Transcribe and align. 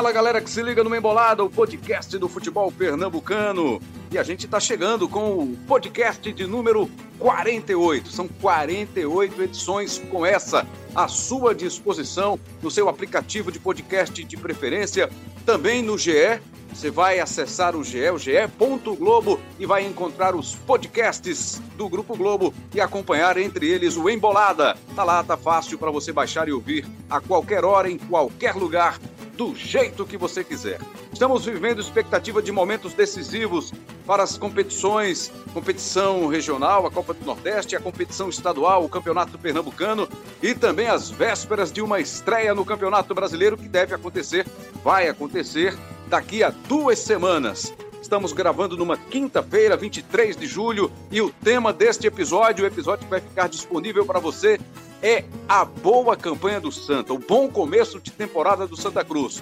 Fala 0.00 0.12
galera 0.12 0.40
que 0.40 0.48
se 0.48 0.62
liga 0.62 0.82
no 0.82 0.96
Embolada, 0.96 1.44
o 1.44 1.50
podcast 1.50 2.16
do 2.16 2.26
futebol 2.26 2.72
pernambucano. 2.72 3.78
E 4.10 4.16
a 4.16 4.22
gente 4.22 4.46
está 4.46 4.58
chegando 4.58 5.06
com 5.06 5.42
o 5.42 5.58
podcast 5.68 6.32
de 6.32 6.46
número 6.46 6.90
48. 7.18 8.10
São 8.10 8.26
48 8.26 9.42
edições 9.42 9.98
com 10.10 10.24
essa 10.24 10.66
à 10.94 11.06
sua 11.06 11.54
disposição 11.54 12.40
no 12.62 12.70
seu 12.70 12.88
aplicativo 12.88 13.52
de 13.52 13.60
podcast 13.60 14.24
de 14.24 14.36
preferência, 14.38 15.10
também 15.44 15.82
no 15.82 15.98
GE. 15.98 16.40
Você 16.72 16.90
vai 16.90 17.20
acessar 17.20 17.76
o 17.76 17.84
GE, 17.84 17.98
o 18.10 19.40
e 19.58 19.66
vai 19.66 19.84
encontrar 19.84 20.34
os 20.34 20.54
podcasts 20.54 21.60
do 21.76 21.88
Grupo 21.88 22.16
Globo 22.16 22.54
e 22.74 22.80
acompanhar 22.80 23.36
entre 23.36 23.68
eles 23.68 23.96
o 23.96 24.08
Embolada. 24.08 24.76
Tá 24.94 25.04
lá, 25.04 25.22
tá 25.22 25.36
fácil 25.36 25.78
para 25.78 25.90
você 25.90 26.12
baixar 26.12 26.48
e 26.48 26.52
ouvir 26.52 26.86
a 27.08 27.20
qualquer 27.20 27.64
hora, 27.64 27.90
em 27.90 27.98
qualquer 27.98 28.54
lugar 28.54 28.98
do 29.36 29.54
jeito 29.54 30.04
que 30.04 30.16
você 30.16 30.44
quiser. 30.44 30.78
Estamos 31.12 31.46
vivendo 31.46 31.80
expectativa 31.80 32.42
de 32.42 32.52
momentos 32.52 32.92
decisivos 32.92 33.72
para 34.06 34.22
as 34.22 34.36
competições, 34.36 35.32
competição 35.54 36.26
regional, 36.26 36.86
a 36.86 36.90
Copa 36.90 37.14
do 37.14 37.24
Nordeste, 37.24 37.74
a 37.74 37.80
competição 37.80 38.28
estadual, 38.28 38.84
o 38.84 38.88
Campeonato 38.88 39.38
Pernambucano 39.38 40.08
e 40.42 40.54
também 40.54 40.88
as 40.88 41.10
vésperas 41.10 41.72
de 41.72 41.80
uma 41.80 42.00
estreia 42.00 42.54
no 42.54 42.64
Campeonato 42.64 43.14
Brasileiro 43.14 43.56
que 43.56 43.68
deve 43.68 43.94
acontecer, 43.94 44.46
vai 44.84 45.08
acontecer 45.08 45.74
daqui 46.10 46.42
a 46.42 46.50
duas 46.50 46.98
semanas. 46.98 47.72
Estamos 48.02 48.32
gravando 48.32 48.76
numa 48.76 48.96
quinta-feira, 48.96 49.76
23 49.76 50.36
de 50.36 50.44
julho, 50.44 50.90
e 51.08 51.22
o 51.22 51.30
tema 51.30 51.72
deste 51.72 52.08
episódio, 52.08 52.64
o 52.64 52.66
episódio 52.66 53.04
que 53.04 53.10
vai 53.10 53.20
ficar 53.20 53.48
disponível 53.48 54.04
para 54.04 54.18
você, 54.18 54.58
é 55.00 55.24
a 55.48 55.64
boa 55.64 56.16
campanha 56.16 56.60
do 56.60 56.72
Santa, 56.72 57.14
o 57.14 57.18
bom 57.18 57.48
começo 57.48 58.00
de 58.00 58.10
temporada 58.10 58.66
do 58.66 58.76
Santa 58.76 59.04
Cruz. 59.04 59.40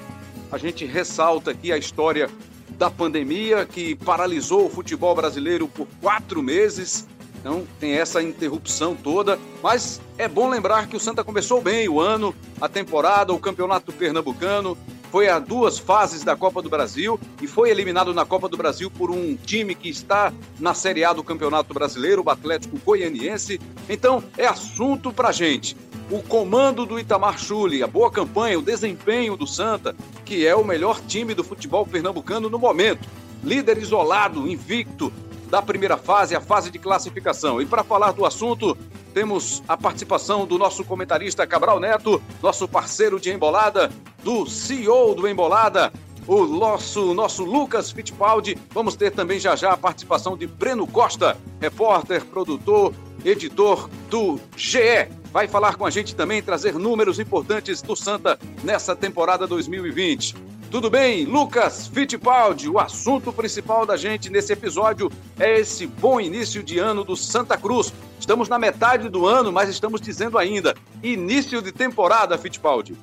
A 0.52 0.58
gente 0.58 0.84
ressalta 0.84 1.52
aqui 1.52 1.72
a 1.72 1.78
história 1.78 2.28
da 2.68 2.90
pandemia 2.90 3.64
que 3.64 3.94
paralisou 3.94 4.66
o 4.66 4.70
futebol 4.70 5.14
brasileiro 5.14 5.68
por 5.68 5.88
quatro 6.02 6.42
meses. 6.42 7.08
Então 7.40 7.66
tem 7.80 7.92
essa 7.92 8.22
interrupção 8.22 8.94
toda, 8.94 9.38
mas 9.62 10.02
é 10.18 10.28
bom 10.28 10.50
lembrar 10.50 10.86
que 10.86 10.96
o 10.96 11.00
Santa 11.00 11.24
começou 11.24 11.62
bem 11.62 11.88
o 11.88 11.98
ano, 11.98 12.34
a 12.60 12.68
temporada, 12.68 13.32
o 13.32 13.38
campeonato 13.38 13.90
pernambucano, 13.90 14.76
foi 15.10 15.28
a 15.28 15.38
duas 15.38 15.78
fases 15.78 16.22
da 16.22 16.36
Copa 16.36 16.60
do 16.60 16.68
Brasil 16.68 17.18
e 17.40 17.46
foi 17.46 17.70
eliminado 17.70 18.12
na 18.12 18.24
Copa 18.24 18.48
do 18.48 18.56
Brasil 18.56 18.90
por 18.90 19.10
um 19.10 19.36
time 19.36 19.74
que 19.74 19.88
está 19.88 20.32
na 20.58 20.74
Série 20.74 21.04
A 21.04 21.12
do 21.12 21.24
Campeonato 21.24 21.72
Brasileiro, 21.72 22.22
o 22.24 22.30
Atlético 22.30 22.78
Goianiense. 22.78 23.60
Então, 23.88 24.22
é 24.36 24.46
assunto 24.46 25.12
pra 25.12 25.32
gente. 25.32 25.76
O 26.10 26.22
comando 26.22 26.86
do 26.86 26.98
Itamar 26.98 27.38
Chuli, 27.38 27.82
a 27.82 27.86
boa 27.86 28.10
campanha, 28.10 28.58
o 28.58 28.62
desempenho 28.62 29.36
do 29.36 29.46
Santa, 29.46 29.94
que 30.24 30.46
é 30.46 30.54
o 30.54 30.64
melhor 30.64 31.00
time 31.00 31.34
do 31.34 31.44
futebol 31.44 31.86
pernambucano 31.86 32.48
no 32.48 32.58
momento. 32.58 33.08
Líder 33.42 33.78
isolado, 33.78 34.48
invicto 34.48 35.12
da 35.50 35.62
primeira 35.62 35.96
fase, 35.96 36.34
a 36.34 36.40
fase 36.40 36.70
de 36.70 36.78
classificação. 36.78 37.60
E 37.60 37.66
para 37.66 37.82
falar 37.82 38.12
do 38.12 38.24
assunto, 38.24 38.76
temos 39.14 39.62
a 39.66 39.76
participação 39.76 40.46
do 40.46 40.58
nosso 40.58 40.84
comentarista 40.84 41.46
Cabral 41.46 41.80
Neto, 41.80 42.22
nosso 42.42 42.68
parceiro 42.68 43.18
de 43.18 43.30
embolada, 43.30 43.90
do 44.22 44.46
CEO 44.46 45.14
do 45.14 45.28
Embolada, 45.28 45.92
o 46.26 46.44
nosso, 46.44 47.14
nosso 47.14 47.44
Lucas 47.44 47.90
Fittipaldi. 47.90 48.56
Vamos 48.70 48.94
ter 48.94 49.10
também 49.10 49.40
já 49.40 49.56
já 49.56 49.72
a 49.72 49.76
participação 49.76 50.36
de 50.36 50.46
Breno 50.46 50.86
Costa, 50.86 51.36
repórter, 51.60 52.24
produtor, 52.24 52.92
editor 53.24 53.88
do 54.10 54.38
GE. 54.56 55.08
Vai 55.32 55.48
falar 55.48 55.76
com 55.76 55.86
a 55.86 55.90
gente 55.90 56.14
também, 56.14 56.42
trazer 56.42 56.74
números 56.74 57.18
importantes 57.18 57.82
do 57.82 57.96
Santa 57.96 58.38
nessa 58.62 58.94
temporada 58.94 59.46
2020. 59.46 60.48
Tudo 60.70 60.90
bem, 60.90 61.24
Lucas 61.24 61.86
Fittipaldi? 61.86 62.68
O 62.68 62.78
assunto 62.78 63.32
principal 63.32 63.86
da 63.86 63.96
gente 63.96 64.28
nesse 64.28 64.52
episódio 64.52 65.10
é 65.38 65.58
esse 65.58 65.86
bom 65.86 66.20
início 66.20 66.62
de 66.62 66.78
ano 66.78 67.02
do 67.02 67.16
Santa 67.16 67.56
Cruz. 67.56 67.90
Estamos 68.20 68.50
na 68.50 68.58
metade 68.58 69.08
do 69.08 69.26
ano, 69.26 69.50
mas 69.50 69.70
estamos 69.70 69.98
dizendo 69.98 70.36
ainda 70.36 70.74
início 71.02 71.62
de 71.62 71.72
temporada, 71.72 72.36
Fittipaldi. 72.36 72.94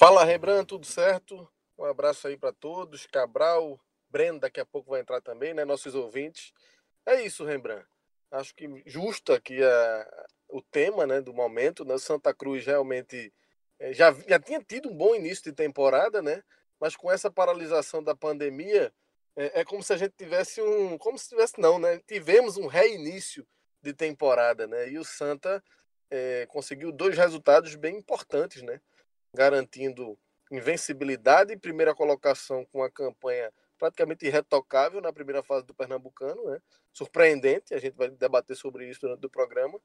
Fala, 0.00 0.24
Rembrandt, 0.24 0.66
tudo 0.66 0.86
certo? 0.86 1.46
Um 1.76 1.84
abraço 1.84 2.26
aí 2.26 2.34
para 2.34 2.54
todos. 2.54 3.04
Cabral, 3.04 3.78
Breno, 4.08 4.40
daqui 4.40 4.58
a 4.58 4.64
pouco 4.64 4.88
vai 4.88 5.02
entrar 5.02 5.20
também, 5.20 5.52
né? 5.52 5.62
Nossos 5.62 5.94
ouvintes. 5.94 6.54
É 7.04 7.22
isso, 7.22 7.44
Rembrandt. 7.44 7.86
Acho 8.30 8.54
que 8.54 8.82
justo 8.86 9.30
aqui 9.30 9.62
a, 9.62 10.26
o 10.48 10.62
tema 10.62 11.06
né, 11.06 11.20
do 11.20 11.34
momento. 11.34 11.84
Né? 11.84 11.98
Santa 11.98 12.32
Cruz 12.32 12.64
realmente 12.64 13.30
é, 13.78 13.92
já, 13.92 14.10
já 14.26 14.40
tinha 14.40 14.58
tido 14.66 14.88
um 14.88 14.96
bom 14.96 15.14
início 15.14 15.44
de 15.44 15.52
temporada, 15.52 16.22
né? 16.22 16.42
Mas 16.80 16.96
com 16.96 17.12
essa 17.12 17.30
paralisação 17.30 18.02
da 18.02 18.16
pandemia, 18.16 18.90
é, 19.36 19.60
é 19.60 19.64
como 19.66 19.82
se 19.82 19.92
a 19.92 19.98
gente 19.98 20.14
tivesse 20.16 20.62
um. 20.62 20.96
Como 20.96 21.18
se 21.18 21.28
tivesse, 21.28 21.60
não, 21.60 21.78
né? 21.78 22.00
Tivemos 22.08 22.56
um 22.56 22.68
reinício 22.68 23.46
de 23.82 23.92
temporada, 23.92 24.66
né? 24.66 24.88
E 24.88 24.96
o 24.96 25.04
Santa 25.04 25.62
é, 26.10 26.46
conseguiu 26.46 26.90
dois 26.90 27.18
resultados 27.18 27.74
bem 27.74 27.98
importantes, 27.98 28.62
né? 28.62 28.80
Garantindo 29.34 30.18
invencibilidade 30.50 31.52
e 31.52 31.58
primeira 31.58 31.94
colocação 31.94 32.64
com 32.66 32.82
a 32.82 32.90
campanha 32.90 33.52
praticamente 33.78 34.26
irretocável 34.26 35.00
na 35.00 35.12
primeira 35.12 35.42
fase 35.42 35.64
do 35.64 35.74
Pernambucano, 35.74 36.50
né? 36.50 36.60
Surpreendente, 36.92 37.72
a 37.72 37.78
gente 37.78 37.96
vai 37.96 38.10
debater 38.10 38.54
sobre 38.54 38.88
isso 38.88 39.00
durante 39.00 39.24
o 39.24 39.30
programa. 39.30 39.80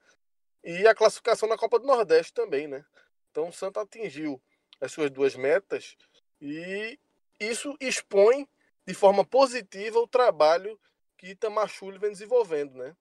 E 0.64 0.86
a 0.86 0.94
classificação 0.94 1.48
na 1.48 1.58
Copa 1.58 1.80
do 1.80 1.86
Nordeste 1.86 2.34
também, 2.34 2.68
né? 2.68 2.84
Então 3.32 3.48
o 3.48 3.54
Santa 3.54 3.82
atingiu 3.82 4.42
as 4.82 4.92
suas 4.92 5.10
duas 5.10 5.36
metas 5.36 5.96
e 6.42 7.00
isso 7.40 7.76
expõe 7.80 8.48
de 8.86 8.94
forma 8.94 9.24
positiva 9.24 10.00
o 10.00 10.08
trabalho 10.08 10.80
que 11.18 11.28
Itamar 11.28 11.72
vem 12.00 12.12
desenvolvendo, 12.12 12.76
né? 12.76 12.96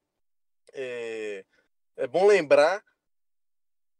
É, 0.72 1.44
é 1.96 2.06
bom 2.06 2.26
lembrar 2.26 2.84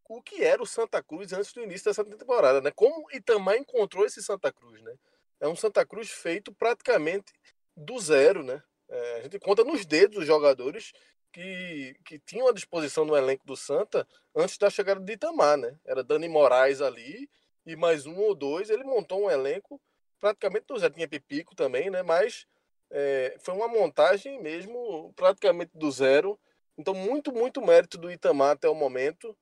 o 0.09 0.22
que 0.22 0.42
era 0.42 0.62
o 0.62 0.66
Santa 0.66 1.03
Cruz 1.03 1.32
antes 1.32 1.53
do 1.53 1.62
início 1.62 1.87
dessa 1.87 2.04
temporada, 2.04 2.60
né? 2.60 2.70
Como 2.70 3.10
Itamar 3.12 3.56
encontrou 3.56 4.04
esse 4.04 4.22
Santa 4.22 4.53
Cruz, 4.53 4.82
né? 4.82 4.94
É 5.41 5.48
um 5.48 5.56
Santa 5.56 5.84
Cruz 5.84 6.10
feito 6.10 6.53
praticamente 6.53 7.32
do 7.76 7.98
zero, 7.98 8.43
né? 8.43 8.62
É, 8.88 9.16
a 9.16 9.22
gente 9.22 9.38
conta 9.38 9.64
nos 9.64 9.84
dedos 9.87 10.19
os 10.19 10.26
jogadores 10.26 10.93
que, 11.32 11.97
que 12.04 12.19
tinham 12.19 12.48
à 12.48 12.53
disposição 12.53 13.04
no 13.04 13.16
elenco 13.16 13.44
do 13.47 13.56
Santa 13.56 14.06
antes 14.37 14.56
da 14.56 14.70
chegada 14.70 15.00
de 15.00 15.12
Itamar, 15.12 15.56
né? 15.56 15.78
Era 15.84 16.04
Dani 16.04 16.28
Moraes 16.28 16.81
ali 16.81 17.28
e 17.66 17.75
mais 17.75 18.06
um 18.06 18.16
ou 18.19 18.34
dois. 18.34 18.70
Ele 18.70 18.84
montou 18.84 19.25
um 19.25 19.31
elenco 19.31 19.81
praticamente 20.20 20.66
do 20.66 20.78
zero. 20.78 20.94
Tinha 20.94 21.09
Pipico 21.09 21.54
também, 21.54 21.91
né? 21.91 22.03
Mas 22.03 22.47
é, 22.91 23.37
foi 23.41 23.54
uma 23.54 23.66
montagem 23.66 24.41
mesmo 24.41 25.12
praticamente 25.14 25.72
do 25.75 25.91
zero. 25.91 26.38
Então, 26.78 26.94
muito, 26.94 27.32
muito 27.32 27.60
mérito 27.60 27.98
do 27.98 28.10
Itamar 28.10 28.53
até 28.53 28.69
o 28.69 28.75
momento. 28.75 29.37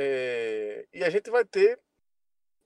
É, 0.00 0.86
e 0.94 1.02
a 1.02 1.10
gente 1.10 1.28
vai 1.28 1.44
ter 1.44 1.80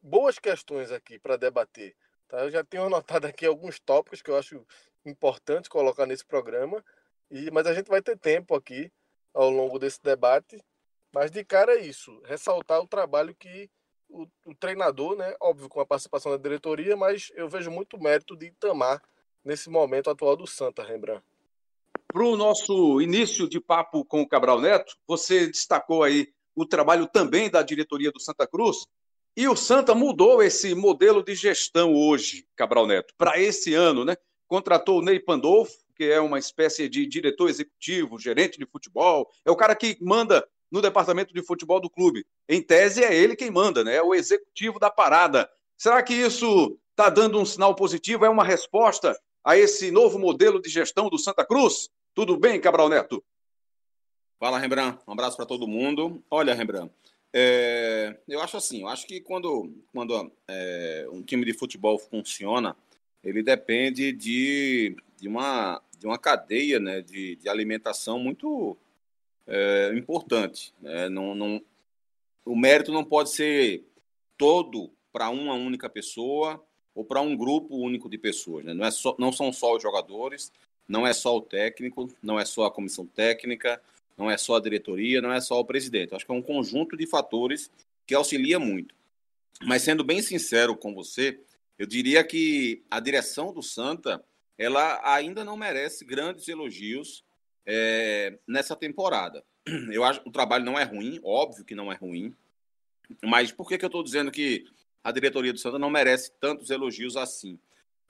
boas 0.03 0.39
questões 0.39 0.93
aqui 0.93 1.19
para 1.19 1.39
debater. 1.39 1.97
Tá? 2.29 2.41
Eu 2.41 2.51
já 2.51 2.63
tenho 2.63 2.85
anotado 2.87 3.27
aqui 3.27 3.47
alguns 3.47 3.81
tópicos 3.81 4.21
que 4.21 4.31
eu 4.31 4.37
acho 4.37 4.67
importantes 5.07 5.69
colocar 5.69 6.05
nesse 6.05 6.27
programa. 6.27 6.85
E, 7.31 7.51
mas 7.51 7.67
a 7.67 7.73
gente 7.73 7.89
vai 7.89 8.03
ter 8.03 8.19
tempo 8.19 8.55
aqui 8.55 8.93
ao 9.33 9.49
longo 9.49 9.79
desse 9.79 10.03
debate. 10.03 10.63
Mas 11.11 11.31
de 11.31 11.43
cara 11.45 11.75
é 11.75 11.81
isso, 11.81 12.21
ressaltar 12.25 12.81
o 12.81 12.87
trabalho 12.87 13.35
que 13.35 13.71
o, 14.09 14.27
o, 14.47 14.55
treinador, 14.55 15.17
né, 15.17 15.35
óbvio 15.41 15.69
com 15.69 15.81
a 15.81 15.87
participação 15.87 16.33
da 16.33 16.39
diretoria, 16.39 16.97
mas 16.97 17.31
eu 17.35 17.49
vejo 17.49 17.71
muito 17.71 17.99
mérito 17.99 18.37
de 18.37 18.47
Itamar 18.47 19.03
nesse 19.45 19.69
momento 19.71 20.11
atual 20.11 20.37
do 20.37 20.47
Santa, 20.47 20.83
Rembrandt. 20.83 21.25
Para 22.09 22.25
o 22.25 22.37
nosso 22.37 23.01
início 23.01 23.49
de 23.49 23.61
papo 23.61 24.05
com 24.05 24.21
o 24.21 24.29
Cabral 24.29 24.61
Neto, 24.61 24.97
você 25.07 25.47
destacou 25.47 26.03
aí 26.03 26.33
o 26.55 26.67
trabalho 26.67 27.07
também 27.07 27.51
da 27.51 27.63
diretoria 27.63 28.11
do 28.11 28.21
Santa 28.21 28.47
Cruz, 28.47 28.87
e 29.37 29.49
o 29.49 29.57
Santa 29.57 29.95
mudou 29.95 30.43
esse 30.43 30.75
modelo 30.75 31.23
de 31.23 31.35
gestão 31.35 31.95
hoje, 31.95 32.47
Cabral 32.55 32.87
Neto, 32.87 33.15
para 33.17 33.41
esse 33.41 33.73
ano, 33.73 34.05
né? 34.05 34.15
Contratou 34.47 34.99
o 34.99 35.03
Ney 35.03 35.19
Pandolfo, 35.19 35.73
que 35.97 36.05
é 36.05 36.21
uma 36.21 36.39
espécie 36.39 36.89
de 36.89 37.07
diretor 37.07 37.49
executivo, 37.49 38.19
gerente 38.19 38.59
de 38.59 38.67
futebol, 38.67 39.31
é 39.45 39.51
o 39.51 39.57
cara 39.57 39.75
que 39.75 39.97
manda 40.01 40.47
no 40.71 40.83
departamento 40.83 41.33
de 41.33 41.43
futebol 41.43 41.81
do 41.81 41.89
clube. 41.89 42.27
Em 42.49 42.63
tese, 42.63 43.05
é 43.05 43.15
ele 43.15 43.37
quem 43.37 43.51
manda, 43.51 43.85
né? 43.85 43.97
É 43.97 44.03
o 44.03 44.15
executivo 44.15 44.79
da 44.79 44.91
parada. 44.91 45.49
Será 45.77 46.03
que 46.03 46.15
isso 46.15 46.79
está 46.91 47.09
dando 47.09 47.39
um 47.39 47.45
sinal 47.45 47.75
positivo? 47.75 48.25
É 48.25 48.29
uma 48.29 48.45
resposta 48.45 49.19
a 49.45 49.57
esse 49.57 49.91
novo 49.91 50.19
modelo 50.19 50.61
de 50.61 50.69
gestão 50.71 51.09
do 51.09 51.19
Santa 51.19 51.45
Cruz? 51.45 51.89
Tudo 52.15 52.37
bem, 52.37 52.61
Cabral 52.61 52.89
Neto? 52.89 53.23
Fala, 54.43 54.59
Rembrandt. 54.59 54.99
Um 55.07 55.13
abraço 55.13 55.37
para 55.37 55.47
todo 55.47 55.69
mundo. 55.69 56.21
Olha, 56.29 56.53
Rembrandt, 56.53 56.93
é, 57.33 58.19
eu 58.27 58.41
acho 58.41 58.57
assim, 58.57 58.81
eu 58.81 58.89
acho 58.89 59.07
que 59.07 59.21
quando, 59.21 59.73
quando 59.93 60.33
é, 60.49 61.07
um 61.13 61.23
time 61.23 61.45
de 61.45 61.53
futebol 61.53 61.97
funciona, 61.97 62.77
ele 63.23 63.41
depende 63.41 64.11
de, 64.11 64.97
de, 65.17 65.29
uma, 65.29 65.81
de 65.97 66.09
uma 66.09 66.19
cadeia 66.19 66.81
né, 66.81 67.01
de, 67.01 67.37
de 67.37 67.49
alimentação 67.49 68.19
muito 68.19 68.77
é, 69.47 69.93
importante. 69.95 70.75
Né? 70.81 71.09
Não, 71.09 71.37
não, 71.37 71.63
o 72.45 72.57
mérito 72.57 72.91
não 72.91 73.05
pode 73.05 73.31
ser 73.31 73.85
todo 74.37 74.91
para 75.13 75.31
uma 75.31 75.55
única 75.55 75.89
pessoa 75.89 76.61
ou 76.97 77.05
para 77.05 77.21
um 77.21 77.37
grupo 77.37 77.77
único 77.77 78.11
de 78.11 78.19
pessoas. 78.19 78.65
Né? 78.65 78.75
Não, 78.75 78.85
é 78.85 78.91
só, 78.91 79.15
não 79.21 79.31
são 79.31 79.53
só 79.53 79.77
os 79.77 79.81
jogadores, 79.81 80.51
não 80.89 81.07
é 81.07 81.13
só 81.13 81.37
o 81.37 81.41
técnico, 81.41 82.13
não 82.21 82.41
é 82.41 82.45
só 82.45 82.65
a 82.65 82.73
comissão 82.73 83.07
técnica, 83.07 83.81
não 84.23 84.31
é 84.31 84.39
só 84.39 84.57
a 84.57 84.61
diretoria, 84.61 85.21
não 85.21 85.33
é 85.33 85.41
só 85.41 85.59
o 85.59 85.65
presidente. 85.65 86.15
Acho 86.15 86.25
que 86.25 86.31
é 86.31 86.35
um 86.35 86.43
conjunto 86.43 86.97
de 86.97 87.07
fatores 87.09 87.71
que 88.07 88.15
auxilia 88.15 88.59
muito. 88.59 88.95
Mas 89.65 89.83
sendo 89.83 90.05
bem 90.05 90.23
sincero 90.23 90.77
com 90.77 90.95
você, 90.95 91.41
eu 91.77 91.87
diria 91.87 92.23
que 92.23 92.85
a 92.89 93.01
direção 93.01 93.53
do 93.53 93.63
Santa 93.63 94.25
ela 94.57 95.01
ainda 95.03 95.45
não 95.45 95.57
merece 95.57 96.05
grandes 96.05 96.47
elogios 96.47 97.25
é, 97.67 98.39
nessa 98.47 98.77
temporada. 98.77 99.45
Eu 99.91 100.05
acho 100.05 100.23
que 100.23 100.29
o 100.29 100.33
trabalho 100.33 100.65
não 100.65 100.79
é 100.79 100.85
ruim, 100.85 101.19
óbvio 101.25 101.65
que 101.65 101.75
não 101.75 101.91
é 101.91 101.97
ruim, 101.97 102.35
mas 103.25 103.51
por 103.51 103.69
que, 103.69 103.77
que 103.77 103.85
eu 103.85 103.89
estou 103.89 104.03
dizendo 104.03 104.31
que 104.31 104.65
a 105.03 105.11
diretoria 105.11 105.53
do 105.53 105.59
Santa 105.59 105.79
não 105.79 105.91
merece 105.91 106.33
tantos 106.41 106.71
elogios 106.71 107.17
assim? 107.17 107.59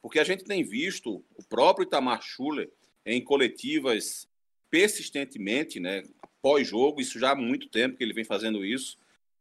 Porque 0.00 0.18
a 0.18 0.24
gente 0.24 0.44
tem 0.44 0.62
visto 0.62 1.24
o 1.34 1.42
próprio 1.42 1.84
Itamar 1.84 2.22
Schuller 2.22 2.70
em 3.04 3.22
coletivas 3.22 4.28
persistentemente, 4.72 5.78
né, 5.78 6.02
pós-jogo, 6.40 6.98
isso 6.98 7.18
já 7.18 7.32
há 7.32 7.34
muito 7.34 7.68
tempo 7.68 7.94
que 7.94 8.02
ele 8.02 8.14
vem 8.14 8.24
fazendo 8.24 8.64
isso, 8.64 8.96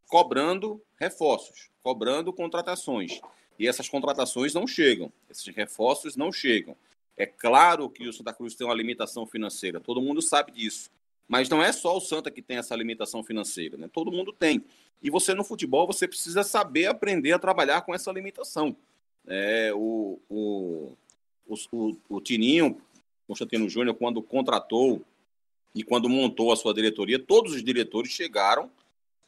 cobrando 0.06 0.84
reforços, 1.00 1.70
cobrando 1.82 2.34
contratações. 2.34 3.22
E 3.58 3.66
essas 3.66 3.88
contratações 3.88 4.54
não 4.54 4.68
chegam, 4.68 5.10
esses 5.30 5.48
reforços 5.56 6.18
não 6.18 6.34
chegam. 6.34 6.76
É 7.16 7.26
claro 7.26 7.90
que 7.90 8.10
o 8.10 8.12
Santa 8.12 8.34
Cruz 8.34 8.56
tem 8.56 8.68
uma 8.68 8.76
limitação 8.76 9.26
financeira, 9.26 9.80
todo 9.80 10.02
mundo 10.02 10.22
sabe 10.22 10.52
disso. 10.52 10.92
Mas 11.30 11.48
não 11.48 11.64
é 11.64 11.72
só 11.72 11.96
o 11.96 12.02
Santa 12.02 12.30
que 12.30 12.42
tem 12.42 12.58
essa 12.58 12.76
limitação 12.76 13.24
financeira, 13.24 13.78
né? 13.78 13.90
Todo 13.92 14.12
mundo 14.12 14.34
tem. 14.34 14.62
E 15.02 15.10
você 15.10 15.34
no 15.34 15.46
futebol 15.46 15.88
você 15.88 16.06
precisa 16.06 16.44
saber 16.44 16.88
aprender 16.88 17.32
a 17.32 17.40
trabalhar 17.40 17.84
com 17.84 17.96
essa 17.96 18.12
limitação. 18.12 18.76
É, 19.26 19.72
o, 19.74 20.20
o, 20.30 20.92
o, 21.48 21.56
o, 21.72 21.98
o 22.10 22.20
Tininho, 22.20 22.82
Constantino 23.26 23.70
Júnior, 23.70 23.96
quando 23.96 24.22
contratou 24.22 25.06
e 25.74 25.84
quando 25.84 26.10
montou 26.10 26.52
a 26.52 26.56
sua 26.56 26.74
diretoria, 26.74 27.18
todos 27.18 27.54
os 27.54 27.64
diretores 27.64 28.12
chegaram, 28.12 28.70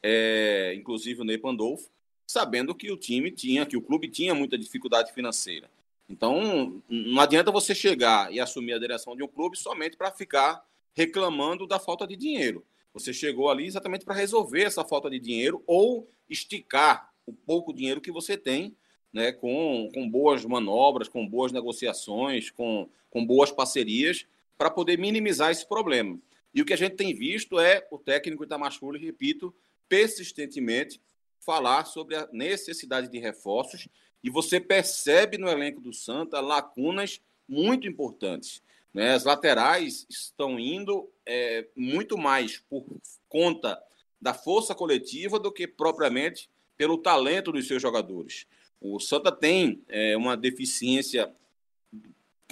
é, 0.01 0.73
inclusive 0.75 1.21
o 1.21 1.23
Ney 1.23 1.37
Pandolfo, 1.37 1.89
sabendo 2.27 2.75
que 2.75 2.91
o 2.91 2.97
time 2.97 3.31
tinha, 3.31 3.65
que 3.65 3.77
o 3.77 3.81
clube 3.81 4.09
tinha 4.09 4.35
muita 4.35 4.57
dificuldade 4.57 5.13
financeira. 5.13 5.69
Então, 6.09 6.81
não 6.89 7.21
adianta 7.21 7.51
você 7.51 7.73
chegar 7.73 8.31
e 8.31 8.39
assumir 8.39 8.73
a 8.73 8.79
direção 8.79 9.15
de 9.15 9.23
um 9.23 9.27
clube 9.27 9.57
somente 9.57 9.95
para 9.95 10.11
ficar 10.11 10.63
reclamando 10.93 11.65
da 11.65 11.79
falta 11.79 12.05
de 12.05 12.15
dinheiro. 12.15 12.65
Você 12.93 13.13
chegou 13.13 13.49
ali 13.49 13.65
exatamente 13.65 14.05
para 14.05 14.13
resolver 14.13 14.63
essa 14.63 14.83
falta 14.83 15.09
de 15.09 15.19
dinheiro 15.19 15.63
ou 15.65 16.07
esticar 16.29 17.11
o 17.25 17.33
pouco 17.33 17.73
dinheiro 17.73 18.01
que 18.01 18.11
você 18.11 18.37
tem, 18.37 18.75
né, 19.11 19.31
com, 19.31 19.89
com 19.93 20.09
boas 20.09 20.43
manobras, 20.45 21.07
com 21.07 21.27
boas 21.27 21.51
negociações, 21.51 22.51
com, 22.51 22.89
com 23.09 23.25
boas 23.25 23.51
parcerias, 23.51 24.25
para 24.57 24.69
poder 24.69 24.97
minimizar 24.97 25.51
esse 25.51 25.67
problema. 25.67 26.19
E 26.53 26.61
o 26.61 26.65
que 26.65 26.73
a 26.73 26.77
gente 26.77 26.95
tem 26.95 27.13
visto 27.13 27.59
é 27.59 27.85
o 27.89 27.97
técnico 27.97 28.43
Itamar 28.43 28.73
repito, 28.99 29.53
persistentemente 29.89 31.01
falar 31.39 31.85
sobre 31.85 32.15
a 32.15 32.27
necessidade 32.31 33.09
de 33.09 33.19
reforços 33.19 33.87
e 34.23 34.29
você 34.29 34.59
percebe 34.59 35.37
no 35.37 35.49
elenco 35.49 35.81
do 35.81 35.93
Santa 35.93 36.39
lacunas 36.39 37.19
muito 37.47 37.87
importantes. 37.87 38.61
Né? 38.93 39.13
As 39.13 39.25
laterais 39.25 40.05
estão 40.09 40.57
indo 40.57 41.11
é, 41.25 41.67
muito 41.75 42.17
mais 42.17 42.59
por 42.69 42.85
conta 43.27 43.81
da 44.21 44.33
força 44.33 44.73
coletiva 44.73 45.37
do 45.37 45.51
que 45.51 45.67
propriamente 45.67 46.49
pelo 46.77 46.97
talento 46.97 47.51
dos 47.51 47.67
seus 47.67 47.81
jogadores. 47.81 48.47
O 48.79 48.99
Santa 48.99 49.31
tem 49.31 49.81
é, 49.89 50.15
uma 50.15 50.37
deficiência 50.37 51.33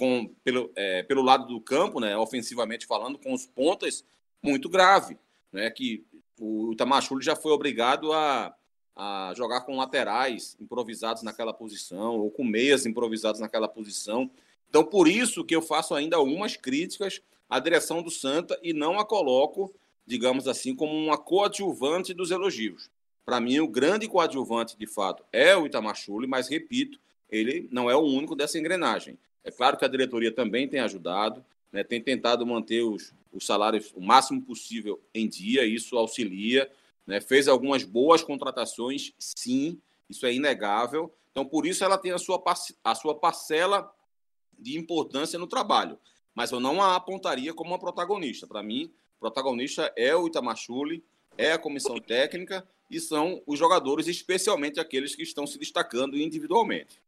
com, 0.02 0.28
pelo, 0.42 0.68
é, 0.74 1.04
pelo 1.04 1.22
lado 1.22 1.46
do 1.46 1.60
campo, 1.60 2.00
né, 2.00 2.16
ofensivamente 2.16 2.86
falando, 2.86 3.16
com 3.16 3.32
os 3.32 3.46
pontas, 3.46 4.04
muito 4.42 4.68
grave. 4.68 5.16
Né, 5.52 5.70
que 5.70 6.04
o 6.40 6.72
Itamachule 6.72 7.24
já 7.24 7.36
foi 7.36 7.52
obrigado 7.52 8.12
a, 8.12 8.52
a 8.96 9.32
jogar 9.36 9.60
com 9.60 9.76
laterais 9.76 10.56
improvisados 10.60 11.22
naquela 11.22 11.54
posição, 11.54 12.18
ou 12.18 12.32
com 12.32 12.42
meias 12.42 12.84
improvisados 12.84 13.40
naquela 13.40 13.68
posição. 13.68 14.28
Então, 14.68 14.82
por 14.82 15.06
isso 15.06 15.44
que 15.44 15.54
eu 15.54 15.62
faço 15.62 15.94
ainda 15.94 16.16
algumas 16.16 16.56
críticas 16.56 17.22
à 17.48 17.60
direção 17.60 18.02
do 18.02 18.10
Santa 18.10 18.58
e 18.60 18.72
não 18.72 18.98
a 18.98 19.04
coloco, 19.04 19.72
digamos 20.04 20.48
assim, 20.48 20.74
como 20.74 20.92
uma 20.92 21.16
coadjuvante 21.16 22.12
dos 22.12 22.32
elogios. 22.32 22.90
Para 23.24 23.40
mim, 23.40 23.60
o 23.60 23.68
grande 23.68 24.08
coadjuvante, 24.08 24.76
de 24.76 24.86
fato, 24.88 25.22
é 25.32 25.56
o 25.56 25.64
Itamar 25.64 25.94
Chuli, 25.94 26.26
mas, 26.26 26.48
repito, 26.48 26.98
ele 27.30 27.68
não 27.70 27.88
é 27.88 27.94
o 27.94 28.00
único 28.00 28.34
dessa 28.34 28.58
engrenagem. 28.58 29.16
É 29.44 29.50
claro 29.50 29.76
que 29.76 29.84
a 29.84 29.88
diretoria 29.88 30.32
também 30.32 30.68
tem 30.68 30.80
ajudado, 30.80 31.44
né, 31.72 31.82
tem 31.82 32.00
tentado 32.00 32.46
manter 32.46 32.82
os, 32.82 33.12
os 33.32 33.44
salários 33.44 33.92
o 33.94 34.00
máximo 34.00 34.42
possível 34.42 35.00
em 35.14 35.28
dia, 35.28 35.64
isso 35.64 35.96
auxilia, 35.96 36.70
né, 37.06 37.20
fez 37.20 37.48
algumas 37.48 37.82
boas 37.82 38.22
contratações, 38.22 39.12
sim, 39.18 39.80
isso 40.08 40.26
é 40.26 40.32
inegável. 40.32 41.12
Então, 41.30 41.44
por 41.44 41.66
isso, 41.66 41.82
ela 41.82 41.96
tem 41.96 42.12
a 42.12 42.18
sua, 42.18 42.42
a 42.84 42.94
sua 42.94 43.14
parcela 43.14 43.90
de 44.58 44.78
importância 44.78 45.38
no 45.38 45.46
trabalho. 45.46 45.98
Mas 46.34 46.52
eu 46.52 46.60
não 46.60 46.80
a 46.80 46.94
apontaria 46.94 47.52
como 47.52 47.70
uma 47.70 47.78
protagonista. 47.78 48.46
Para 48.46 48.62
mim, 48.62 48.92
protagonista 49.18 49.92
é 49.96 50.14
o 50.14 50.26
Itamachule, 50.26 51.02
é 51.36 51.52
a 51.52 51.58
comissão 51.58 51.98
técnica 51.98 52.66
e 52.90 53.00
são 53.00 53.42
os 53.46 53.58
jogadores, 53.58 54.06
especialmente 54.06 54.78
aqueles 54.78 55.14
que 55.14 55.22
estão 55.22 55.46
se 55.46 55.58
destacando 55.58 56.18
individualmente. 56.18 57.00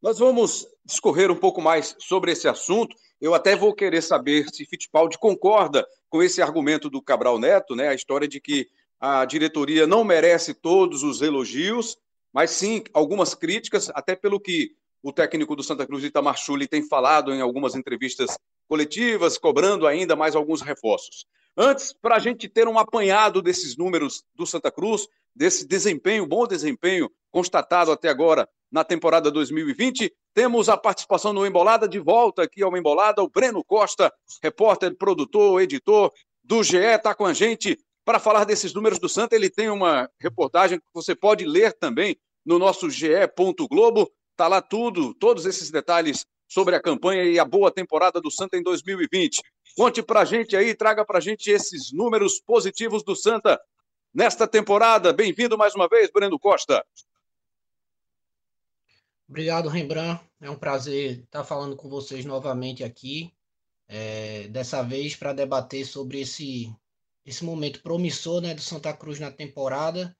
Nós 0.00 0.18
vamos 0.18 0.64
discorrer 0.84 1.28
um 1.28 1.36
pouco 1.36 1.60
mais 1.60 1.96
sobre 1.98 2.30
esse 2.30 2.46
assunto. 2.46 2.96
Eu 3.20 3.34
até 3.34 3.56
vou 3.56 3.74
querer 3.74 4.00
saber 4.00 4.48
se 4.48 4.64
Fittipaldi 4.64 5.18
concorda 5.18 5.84
com 6.08 6.22
esse 6.22 6.40
argumento 6.40 6.88
do 6.88 7.02
Cabral 7.02 7.36
Neto, 7.36 7.74
né? 7.74 7.88
A 7.88 7.94
história 7.94 8.28
de 8.28 8.40
que 8.40 8.68
a 9.00 9.24
diretoria 9.24 9.88
não 9.88 10.04
merece 10.04 10.54
todos 10.54 11.02
os 11.02 11.20
elogios, 11.20 11.98
mas 12.32 12.50
sim 12.50 12.84
algumas 12.94 13.34
críticas, 13.34 13.90
até 13.92 14.14
pelo 14.14 14.38
que 14.38 14.70
o 15.02 15.12
técnico 15.12 15.56
do 15.56 15.64
Santa 15.64 15.84
Cruz, 15.84 16.04
Itamar 16.04 16.36
Chuli, 16.36 16.68
tem 16.68 16.82
falado 16.82 17.32
em 17.32 17.40
algumas 17.40 17.74
entrevistas 17.74 18.38
coletivas, 18.68 19.36
cobrando 19.36 19.84
ainda 19.84 20.14
mais 20.14 20.36
alguns 20.36 20.60
reforços. 20.60 21.26
Antes, 21.56 21.92
para 21.92 22.16
a 22.16 22.18
gente 22.20 22.48
ter 22.48 22.68
um 22.68 22.78
apanhado 22.78 23.42
desses 23.42 23.76
números 23.76 24.24
do 24.32 24.46
Santa 24.46 24.70
Cruz, 24.70 25.08
desse 25.34 25.66
desempenho, 25.66 26.26
bom 26.26 26.46
desempenho 26.46 27.10
constatado 27.32 27.90
até 27.90 28.08
agora 28.08 28.48
na 28.70 28.84
temporada 28.84 29.30
2020, 29.30 30.12
temos 30.34 30.68
a 30.68 30.76
participação 30.76 31.32
no 31.32 31.46
Embolada 31.46 31.88
de 31.88 31.98
volta 31.98 32.42
aqui 32.42 32.62
ao 32.62 32.76
Embolada, 32.76 33.22
o 33.22 33.28
Breno 33.28 33.64
Costa, 33.64 34.12
repórter, 34.42 34.96
produtor, 34.96 35.60
editor 35.62 36.12
do 36.44 36.62
GE, 36.62 36.76
está 36.76 37.14
com 37.14 37.26
a 37.26 37.32
gente 37.32 37.78
para 38.04 38.18
falar 38.18 38.44
desses 38.44 38.72
números 38.72 38.98
do 38.98 39.08
Santa. 39.08 39.36
Ele 39.36 39.50
tem 39.50 39.68
uma 39.68 40.08
reportagem 40.20 40.78
que 40.78 40.86
você 40.94 41.14
pode 41.14 41.44
ler 41.44 41.72
também 41.74 42.16
no 42.44 42.58
nosso 42.58 42.88
ge.globo. 42.88 44.10
Está 44.32 44.48
lá 44.48 44.62
tudo, 44.62 45.12
todos 45.14 45.44
esses 45.44 45.70
detalhes 45.70 46.24
sobre 46.48 46.74
a 46.74 46.80
campanha 46.80 47.24
e 47.24 47.38
a 47.38 47.44
boa 47.44 47.70
temporada 47.70 48.20
do 48.20 48.30
Santa 48.30 48.56
em 48.56 48.62
2020. 48.62 49.42
Conte 49.76 50.02
para 50.02 50.20
a 50.20 50.24
gente 50.24 50.56
aí, 50.56 50.74
traga 50.74 51.04
para 51.04 51.18
a 51.18 51.20
gente 51.20 51.50
esses 51.50 51.92
números 51.92 52.40
positivos 52.40 53.04
do 53.04 53.14
Santa 53.14 53.60
nesta 54.14 54.46
temporada. 54.46 55.12
Bem-vindo 55.12 55.58
mais 55.58 55.74
uma 55.74 55.86
vez, 55.86 56.10
Breno 56.10 56.38
Costa. 56.38 56.82
Obrigado, 59.28 59.68
Rembrandt. 59.68 60.24
É 60.40 60.48
um 60.48 60.56
prazer 60.56 61.20
estar 61.20 61.44
falando 61.44 61.76
com 61.76 61.88
vocês 61.88 62.24
novamente 62.24 62.82
aqui. 62.82 63.30
É, 63.86 64.48
dessa 64.48 64.82
vez 64.82 65.14
para 65.16 65.32
debater 65.32 65.84
sobre 65.84 66.20
esse, 66.20 66.74
esse 67.24 67.44
momento 67.44 67.82
promissor 67.82 68.40
né, 68.40 68.54
do 68.54 68.60
Santa 68.60 68.92
Cruz 68.94 69.20
na 69.20 69.30
temporada. 69.30 70.16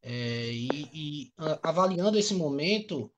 É, 0.00 0.50
e, 0.52 0.68
e 0.92 1.32
avaliando 1.62 2.16
esse 2.16 2.32
momento, 2.32 3.12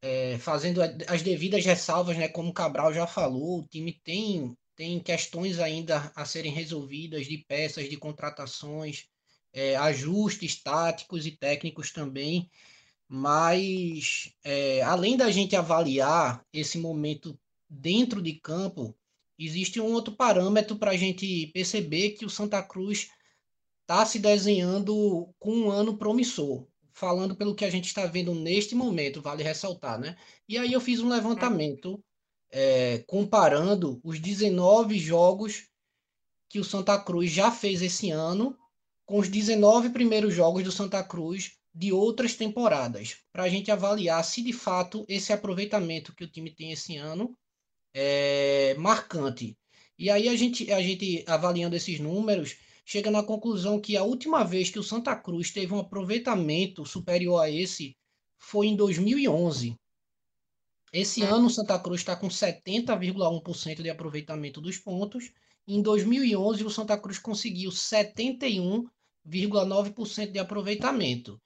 é, 0.00 0.38
fazendo 0.38 0.80
as 1.08 1.22
devidas 1.22 1.64
ressalvas, 1.64 2.16
né? 2.16 2.28
Como 2.28 2.50
o 2.50 2.54
Cabral 2.54 2.92
já 2.92 3.08
falou, 3.08 3.58
o 3.58 3.66
time 3.66 3.92
tem, 4.04 4.56
tem 4.76 5.00
questões 5.00 5.58
ainda 5.58 6.12
a 6.14 6.24
serem 6.24 6.52
resolvidas 6.52 7.26
de 7.26 7.38
peças, 7.38 7.90
de 7.90 7.96
contratações, 7.96 9.08
é, 9.52 9.74
ajustes 9.76 10.62
táticos 10.62 11.26
e 11.26 11.32
técnicos 11.32 11.90
também. 11.90 12.48
Mas 13.14 14.32
é, 14.42 14.80
além 14.80 15.18
da 15.18 15.30
gente 15.30 15.54
avaliar 15.54 16.42
esse 16.50 16.78
momento 16.78 17.38
dentro 17.68 18.22
de 18.22 18.32
campo, 18.32 18.96
existe 19.38 19.78
um 19.78 19.92
outro 19.92 20.14
parâmetro 20.14 20.76
para 20.76 20.92
a 20.92 20.96
gente 20.96 21.48
perceber 21.48 22.12
que 22.12 22.24
o 22.24 22.30
Santa 22.30 22.62
Cruz 22.62 23.10
está 23.82 24.06
se 24.06 24.18
desenhando 24.18 25.28
com 25.38 25.52
um 25.52 25.70
ano 25.70 25.98
promissor 25.98 26.66
falando 26.90 27.36
pelo 27.36 27.54
que 27.54 27.66
a 27.66 27.70
gente 27.70 27.84
está 27.84 28.06
vendo 28.06 28.34
neste 28.34 28.74
momento, 28.74 29.20
vale 29.20 29.42
ressaltar, 29.42 30.00
né? 30.00 30.16
E 30.48 30.56
aí 30.56 30.72
eu 30.72 30.80
fiz 30.80 31.00
um 31.00 31.10
levantamento 31.10 32.02
é, 32.50 33.04
comparando 33.06 34.00
os 34.02 34.18
19 34.18 34.98
jogos 34.98 35.68
que 36.48 36.58
o 36.58 36.64
Santa 36.64 36.98
Cruz 36.98 37.30
já 37.30 37.50
fez 37.50 37.82
esse 37.82 38.10
ano 38.10 38.56
com 39.04 39.18
os 39.18 39.28
19 39.28 39.90
primeiros 39.90 40.32
jogos 40.32 40.64
do 40.64 40.72
Santa 40.72 41.04
Cruz 41.04 41.58
de 41.74 41.92
outras 41.92 42.34
temporadas, 42.34 43.18
para 43.32 43.44
a 43.44 43.48
gente 43.48 43.70
avaliar 43.70 44.22
se 44.24 44.42
de 44.42 44.52
fato 44.52 45.04
esse 45.08 45.32
aproveitamento 45.32 46.14
que 46.14 46.24
o 46.24 46.30
time 46.30 46.54
tem 46.54 46.72
esse 46.72 46.96
ano 46.96 47.34
é 47.94 48.74
marcante. 48.78 49.56
E 49.98 50.10
aí 50.10 50.28
a 50.28 50.36
gente, 50.36 50.70
a 50.72 50.82
gente 50.82 51.24
avaliando 51.26 51.76
esses 51.76 52.00
números, 52.00 52.56
chega 52.84 53.10
na 53.10 53.22
conclusão 53.22 53.80
que 53.80 53.96
a 53.96 54.02
última 54.02 54.44
vez 54.44 54.68
que 54.68 54.78
o 54.78 54.82
Santa 54.82 55.16
Cruz 55.16 55.50
teve 55.50 55.72
um 55.72 55.78
aproveitamento 55.78 56.84
superior 56.84 57.40
a 57.40 57.50
esse 57.50 57.96
foi 58.38 58.66
em 58.66 58.76
2011. 58.76 59.74
Esse 60.92 61.22
ano 61.22 61.46
o 61.46 61.50
Santa 61.50 61.78
Cruz 61.78 62.00
está 62.00 62.14
com 62.14 62.28
70,1% 62.28 63.82
de 63.82 63.88
aproveitamento 63.88 64.60
dos 64.60 64.76
pontos. 64.76 65.32
Em 65.66 65.80
2011 65.80 66.64
o 66.64 66.70
Santa 66.70 66.98
Cruz 66.98 67.18
conseguiu 67.18 67.70
71,9% 67.70 70.32
de 70.32 70.38
aproveitamento. 70.38 71.40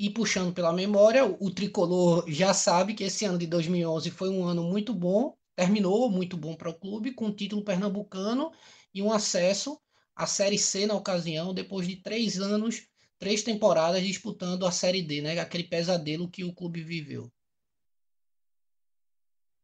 E 0.00 0.08
puxando 0.08 0.54
pela 0.54 0.72
memória, 0.72 1.26
o 1.26 1.50
tricolor 1.50 2.24
já 2.26 2.54
sabe 2.54 2.94
que 2.94 3.04
esse 3.04 3.26
ano 3.26 3.36
de 3.36 3.46
2011 3.46 4.10
foi 4.10 4.30
um 4.30 4.46
ano 4.46 4.62
muito 4.62 4.94
bom, 4.94 5.36
terminou 5.54 6.08
muito 6.08 6.38
bom 6.38 6.54
para 6.54 6.70
o 6.70 6.74
clube, 6.74 7.12
com 7.12 7.26
o 7.26 7.34
título 7.34 7.62
pernambucano 7.62 8.50
e 8.94 9.02
um 9.02 9.12
acesso 9.12 9.78
à 10.16 10.24
Série 10.26 10.56
C 10.56 10.86
na 10.86 10.94
ocasião, 10.94 11.52
depois 11.52 11.86
de 11.86 11.96
três 11.96 12.40
anos, 12.40 12.86
três 13.18 13.42
temporadas 13.42 14.02
disputando 14.02 14.64
a 14.64 14.72
Série 14.72 15.02
D, 15.02 15.20
né? 15.20 15.38
aquele 15.38 15.64
pesadelo 15.64 16.30
que 16.30 16.44
o 16.44 16.54
clube 16.54 16.82
viveu. 16.82 17.30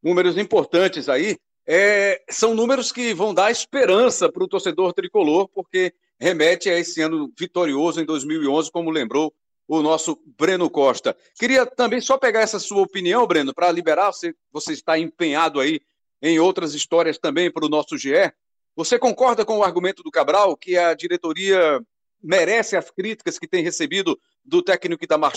Números 0.02 0.36
importantes 0.36 1.08
aí. 1.08 1.38
É, 1.66 2.22
são 2.28 2.54
números 2.54 2.92
que 2.92 3.14
vão 3.14 3.32
dar 3.32 3.50
esperança 3.50 4.30
para 4.30 4.44
o 4.44 4.48
torcedor 4.48 4.92
tricolor, 4.92 5.48
porque 5.48 5.94
remete 6.20 6.68
a 6.68 6.78
esse 6.78 7.00
ano 7.00 7.32
vitorioso 7.38 8.02
em 8.02 8.04
2011, 8.04 8.70
como 8.70 8.90
lembrou 8.90 9.34
o 9.68 9.82
nosso 9.82 10.20
Breno 10.38 10.70
Costa. 10.70 11.16
Queria 11.38 11.66
também 11.66 12.00
só 12.00 12.16
pegar 12.16 12.40
essa 12.40 12.58
sua 12.58 12.82
opinião, 12.82 13.26
Breno, 13.26 13.52
para 13.52 13.70
liberar. 13.72 14.12
Você, 14.12 14.34
você 14.52 14.72
está 14.72 14.98
empenhado 14.98 15.60
aí 15.60 15.80
em 16.22 16.38
outras 16.38 16.74
histórias 16.74 17.18
também 17.18 17.50
para 17.50 17.64
o 17.64 17.68
nosso 17.68 17.98
GE. 17.98 18.32
Você 18.74 18.98
concorda 18.98 19.44
com 19.44 19.58
o 19.58 19.64
argumento 19.64 20.02
do 20.02 20.10
Cabral 20.10 20.56
que 20.56 20.76
a 20.76 20.94
diretoria 20.94 21.80
merece 22.22 22.76
as 22.76 22.90
críticas 22.90 23.38
que 23.38 23.48
tem 23.48 23.62
recebido 23.62 24.18
do 24.44 24.62
técnico 24.62 25.04
Itamar 25.04 25.32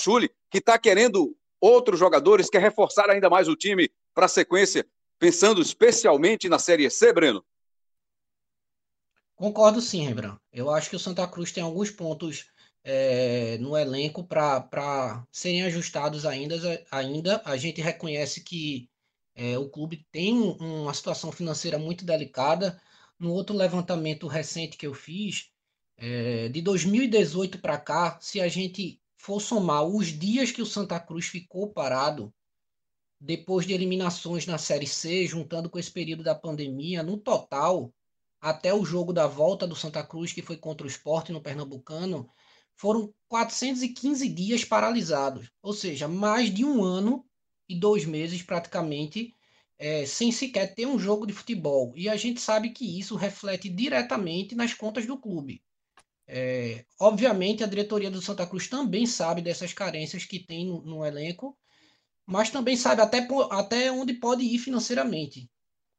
que 0.50 0.58
está 0.58 0.78
querendo 0.78 1.36
outros 1.60 2.00
jogadores, 2.00 2.50
quer 2.50 2.62
reforçar 2.62 3.10
ainda 3.10 3.30
mais 3.30 3.48
o 3.48 3.56
time 3.56 3.92
para 4.14 4.26
a 4.26 4.30
sequência, 4.30 4.86
pensando 5.18 5.62
especialmente 5.62 6.48
na 6.48 6.58
Série 6.58 6.90
C, 6.90 7.12
Breno? 7.12 7.44
Concordo 9.36 9.82
sim, 9.82 10.04
Rembrandt. 10.04 10.38
Eu 10.52 10.70
acho 10.70 10.90
que 10.90 10.96
o 10.96 11.00
Santa 11.00 11.28
Cruz 11.28 11.52
tem 11.52 11.64
alguns 11.64 11.90
pontos 11.92 12.48
é, 12.84 13.58
no 13.60 13.78
elenco 13.78 14.24
para 14.24 15.26
serem 15.32 15.64
ajustados 15.64 16.26
ainda, 16.26 16.56
ainda. 16.92 17.42
A 17.46 17.58
gente 17.58 17.82
reconhece 17.82 18.42
que 18.42 18.90
é, 19.36 19.58
o 19.58 19.70
clube 19.70 20.06
tem 20.12 20.34
uma 20.34 20.94
situação 20.94 21.32
financeira 21.32 21.78
muito 21.78 22.06
delicada. 22.06 22.82
No 23.18 23.34
outro 23.34 23.56
levantamento 23.56 24.28
recente 24.28 24.78
que 24.78 24.88
eu 24.88 24.94
fiz, 24.94 25.50
é, 25.98 26.48
de 26.50 26.62
2018 26.62 27.60
para 27.60 27.78
cá, 27.78 28.18
se 28.22 28.40
a 28.40 28.48
gente 28.48 29.02
for 29.18 29.42
somar 29.42 29.84
os 29.84 30.08
dias 30.08 30.52
que 30.52 30.62
o 30.62 30.66
Santa 30.66 31.00
Cruz 31.00 31.28
ficou 31.28 31.70
parado, 31.74 32.34
depois 33.20 33.66
de 33.66 33.74
eliminações 33.74 34.46
na 34.46 34.58
Série 34.58 34.88
C, 34.88 35.28
juntando 35.28 35.70
com 35.70 35.78
esse 35.78 35.92
período 35.92 36.24
da 36.24 36.34
pandemia, 36.34 37.04
no 37.04 37.18
total, 37.18 37.94
até 38.40 38.74
o 38.74 38.86
jogo 38.86 39.12
da 39.12 39.28
volta 39.28 39.68
do 39.68 39.76
Santa 39.76 40.02
Cruz, 40.02 40.32
que 40.32 40.42
foi 40.42 40.56
contra 40.56 40.88
o 40.88 40.90
esporte 40.90 41.34
no 41.34 41.42
Pernambucano, 41.42 42.30
foram 42.80 43.14
415 43.28 44.30
dias 44.30 44.64
paralisados, 44.64 45.52
ou 45.62 45.74
seja, 45.74 46.08
mais 46.08 46.50
de 46.50 46.64
um 46.64 46.82
ano 46.82 47.26
e 47.68 47.78
dois 47.78 48.06
meses 48.06 48.42
praticamente 48.42 49.36
é, 49.78 50.06
sem 50.06 50.32
sequer 50.32 50.74
ter 50.74 50.86
um 50.86 50.98
jogo 50.98 51.28
de 51.28 51.34
futebol. 51.34 51.92
E 51.94 52.08
a 52.08 52.16
gente 52.16 52.40
sabe 52.40 52.70
que 52.70 52.98
isso 52.98 53.18
reflete 53.18 53.68
diretamente 53.68 54.56
nas 54.56 54.74
contas 54.74 55.06
do 55.06 55.18
clube. 55.18 55.62
É, 56.26 56.86
obviamente, 56.98 57.66
a 57.66 57.68
diretoria 57.68 58.10
do 58.10 58.22
Santa 58.22 58.48
Cruz 58.48 58.70
também 58.70 59.06
sabe 59.06 59.42
dessas 59.42 59.74
carências 59.74 60.24
que 60.24 60.40
tem 60.40 60.66
no, 60.66 60.82
no 60.82 61.06
elenco, 61.06 61.58
mas 62.26 62.50
também 62.50 62.78
sabe 62.78 63.02
até, 63.02 63.28
até 63.52 63.92
onde 63.92 64.14
pode 64.14 64.44
ir 64.44 64.58
financeiramente, 64.58 65.52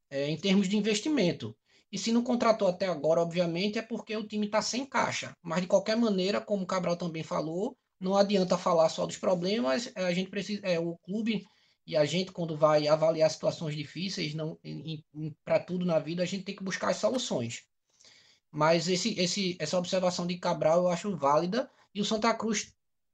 é, 0.08 0.30
em 0.30 0.36
termos 0.38 0.66
de 0.66 0.78
investimento. 0.78 1.54
E 1.92 1.98
se 1.98 2.12
não 2.12 2.22
contratou 2.22 2.68
até 2.68 2.86
agora, 2.86 3.20
obviamente, 3.20 3.78
é 3.78 3.82
porque 3.82 4.16
o 4.16 4.26
time 4.26 4.46
está 4.46 4.62
sem 4.62 4.86
caixa. 4.86 5.32
Mas 5.42 5.62
de 5.62 5.66
qualquer 5.66 5.96
maneira, 5.96 6.40
como 6.40 6.62
o 6.62 6.66
Cabral 6.66 6.96
também 6.96 7.22
falou, 7.22 7.76
não 7.98 8.16
adianta 8.16 8.56
falar 8.56 8.88
só 8.88 9.06
dos 9.06 9.16
problemas. 9.16 9.90
É, 9.94 10.04
a 10.04 10.14
gente 10.14 10.30
precisa, 10.30 10.60
é, 10.64 10.78
o 10.78 10.96
clube 10.98 11.44
e 11.86 11.96
a 11.96 12.04
gente 12.04 12.30
quando 12.30 12.56
vai 12.56 12.86
avaliar 12.86 13.28
situações 13.30 13.74
difíceis, 13.74 14.34
não 14.34 14.58
para 15.44 15.58
tudo 15.58 15.84
na 15.84 15.98
vida, 15.98 16.22
a 16.22 16.26
gente 16.26 16.44
tem 16.44 16.54
que 16.54 16.62
buscar 16.62 16.90
as 16.90 16.96
soluções. 16.96 17.64
Mas 18.50 18.88
esse, 18.88 19.18
esse, 19.18 19.56
essa 19.58 19.78
observação 19.78 20.26
de 20.26 20.38
Cabral 20.38 20.82
eu 20.82 20.88
acho 20.88 21.16
válida 21.16 21.68
e 21.94 22.00
o 22.00 22.04
Santa 22.04 22.32
Cruz 22.34 22.72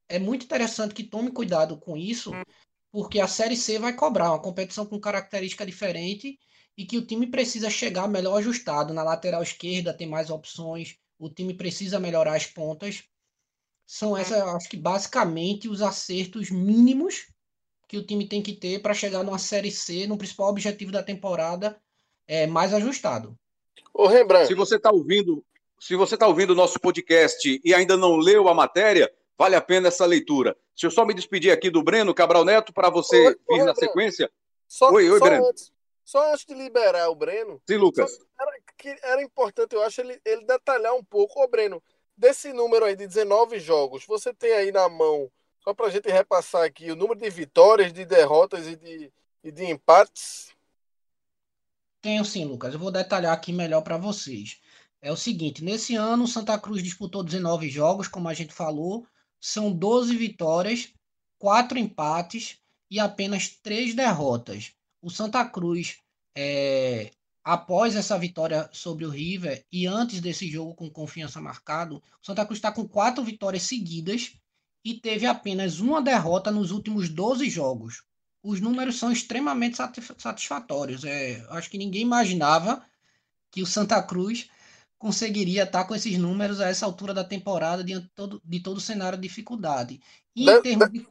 é 0.08 0.18
muito 0.18 0.44
interessante 0.44 0.94
que 0.94 1.04
tome 1.04 1.30
cuidado 1.30 1.78
com 1.78 1.96
isso, 1.96 2.32
porque 2.92 3.20
a 3.20 3.26
Série 3.26 3.56
C 3.56 3.78
vai 3.78 3.94
cobrar 3.94 4.30
uma 4.30 4.42
competição 4.42 4.86
com 4.86 5.00
característica 5.00 5.66
diferente 5.66 6.38
e 6.76 6.84
que 6.84 6.98
o 6.98 7.06
time 7.06 7.26
precisa 7.26 7.70
chegar 7.70 8.06
melhor 8.06 8.36
ajustado. 8.38 8.92
Na 8.92 9.02
lateral 9.02 9.42
esquerda 9.42 9.94
tem 9.94 10.06
mais 10.06 10.30
opções, 10.30 10.96
o 11.18 11.30
time 11.30 11.54
precisa 11.54 11.98
melhorar 11.98 12.34
as 12.34 12.46
pontas. 12.46 13.04
São 13.86 14.16
é. 14.16 14.20
essas, 14.20 14.42
acho 14.42 14.68
que 14.68 14.76
basicamente, 14.76 15.68
os 15.68 15.80
acertos 15.80 16.50
mínimos 16.50 17.28
que 17.88 17.96
o 17.96 18.04
time 18.04 18.28
tem 18.28 18.42
que 18.42 18.52
ter 18.52 18.82
para 18.82 18.94
chegar 18.94 19.22
numa 19.22 19.38
Série 19.38 19.70
C, 19.70 20.06
no 20.06 20.18
principal 20.18 20.48
objetivo 20.48 20.90
da 20.90 21.02
temporada, 21.02 21.80
é, 22.26 22.46
mais 22.46 22.74
ajustado. 22.74 23.38
Ô, 23.94 24.06
Rembrandt. 24.06 24.48
Se 24.48 24.54
você 24.54 24.76
está 24.76 24.90
ouvindo, 24.90 25.44
se 25.78 25.94
você 25.94 26.14
está 26.14 26.26
ouvindo 26.26 26.50
o 26.50 26.56
nosso 26.56 26.80
podcast 26.80 27.60
e 27.64 27.72
ainda 27.72 27.96
não 27.96 28.16
leu 28.16 28.48
a 28.48 28.54
matéria, 28.54 29.10
vale 29.38 29.54
a 29.54 29.60
pena 29.60 29.88
essa 29.88 30.04
leitura. 30.04 30.56
Se 30.74 30.84
eu 30.84 30.90
só 30.90 31.06
me 31.06 31.14
despedir 31.14 31.52
aqui 31.52 31.70
do 31.70 31.82
Breno 31.82 32.12
Cabral 32.12 32.44
Neto 32.44 32.72
para 32.72 32.90
você 32.90 33.36
ô, 33.48 33.54
vir 33.54 33.62
ô, 33.62 33.64
na 33.66 33.74
sequência. 33.74 34.30
Só, 34.66 34.90
oi, 34.90 35.08
oi, 35.08 35.20
Breno. 35.20 35.46
Antes, 35.46 35.72
só 36.06 36.32
antes 36.32 36.46
de 36.46 36.54
liberar 36.54 37.10
o 37.10 37.16
Breno. 37.16 37.60
Sim, 37.68 37.78
Lucas. 37.78 38.16
Era, 38.40 38.52
que 38.78 38.88
era 39.02 39.20
importante, 39.20 39.74
eu 39.74 39.82
acho, 39.82 40.00
ele, 40.00 40.20
ele 40.24 40.46
detalhar 40.46 40.94
um 40.94 41.04
pouco. 41.04 41.42
Ô, 41.42 41.48
Breno, 41.48 41.82
desse 42.16 42.52
número 42.52 42.84
aí 42.84 42.94
de 42.94 43.08
19 43.08 43.58
jogos, 43.58 44.06
você 44.06 44.32
tem 44.32 44.52
aí 44.52 44.70
na 44.70 44.88
mão, 44.88 45.28
só 45.58 45.74
para 45.74 45.86
a 45.86 45.90
gente 45.90 46.08
repassar 46.08 46.62
aqui, 46.62 46.92
o 46.92 46.96
número 46.96 47.18
de 47.18 47.28
vitórias, 47.28 47.92
de 47.92 48.04
derrotas 48.04 48.68
e 48.68 48.76
de, 48.76 49.12
e 49.42 49.50
de 49.50 49.64
empates? 49.64 50.54
Tenho 52.00 52.24
sim, 52.24 52.44
Lucas. 52.44 52.72
Eu 52.72 52.78
vou 52.78 52.92
detalhar 52.92 53.32
aqui 53.32 53.52
melhor 53.52 53.82
para 53.82 53.98
vocês. 53.98 54.60
É 55.02 55.10
o 55.10 55.16
seguinte: 55.16 55.64
nesse 55.64 55.96
ano, 55.96 56.28
Santa 56.28 56.56
Cruz 56.56 56.84
disputou 56.84 57.24
19 57.24 57.68
jogos, 57.68 58.06
como 58.06 58.28
a 58.28 58.34
gente 58.34 58.54
falou, 58.54 59.04
são 59.40 59.72
12 59.72 60.16
vitórias, 60.16 60.94
4 61.36 61.76
empates 61.76 62.60
e 62.88 63.00
apenas 63.00 63.48
3 63.48 63.92
derrotas 63.92 64.76
o 65.00 65.10
Santa 65.10 65.44
Cruz, 65.44 65.98
é, 66.36 67.10
após 67.44 67.94
essa 67.94 68.18
vitória 68.18 68.68
sobre 68.72 69.04
o 69.04 69.10
River 69.10 69.64
e 69.70 69.86
antes 69.86 70.20
desse 70.20 70.48
jogo 70.48 70.74
com 70.74 70.90
confiança 70.90 71.40
marcado, 71.40 71.96
o 71.96 72.26
Santa 72.26 72.44
Cruz 72.44 72.58
está 72.58 72.72
com 72.72 72.88
quatro 72.88 73.22
vitórias 73.22 73.62
seguidas 73.62 74.32
e 74.84 74.94
teve 74.94 75.26
apenas 75.26 75.80
uma 75.80 76.02
derrota 76.02 76.50
nos 76.50 76.70
últimos 76.70 77.08
12 77.08 77.48
jogos. 77.48 78.02
Os 78.42 78.60
números 78.60 78.96
são 78.96 79.10
extremamente 79.10 79.76
satisfatórios. 80.18 81.04
É, 81.04 81.44
acho 81.50 81.68
que 81.68 81.78
ninguém 81.78 82.02
imaginava 82.02 82.84
que 83.50 83.62
o 83.62 83.66
Santa 83.66 84.02
Cruz 84.02 84.48
conseguiria 84.98 85.64
estar 85.64 85.84
com 85.84 85.94
esses 85.94 86.18
números 86.18 86.60
a 86.60 86.68
essa 86.68 86.86
altura 86.86 87.12
da 87.12 87.24
temporada 87.24 87.82
diante 87.84 88.04
de 88.04 88.12
todo, 88.14 88.40
de 88.44 88.60
todo 88.60 88.76
o 88.78 88.80
cenário 88.80 89.18
de 89.18 89.26
dificuldade. 89.26 90.00
E 90.34 90.48
em 90.48 90.62
termos 90.62 90.90
de 90.90 91.06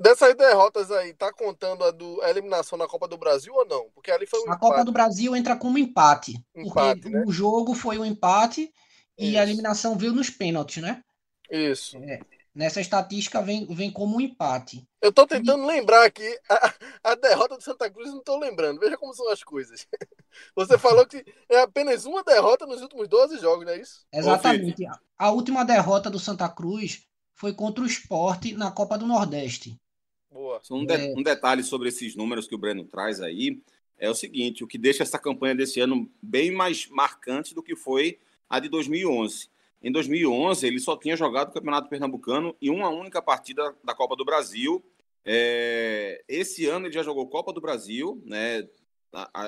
Dessas 0.00 0.34
derrotas 0.34 0.90
aí, 0.90 1.12
tá 1.12 1.30
contando 1.30 1.84
a, 1.84 1.90
do, 1.90 2.22
a 2.22 2.30
eliminação 2.30 2.78
na 2.78 2.86
Copa 2.86 3.06
do 3.06 3.18
Brasil 3.18 3.52
ou 3.54 3.66
não? 3.66 3.90
Porque 3.90 4.10
ali 4.10 4.26
foi 4.26 4.40
um 4.40 4.44
A 4.44 4.46
empate. 4.46 4.60
Copa 4.60 4.82
do 4.82 4.92
Brasil 4.92 5.36
entra 5.36 5.54
como 5.54 5.76
empate. 5.76 6.42
empate 6.56 7.02
porque 7.02 7.16
né? 7.18 7.24
o 7.26 7.30
jogo 7.30 7.74
foi 7.74 7.98
um 7.98 8.04
empate 8.04 8.72
e 9.18 9.32
Isso. 9.32 9.38
a 9.38 9.42
eliminação 9.42 9.98
veio 9.98 10.14
nos 10.14 10.30
pênaltis, 10.30 10.82
né? 10.82 11.04
Isso. 11.50 11.98
É, 11.98 12.18
nessa 12.54 12.80
estatística 12.80 13.42
vem, 13.42 13.66
vem 13.66 13.90
como 13.90 14.16
um 14.16 14.22
empate. 14.22 14.88
Eu 15.02 15.12
tô 15.12 15.26
tentando 15.26 15.64
e... 15.64 15.66
lembrar 15.66 16.06
aqui 16.06 16.38
a, 16.48 16.74
a, 17.10 17.14
derrota 17.14 17.58
do 17.58 17.62
Santa 17.62 17.90
Cruz, 17.90 18.10
não 18.10 18.22
tô 18.22 18.38
lembrando. 18.38 18.80
Veja 18.80 18.96
como 18.96 19.12
são 19.12 19.30
as 19.30 19.44
coisas. 19.44 19.86
Você 20.56 20.78
falou 20.78 21.06
que 21.06 21.22
é 21.46 21.60
apenas 21.60 22.06
uma 22.06 22.24
derrota 22.24 22.64
nos 22.64 22.80
últimos 22.80 23.06
12 23.06 23.38
jogos, 23.38 23.66
não 23.66 23.72
é 23.74 23.80
isso? 23.80 24.06
Exatamente. 24.10 24.82
A 25.18 25.30
última 25.30 25.62
derrota 25.62 26.08
do 26.08 26.18
Santa 26.18 26.48
Cruz 26.48 27.02
foi 27.34 27.52
contra 27.52 27.84
o 27.84 27.86
esporte 27.86 28.54
na 28.54 28.70
Copa 28.70 28.96
do 28.96 29.06
Nordeste. 29.06 29.78
Boa. 30.30 30.60
Um, 30.70 30.84
de, 30.84 30.94
é... 30.94 31.14
um 31.16 31.22
detalhe 31.22 31.62
sobre 31.62 31.88
esses 31.88 32.14
números 32.14 32.46
que 32.46 32.54
o 32.54 32.58
Breno 32.58 32.84
traz 32.84 33.20
aí 33.20 33.60
é 33.98 34.08
o 34.08 34.14
seguinte: 34.14 34.62
o 34.62 34.66
que 34.66 34.78
deixa 34.78 35.02
essa 35.02 35.18
campanha 35.18 35.54
desse 35.54 35.80
ano 35.80 36.10
bem 36.22 36.50
mais 36.50 36.88
marcante 36.88 37.54
do 37.54 37.62
que 37.62 37.74
foi 37.74 38.18
a 38.48 38.58
de 38.58 38.68
2011. 38.68 39.48
Em 39.82 39.90
2011, 39.90 40.66
ele 40.66 40.78
só 40.78 40.96
tinha 40.96 41.16
jogado 41.16 41.48
o 41.48 41.52
Campeonato 41.52 41.88
Pernambucano 41.88 42.54
e 42.60 42.68
uma 42.68 42.90
única 42.90 43.22
partida 43.22 43.74
da 43.82 43.94
Copa 43.94 44.14
do 44.14 44.24
Brasil. 44.24 44.84
É, 45.24 46.22
esse 46.28 46.66
ano 46.66 46.86
ele 46.86 46.94
já 46.94 47.02
jogou 47.02 47.28
Copa 47.28 47.52
do 47.52 47.60
Brasil, 47.60 48.22
né, 48.24 48.68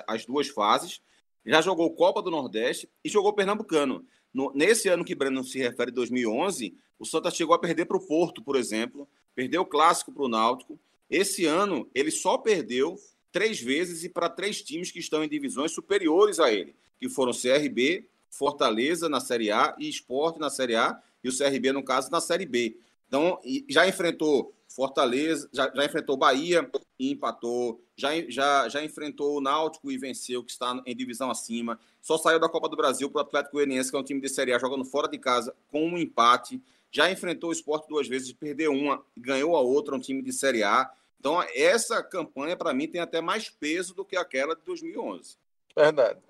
as 0.06 0.24
duas 0.24 0.48
fases, 0.48 1.00
já 1.44 1.60
jogou 1.60 1.94
Copa 1.94 2.22
do 2.22 2.30
Nordeste 2.30 2.88
e 3.04 3.08
jogou 3.08 3.34
Pernambucano. 3.34 4.06
No, 4.32 4.50
nesse 4.54 4.88
ano 4.88 5.04
que 5.04 5.14
Breno 5.14 5.44
se 5.44 5.58
refere, 5.58 5.90
2011, 5.90 6.74
o 6.98 7.04
Santa 7.04 7.30
chegou 7.30 7.54
a 7.54 7.58
perder 7.58 7.84
para 7.84 7.96
o 7.96 8.06
Porto, 8.06 8.42
por 8.42 8.56
exemplo, 8.56 9.08
perdeu 9.34 9.62
o 9.62 9.66
Clássico 9.66 10.12
para 10.12 10.24
o 10.24 10.28
Náutico. 10.28 10.78
Esse 11.08 11.44
ano, 11.44 11.88
ele 11.94 12.10
só 12.10 12.38
perdeu 12.38 12.96
três 13.30 13.60
vezes 13.60 14.04
e 14.04 14.08
para 14.08 14.28
três 14.28 14.62
times 14.62 14.90
que 14.90 14.98
estão 14.98 15.24
em 15.24 15.28
divisões 15.28 15.72
superiores 15.72 16.38
a 16.38 16.52
ele, 16.52 16.74
que 16.98 17.08
foram 17.08 17.32
CRB, 17.32 18.08
Fortaleza 18.30 19.08
na 19.08 19.20
Série 19.20 19.50
A 19.50 19.74
e 19.78 19.88
Esporte 19.88 20.38
na 20.38 20.50
Série 20.50 20.76
A, 20.76 21.00
e 21.22 21.28
o 21.28 21.36
CRB, 21.36 21.72
no 21.72 21.84
caso, 21.84 22.10
na 22.10 22.20
Série 22.20 22.46
B. 22.46 22.76
Então, 23.06 23.38
já 23.68 23.86
enfrentou 23.86 24.54
Fortaleza, 24.74 25.48
já, 25.52 25.70
já 25.74 25.84
enfrentou 25.84 26.16
Bahia 26.16 26.68
e 26.98 27.12
empatou, 27.12 27.84
já, 27.94 28.10
já, 28.28 28.68
já 28.68 28.82
enfrentou 28.82 29.36
o 29.36 29.40
Náutico 29.40 29.90
e 29.92 29.98
venceu, 29.98 30.42
que 30.42 30.50
está 30.50 30.82
em 30.86 30.96
divisão 30.96 31.30
acima. 31.30 31.78
Só 32.00 32.16
saiu 32.16 32.40
da 32.40 32.48
Copa 32.48 32.68
do 32.68 32.76
Brasil 32.76 33.10
para 33.10 33.18
o 33.18 33.22
Atlético 33.22 33.56
Goianiense, 33.56 33.90
que 33.90 33.96
é 33.96 34.00
um 34.00 34.04
time 34.04 34.20
de 34.20 34.28
Série 34.28 34.52
A, 34.52 34.58
jogando 34.58 34.84
fora 34.84 35.08
de 35.08 35.18
casa, 35.18 35.54
com 35.68 35.86
um 35.86 35.98
empate. 35.98 36.60
Já 36.92 37.10
enfrentou 37.10 37.48
o 37.48 37.52
esporte 37.52 37.88
duas 37.88 38.06
vezes, 38.06 38.32
perdeu 38.32 38.70
uma, 38.70 39.02
ganhou 39.16 39.56
a 39.56 39.60
outra, 39.60 39.96
um 39.96 40.00
time 40.00 40.22
de 40.22 40.32
Série 40.32 40.62
A. 40.62 40.90
Então, 41.18 41.42
essa 41.54 42.02
campanha, 42.02 42.56
para 42.56 42.74
mim, 42.74 42.86
tem 42.86 43.00
até 43.00 43.20
mais 43.20 43.48
peso 43.48 43.94
do 43.94 44.04
que 44.04 44.14
aquela 44.14 44.54
de 44.54 44.62
2011. 44.62 45.36
Verdade. 45.74 46.20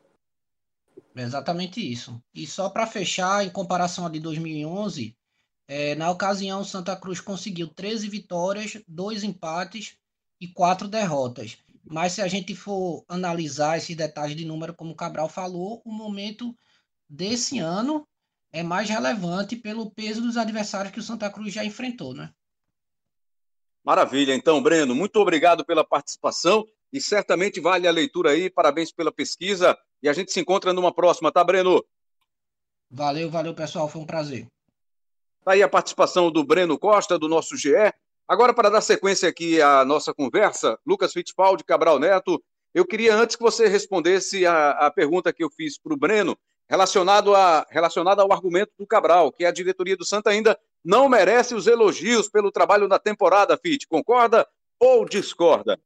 exatamente 1.17 1.81
isso. 1.81 2.23
E 2.33 2.47
só 2.47 2.71
para 2.71 2.87
fechar, 2.87 3.45
em 3.45 3.51
comparação 3.51 4.07
a 4.07 4.09
de 4.09 4.21
2011, 4.21 5.17
é, 5.67 5.95
na 5.97 6.11
ocasião, 6.11 6.65
Santa 6.65 6.95
Cruz 6.95 7.21
conseguiu 7.21 7.67
13 7.67 8.09
vitórias, 8.09 8.81
dois 8.87 9.25
empates 9.25 9.97
e 10.41 10.47
quatro 10.47 10.87
derrotas. 10.87 11.59
Mas 11.85 12.13
se 12.13 12.23
a 12.23 12.29
gente 12.29 12.55
for 12.55 13.05
analisar 13.09 13.79
esses 13.79 13.97
detalhes 13.97 14.37
de 14.37 14.45
número, 14.45 14.75
como 14.75 14.93
o 14.93 14.97
Cabral 14.97 15.29
falou, 15.29 15.83
o 15.85 15.91
momento 15.91 16.57
desse 17.09 17.59
ano 17.59 18.07
é 18.53 18.63
mais 18.63 18.89
relevante 18.89 19.57
pelo 19.57 19.91
peso 19.91 20.21
dos 20.21 20.37
adversários 20.37 20.93
que 20.93 21.01
o 21.01 21.03
Santa 21.03 21.31
Cruz 21.31 21.53
já 21.53 21.65
enfrentou, 21.65 22.13
né? 22.13 22.31
Maravilha, 23.83 24.35
então, 24.35 24.63
Breno, 24.63 24.95
muito 24.95 25.17
obrigado 25.17 25.65
pela 25.65 25.85
participação 25.85 26.65
e 26.93 27.01
certamente 27.01 27.61
vale 27.61 27.89
a 27.89 27.91
leitura 27.91 28.31
aí. 28.31 28.49
Parabéns 28.51 28.93
pela 28.93 29.11
pesquisa 29.11 29.77
e 30.03 30.09
a 30.09 30.13
gente 30.13 30.33
se 30.33 30.39
encontra 30.39 30.73
numa 30.73 30.95
próxima, 30.95 31.33
tá, 31.33 31.43
Breno? 31.43 31.83
Valeu, 32.89 33.31
valeu, 33.31 33.55
pessoal, 33.55 33.89
foi 33.89 34.03
um 34.03 34.07
prazer. 34.07 34.47
Está 35.39 35.53
aí 35.53 35.63
a 35.63 35.69
participação 35.69 36.31
do 36.31 36.45
Breno 36.45 36.79
Costa, 36.79 37.19
do 37.19 37.27
nosso 37.27 37.57
GE. 37.57 37.75
Agora, 38.29 38.55
para 38.55 38.71
dar 38.71 38.81
sequência 38.81 39.29
aqui 39.29 39.61
à 39.61 39.85
nossa 39.85 40.15
conversa, 40.15 40.79
Lucas 40.87 41.13
Fittipaldi, 41.13 41.65
Cabral 41.65 41.99
Neto, 41.99 42.41
eu 42.73 42.87
queria 42.87 43.17
antes 43.17 43.35
que 43.35 43.43
você 43.43 43.67
respondesse 43.67 44.47
a, 44.47 44.71
a 44.71 44.91
pergunta 44.91 45.33
que 45.33 45.43
eu 45.43 45.51
fiz 45.51 45.79
para 45.79 45.93
o 45.93 45.97
Breno, 45.97 46.39
relacionado, 46.73 47.35
a, 47.35 47.67
relacionado 47.69 48.21
ao 48.21 48.33
argumento 48.33 48.73
do 48.79 48.87
Cabral, 48.87 49.31
que 49.31 49.45
a 49.45 49.53
diretoria 49.53 49.95
do 49.95 50.07
Santa 50.07 50.31
ainda 50.31 50.59
não 50.83 51.07
merece 51.07 51.55
os 51.55 51.67
elogios 51.67 52.31
pelo 52.31 52.51
trabalho 52.51 52.89
na 52.89 52.99
temporada, 52.99 53.59
Fit. 53.59 53.87
Concorda 53.87 54.49
ou 54.81 55.05
discorda? 55.05 55.79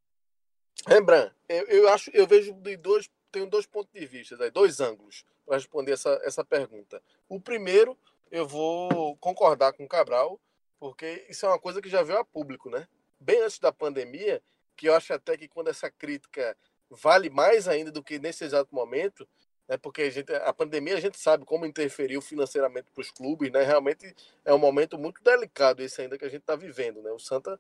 Rembrandt, 0.87 1.35
eu, 1.49 1.64
eu 1.66 1.88
acho, 1.88 2.09
eu 2.14 2.25
vejo 2.25 2.52
de 2.52 2.76
dois, 2.76 3.11
tenho 3.33 3.50
dois 3.50 3.66
pontos 3.66 3.90
de 3.93 4.07
vista, 4.07 4.37
dois 4.52 4.78
ângulos 4.78 5.25
para 5.45 5.57
responder 5.57 5.90
essa, 5.90 6.21
essa 6.23 6.45
pergunta. 6.45 7.02
O 7.28 7.40
primeiro 7.40 7.99
eu 8.31 8.47
vou 8.47 9.17
concordar 9.17 9.73
com 9.73 9.84
o 9.84 9.89
Cabral, 9.89 10.41
porque 10.78 11.26
isso 11.28 11.47
é 11.47 11.49
uma 11.49 11.58
coisa 11.58 11.82
que 11.82 11.89
já 11.89 12.04
veio 12.04 12.21
a 12.21 12.25
público, 12.25 12.71
né? 12.71 12.87
Bem 13.19 13.43
antes 13.43 13.58
da 13.58 13.73
pandemia, 13.73 14.41
que 14.76 14.89
eu 14.89 14.95
acho 14.95 15.13
até 15.13 15.37
que 15.37 15.49
quando 15.49 15.67
essa 15.67 15.91
crítica 15.91 16.56
vale 16.89 17.28
mais 17.28 17.67
ainda 17.67 17.91
do 17.91 18.04
que 18.04 18.21
nesse 18.21 18.45
exato 18.45 18.73
momento, 18.73 19.26
né? 19.69 19.76
Porque 19.76 20.02
a, 20.02 20.11
gente, 20.11 20.33
a 20.33 20.52
pandemia 20.52 20.97
a 20.97 21.00
gente 21.00 21.19
sabe 21.19 21.45
como 21.45 21.67
interferiu 21.67 22.21
financeiramente 22.21 22.91
para 22.93 23.00
os 23.00 23.11
clubes, 23.11 23.50
né? 23.50 23.63
Realmente 23.63 24.15
é 24.45 24.52
um 24.52 24.59
momento 24.59 24.99
muito 24.99 25.23
delicado 25.23 25.83
esse 25.83 26.00
ainda 26.00 26.19
que 26.19 26.25
a 26.25 26.29
gente 26.29 26.41
está 26.41 26.57
vivendo, 26.57 27.02
né? 27.02 27.11
O 27.11 27.19
Santa 27.19 27.59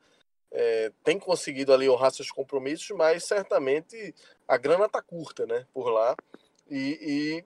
é, 0.50 0.92
tem 1.02 1.18
conseguido 1.18 1.72
ali 1.72 1.88
honrar 1.88 2.10
seus 2.12 2.30
compromissos, 2.30 2.88
mas 2.96 3.24
certamente 3.24 4.14
a 4.46 4.56
grana 4.56 4.86
está 4.86 5.02
curta, 5.02 5.46
né? 5.46 5.66
Por 5.72 5.88
lá 5.88 6.16
e, 6.70 7.44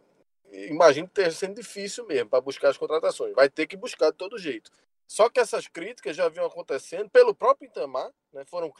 e 0.53 0.66
imagino 0.68 1.07
que 1.07 1.20
esteja 1.20 1.37
sendo 1.37 1.55
difícil 1.55 2.07
mesmo 2.07 2.29
para 2.29 2.40
buscar 2.40 2.68
as 2.68 2.77
contratações. 2.77 3.35
Vai 3.35 3.49
ter 3.49 3.66
que 3.66 3.77
buscar 3.77 4.11
de 4.11 4.16
todo 4.16 4.38
jeito. 4.38 4.70
Só 5.07 5.29
que 5.29 5.40
essas 5.40 5.66
críticas 5.66 6.16
já 6.16 6.29
vinham 6.29 6.46
acontecendo 6.46 7.11
pelo 7.11 7.35
próprio 7.35 7.66
Itamar, 7.68 8.12
né? 8.33 8.44
foram 8.44 8.73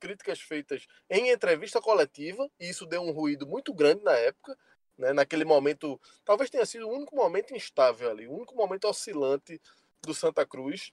críticas 0.00 0.40
feitas 0.40 0.84
em 1.08 1.30
entrevista 1.30 1.80
coletiva, 1.80 2.50
e 2.58 2.68
isso 2.68 2.84
deu 2.86 3.02
um 3.02 3.12
ruído 3.12 3.46
muito 3.46 3.72
grande 3.72 4.02
na 4.02 4.12
época. 4.12 4.58
Né? 4.98 5.12
Naquele 5.12 5.44
momento, 5.44 6.00
talvez 6.24 6.50
tenha 6.50 6.64
sido 6.64 6.88
o 6.88 6.92
único 6.92 7.14
momento 7.14 7.54
instável 7.54 8.10
ali, 8.10 8.26
o 8.26 8.32
único 8.32 8.54
momento 8.54 8.88
oscilante 8.88 9.60
do 10.02 10.14
Santa 10.14 10.46
Cruz, 10.46 10.92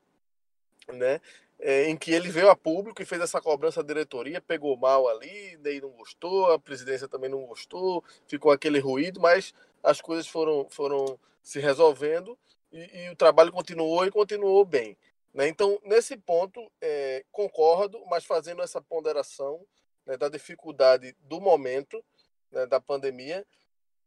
né? 0.87 1.21
É, 1.59 1.87
em 1.87 1.95
que 1.95 2.11
ele 2.11 2.29
veio 2.29 2.49
a 2.49 2.55
público 2.55 3.01
e 3.01 3.05
fez 3.05 3.21
essa 3.21 3.39
cobrança 3.39 3.79
à 3.79 3.83
diretoria, 3.83 4.41
pegou 4.41 4.75
mal 4.75 5.07
ali, 5.07 5.55
daí 5.57 5.79
não 5.79 5.91
gostou, 5.91 6.51
a 6.51 6.59
presidência 6.59 7.07
também 7.07 7.29
não 7.29 7.45
gostou, 7.45 8.03
ficou 8.27 8.51
aquele 8.51 8.79
ruído, 8.79 9.21
mas 9.21 9.53
as 9.81 10.01
coisas 10.01 10.27
foram, 10.27 10.67
foram 10.69 11.17
se 11.41 11.59
resolvendo 11.59 12.37
e, 12.71 13.05
e 13.05 13.09
o 13.09 13.15
trabalho 13.15 13.51
continuou 13.51 14.05
e 14.05 14.11
continuou 14.11 14.65
bem. 14.65 14.97
Né? 15.33 15.47
Então, 15.47 15.79
nesse 15.83 16.17
ponto, 16.17 16.69
é, 16.81 17.23
concordo, 17.31 18.03
mas 18.09 18.25
fazendo 18.25 18.61
essa 18.61 18.81
ponderação 18.81 19.65
né, 20.05 20.17
da 20.17 20.29
dificuldade 20.29 21.15
do 21.21 21.39
momento 21.39 22.03
né, 22.51 22.65
da 22.65 22.79
pandemia. 22.79 23.45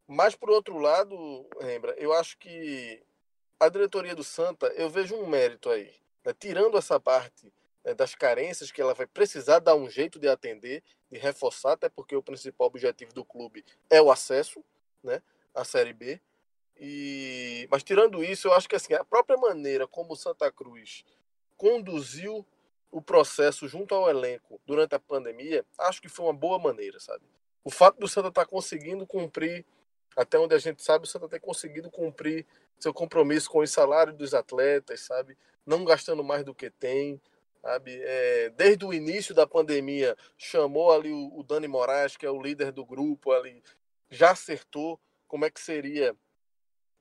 Mas, 0.06 0.34
por 0.34 0.50
outro 0.50 0.78
lado, 0.78 1.46
lembra, 1.60 1.94
eu 1.98 2.12
acho 2.12 2.38
que 2.38 3.02
a 3.58 3.68
diretoria 3.68 4.14
do 4.14 4.22
Santa, 4.22 4.66
eu 4.68 4.88
vejo 4.88 5.16
um 5.16 5.26
mérito 5.26 5.70
aí. 5.70 5.92
Né? 6.24 6.34
Tirando 6.38 6.76
essa 6.76 7.00
parte 7.00 7.52
né, 7.84 7.94
das 7.94 8.14
carências 8.14 8.70
que 8.70 8.80
ela 8.80 8.94
vai 8.94 9.06
precisar 9.06 9.58
dar 9.58 9.74
um 9.74 9.88
jeito 9.90 10.18
de 10.18 10.28
atender, 10.28 10.82
de 11.10 11.18
reforçar, 11.18 11.72
até 11.72 11.88
porque 11.88 12.14
o 12.14 12.22
principal 12.22 12.66
objetivo 12.66 13.12
do 13.12 13.24
clube 13.24 13.64
é 13.90 14.00
o 14.00 14.10
acesso, 14.10 14.62
né? 15.02 15.22
a 15.54 15.64
Série 15.64 15.92
B. 15.92 16.20
E, 16.78 17.66
mas 17.70 17.82
tirando 17.82 18.22
isso, 18.22 18.48
eu 18.48 18.52
acho 18.52 18.68
que 18.68 18.76
assim, 18.76 18.92
a 18.92 19.04
própria 19.04 19.38
maneira 19.38 19.86
como 19.86 20.12
o 20.12 20.16
Santa 20.16 20.52
Cruz 20.52 21.04
conduziu 21.56 22.46
o 22.90 23.00
processo 23.00 23.66
junto 23.66 23.94
ao 23.94 24.08
elenco 24.08 24.60
durante 24.66 24.94
a 24.94 24.98
pandemia, 24.98 25.64
acho 25.78 26.00
que 26.00 26.08
foi 26.08 26.26
uma 26.26 26.34
boa 26.34 26.58
maneira, 26.58 27.00
sabe? 27.00 27.24
O 27.64 27.70
fato 27.70 27.98
do 27.98 28.06
Santa 28.06 28.28
estar 28.28 28.44
tá 28.44 28.50
conseguindo 28.50 29.06
cumprir, 29.06 29.64
até 30.16 30.38
onde 30.38 30.54
a 30.54 30.58
gente 30.58 30.82
sabe, 30.82 31.04
o 31.04 31.08
Santa 31.08 31.28
ter 31.28 31.40
conseguido 31.40 31.90
cumprir 31.90 32.46
seu 32.78 32.92
compromisso 32.92 33.50
com 33.50 33.58
o 33.58 33.66
salário 33.66 34.14
dos 34.14 34.32
atletas, 34.32 35.00
sabe? 35.00 35.36
Não 35.64 35.84
gastando 35.84 36.24
mais 36.24 36.42
do 36.42 36.54
que 36.54 36.70
tem, 36.70 37.20
sabe? 37.60 38.00
É, 38.02 38.50
desde 38.50 38.84
o 38.84 38.94
início 38.94 39.34
da 39.34 39.46
pandemia, 39.46 40.16
chamou 40.36 40.90
ali 40.90 41.12
o, 41.12 41.38
o 41.38 41.42
Dani 41.42 41.68
Moraes, 41.68 42.16
que 42.16 42.24
é 42.24 42.30
o 42.30 42.40
líder 42.40 42.72
do 42.72 42.84
grupo, 42.84 43.32
ali, 43.32 43.62
já 44.10 44.30
acertou 44.30 44.98
como 45.28 45.44
é 45.44 45.50
que 45.50 45.60
seria 45.60 46.16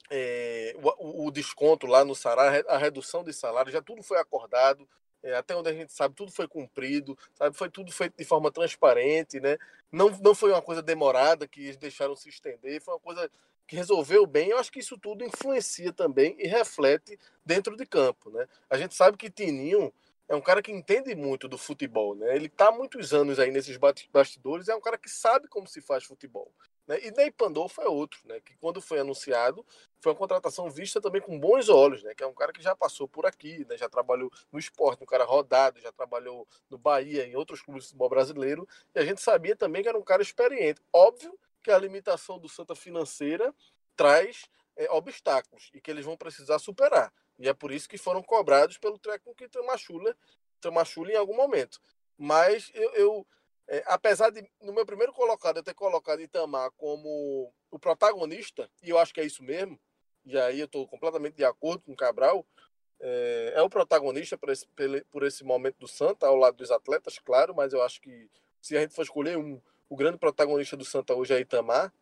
é, 0.10 0.76
o, 1.00 1.28
o, 1.28 1.32
desconto 1.32 1.88
lá 1.88 2.04
no 2.04 2.14
salário, 2.14 2.66
a 2.68 2.78
redução 2.78 3.24
de 3.24 3.34
salário, 3.34 3.72
já 3.72 3.82
tudo 3.82 4.04
foi 4.04 4.20
acordado, 4.20 4.88
até 5.34 5.56
onde 5.56 5.70
a 5.70 5.74
gente 5.74 5.92
sabe, 5.94 6.16
tudo 6.16 6.32
foi 6.32 6.48
cumprido, 6.48 7.18
sabe, 7.34 7.58
foi 7.58 7.70
tudo 7.70 7.92
feito 7.92 8.16
de 8.18 8.26
forma 8.26 8.52
transparente, 8.52 9.40
né? 9.40 9.58
Não, 9.92 10.10
não 10.20 10.36
foi 10.36 10.52
uma 10.52 10.62
coisa 10.62 10.82
demorada 10.82 11.48
que 11.48 11.62
eles 11.62 11.78
deixaram 11.78 12.16
se 12.16 12.30
estender, 12.30 12.82
foi 12.82 12.94
uma 12.94 13.00
coisa 13.00 13.30
que 13.68 13.76
resolveu 13.76 14.26
bem. 14.26 14.50
Eu 14.50 14.60
acho 14.60 14.72
que 14.72 14.80
isso 14.80 14.98
tudo 14.98 15.24
influencia 15.24 15.92
também 15.92 16.36
e 16.38 16.48
reflete 16.48 17.18
dentro 17.46 17.76
de 17.76 17.86
campo, 17.86 18.30
né? 18.30 18.48
A 18.70 18.78
gente 18.78 18.94
sabe 18.94 19.18
que 19.18 19.30
Tininho 19.30 19.92
é 20.28 20.36
um 20.36 20.42
cara 20.42 20.62
que 20.62 20.72
entende 20.72 21.16
muito 21.16 21.48
do 21.48 21.58
futebol, 21.58 22.16
né? 22.16 22.36
Ele 22.36 22.48
está 22.48 22.72
muitos 22.72 23.14
anos 23.14 23.40
aí 23.40 23.52
nesses 23.52 23.78
bastidores, 24.12 24.68
é 24.68 24.76
um 24.76 24.82
cara 24.82 24.98
que 24.98 25.10
sabe 25.10 25.48
como 25.48 25.68
se 25.68 25.82
faz 25.82 26.04
futebol. 26.04 26.52
Né? 26.88 27.00
E 27.04 27.12
Ney 27.12 27.32
Pandolfo 27.32 27.82
é 27.82 27.88
outro, 27.88 28.20
né? 28.26 28.40
que 28.40 28.56
quando 28.58 28.82
foi 28.82 29.00
anunciado, 29.00 29.66
foi 30.00 30.12
uma 30.12 30.18
contratação 30.18 30.70
vista 30.70 31.02
também 31.02 31.22
com 31.22 31.40
bons 31.40 31.70
olhos, 31.70 32.04
né? 32.04 32.14
que 32.14 32.24
é 32.24 32.28
um 32.28 32.34
cara 32.34 32.54
que 32.54 32.62
já 32.62 32.76
passou 32.76 33.08
por 33.08 33.26
aqui, 33.26 33.66
né? 33.68 33.78
já 33.78 33.90
trabalhou 33.90 34.32
no 34.52 34.60
esporte, 34.60 35.04
um 35.04 35.08
cara 35.08 35.24
rodado, 35.24 35.80
já 35.80 35.92
trabalhou 35.92 36.48
no 36.70 36.78
Bahia, 36.78 37.26
em 37.26 37.36
outros 37.36 37.62
clubes 37.62 37.84
de 37.84 37.90
futebol 37.90 38.10
brasileiro, 38.10 38.68
e 38.94 39.00
a 39.00 39.06
gente 39.06 39.22
sabia 39.22 39.56
também 39.56 39.82
que 39.82 39.90
era 39.90 39.98
um 39.98 40.04
cara 40.04 40.22
experiente. 40.22 40.82
Óbvio 40.94 41.38
que 41.64 41.72
a 41.72 41.78
limitação 41.78 42.38
do 42.38 42.48
Santa 42.48 42.76
financeira 42.76 43.54
traz 43.96 44.48
é, 44.76 44.90
obstáculos 44.92 45.72
e 45.74 45.82
que 45.82 45.90
eles 45.90 46.06
vão 46.06 46.16
precisar 46.16 46.60
superar. 46.60 47.12
E 47.40 47.50
é 47.50 47.54
por 47.54 47.72
isso 47.72 47.90
que 47.90 47.98
foram 47.98 48.22
cobrados 48.22 48.78
pelo 48.78 49.00
técnico 49.00 49.44
Itamachula, 49.44 50.16
Itamachula 50.58 51.12
em 51.12 51.16
algum 51.16 51.36
momento. 51.36 51.82
Mas 52.18 52.72
eu, 52.74 52.92
eu 52.94 53.28
é, 53.68 53.84
apesar 53.88 54.30
de, 54.30 54.48
no 54.62 54.74
meu 54.74 54.86
primeiro 54.86 55.12
colocado, 55.14 55.58
eu 55.58 55.64
ter 55.64 55.74
colocado 55.74 56.22
Itamar 56.22 56.72
como 56.72 57.52
o 57.72 57.80
protagonista, 57.80 58.70
e 58.84 58.90
eu 58.90 58.98
acho 58.98 59.14
que 59.14 59.20
é 59.20 59.26
isso 59.26 59.44
mesmo, 59.44 59.80
e 60.26 60.38
aí 60.38 60.60
eu 60.60 60.66
estou 60.66 60.88
completamente 60.88 61.36
de 61.36 61.46
acordo 61.46 61.84
com 61.84 61.94
o 61.94 61.96
Cabral, 61.96 62.46
é, 63.00 63.54
é, 63.56 63.62
o 63.62 63.70
protagonista 63.70 64.38
por 64.38 64.50
esse, 64.50 64.68
por 65.12 65.24
esse 65.24 65.44
momento 65.44 65.78
do 65.80 65.88
Santa, 65.88 66.28
ao 66.28 66.36
lado 66.36 66.58
dos 66.58 66.72
atletas, 66.72 67.20
claro, 67.20 67.54
mas 67.56 67.74
eu 67.74 67.82
acho 67.82 68.02
que 68.02 68.30
se 68.62 68.78
a 68.78 68.82
gente 68.82 68.94
for 68.94 69.04
escolher 69.04 69.38
um, 69.38 69.62
o 69.90 69.96
grande 69.96 70.18
protagonista 70.18 70.78
do 70.78 70.86
Santa 70.86 71.14
hoje 71.14 71.34
é 71.34 71.40
Itamar. 71.40 71.94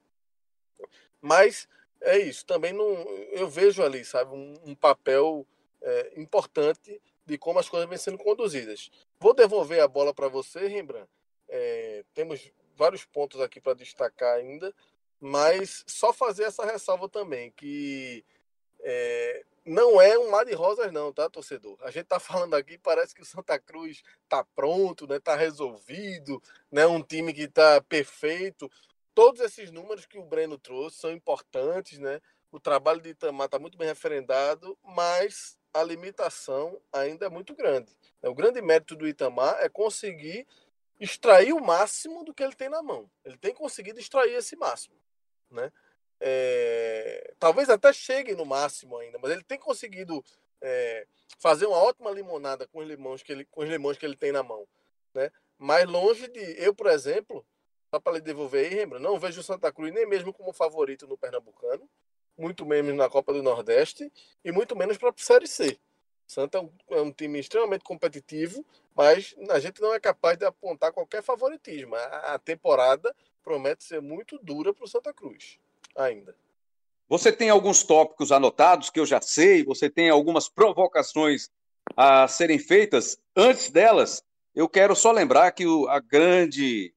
Mas 1.19 1.67
é 2.01 2.17
isso, 2.17 2.45
também 2.45 2.73
não, 2.73 2.85
eu 3.31 3.49
vejo 3.49 3.81
ali, 3.81 4.03
sabe, 4.03 4.33
um, 4.33 4.53
um 4.65 4.75
papel 4.75 5.47
é, 5.81 6.13
importante 6.17 7.01
de 7.25 7.37
como 7.37 7.59
as 7.59 7.69
coisas 7.69 7.87
vêm 7.87 7.97
sendo 7.97 8.17
conduzidas. 8.17 8.91
Vou 9.19 9.33
devolver 9.33 9.81
a 9.81 9.87
bola 9.87 10.13
para 10.13 10.27
você, 10.27 10.67
Rembrandt. 10.67 11.09
É, 11.47 12.03
temos 12.13 12.51
vários 12.75 13.05
pontos 13.05 13.39
aqui 13.41 13.59
para 13.59 13.73
destacar 13.73 14.35
ainda, 14.35 14.73
mas 15.19 15.83
só 15.87 16.11
fazer 16.11 16.43
essa 16.43 16.65
ressalva 16.65 17.07
também, 17.07 17.51
que 17.51 18.25
é, 18.81 19.45
não 19.65 20.01
é 20.01 20.17
um 20.17 20.29
mar 20.29 20.45
de 20.45 20.53
rosas 20.53 20.91
não, 20.91 21.13
tá, 21.13 21.29
torcedor? 21.29 21.77
A 21.81 21.89
gente 21.89 22.05
tá 22.05 22.19
falando 22.19 22.53
aqui, 22.53 22.77
parece 22.77 23.15
que 23.15 23.21
o 23.21 23.25
Santa 23.25 23.57
Cruz 23.57 24.03
tá 24.27 24.43
pronto, 24.43 25.07
né? 25.07 25.19
Tá 25.19 25.35
resolvido, 25.35 26.41
né? 26.71 26.85
Um 26.85 27.01
time 27.01 27.33
que 27.33 27.47
tá 27.47 27.81
perfeito. 27.81 28.69
Todos 29.15 29.41
esses 29.41 29.71
números 29.71 30.05
que 30.05 30.17
o 30.17 30.25
Breno 30.25 30.57
trouxe 30.57 30.97
são 30.97 31.11
importantes, 31.11 31.99
né? 31.99 32.19
O 32.51 32.59
trabalho 32.59 33.01
de 33.01 33.09
Itamar 33.09 33.47
tá 33.47 33.57
muito 33.57 33.77
bem 33.77 33.87
referendado, 33.87 34.77
mas 34.83 35.57
a 35.73 35.81
limitação 35.81 36.79
ainda 36.91 37.25
é 37.25 37.29
muito 37.29 37.55
grande. 37.55 37.95
O 38.21 38.33
grande 38.33 38.61
mérito 38.61 38.95
do 38.95 39.07
Itamar 39.07 39.57
é 39.59 39.69
conseguir 39.69 40.45
extrair 40.99 41.53
o 41.53 41.63
máximo 41.63 42.23
do 42.23 42.33
que 42.33 42.43
ele 42.43 42.55
tem 42.55 42.69
na 42.69 42.81
mão. 42.81 43.09
Ele 43.23 43.37
tem 43.37 43.53
conseguido 43.53 43.99
extrair 43.99 44.33
esse 44.33 44.55
máximo, 44.55 44.95
né? 45.49 45.71
É, 46.19 47.33
talvez 47.37 47.69
até 47.69 47.91
chegue 47.91 48.33
no 48.35 48.45
máximo 48.45 48.97
ainda, 48.97 49.19
mas 49.21 49.31
ele 49.31 49.43
tem 49.43 49.59
conseguido 49.59 50.23
é, 50.61 51.05
fazer 51.37 51.65
uma 51.65 51.77
ótima 51.77 52.11
limonada 52.11 52.65
com 52.67 52.79
os 52.79 52.87
limões 52.87 53.21
que 53.21 53.31
ele, 53.31 53.45
com 53.45 53.61
os 53.61 53.69
limões 53.69 53.97
que 53.97 54.05
ele 54.05 54.15
tem 54.15 54.31
na 54.31 54.41
mão, 54.41 54.65
né? 55.13 55.29
Mais 55.57 55.85
longe 55.85 56.27
de 56.29 56.39
eu, 56.63 56.73
por 56.73 56.87
exemplo, 56.87 57.45
só 57.93 57.99
para 57.99 58.13
lhe 58.13 58.21
devolver 58.21 58.65
aí, 58.65 58.75
lembra? 58.75 58.99
Não 58.99 59.19
vejo 59.19 59.41
o 59.41 59.43
Santa 59.43 59.71
Cruz 59.71 59.93
nem 59.93 60.07
mesmo 60.07 60.33
como 60.33 60.53
favorito 60.53 61.05
no 61.05 61.17
Pernambucano, 61.17 61.89
muito 62.37 62.65
menos 62.65 62.95
na 62.95 63.09
Copa 63.09 63.33
do 63.33 63.43
Nordeste 63.43 64.11
e 64.43 64.51
muito 64.51 64.75
menos 64.75 64.97
para 64.97 65.09
a 65.09 65.13
Série 65.17 65.47
C. 65.47 65.77
Santa 66.27 66.57
é 66.57 66.61
um, 66.61 66.69
é 66.89 67.01
um, 67.01 67.11
time 67.11 67.39
extremamente 67.39 67.83
competitivo, 67.83 68.65
mas 68.95 69.35
a 69.49 69.59
gente 69.59 69.81
não 69.81 69.93
é 69.93 69.99
capaz 69.99 70.37
de 70.37 70.45
apontar 70.45 70.91
qualquer 70.91 71.21
favoritismo. 71.21 71.95
A, 71.95 72.33
a 72.33 72.39
temporada 72.39 73.15
promete 73.43 73.83
ser 73.83 74.01
muito 74.01 74.39
dura 74.41 74.73
para 74.73 74.85
o 74.85 74.87
Santa 74.87 75.13
Cruz 75.13 75.59
ainda. 75.95 76.35
Você 77.07 77.31
tem 77.31 77.49
alguns 77.49 77.83
tópicos 77.83 78.31
anotados 78.31 78.89
que 78.89 78.99
eu 78.99 79.05
já 79.05 79.21
sei, 79.21 79.63
você 79.63 79.89
tem 79.89 80.09
algumas 80.09 80.49
provocações 80.49 81.49
a 81.95 82.27
serem 82.27 82.57
feitas. 82.57 83.19
Antes 83.35 83.69
delas, 83.69 84.23
eu 84.55 84.67
quero 84.69 84.95
só 84.95 85.11
lembrar 85.11 85.51
que 85.51 85.67
o, 85.67 85.87
a 85.89 85.99
grande, 85.99 86.93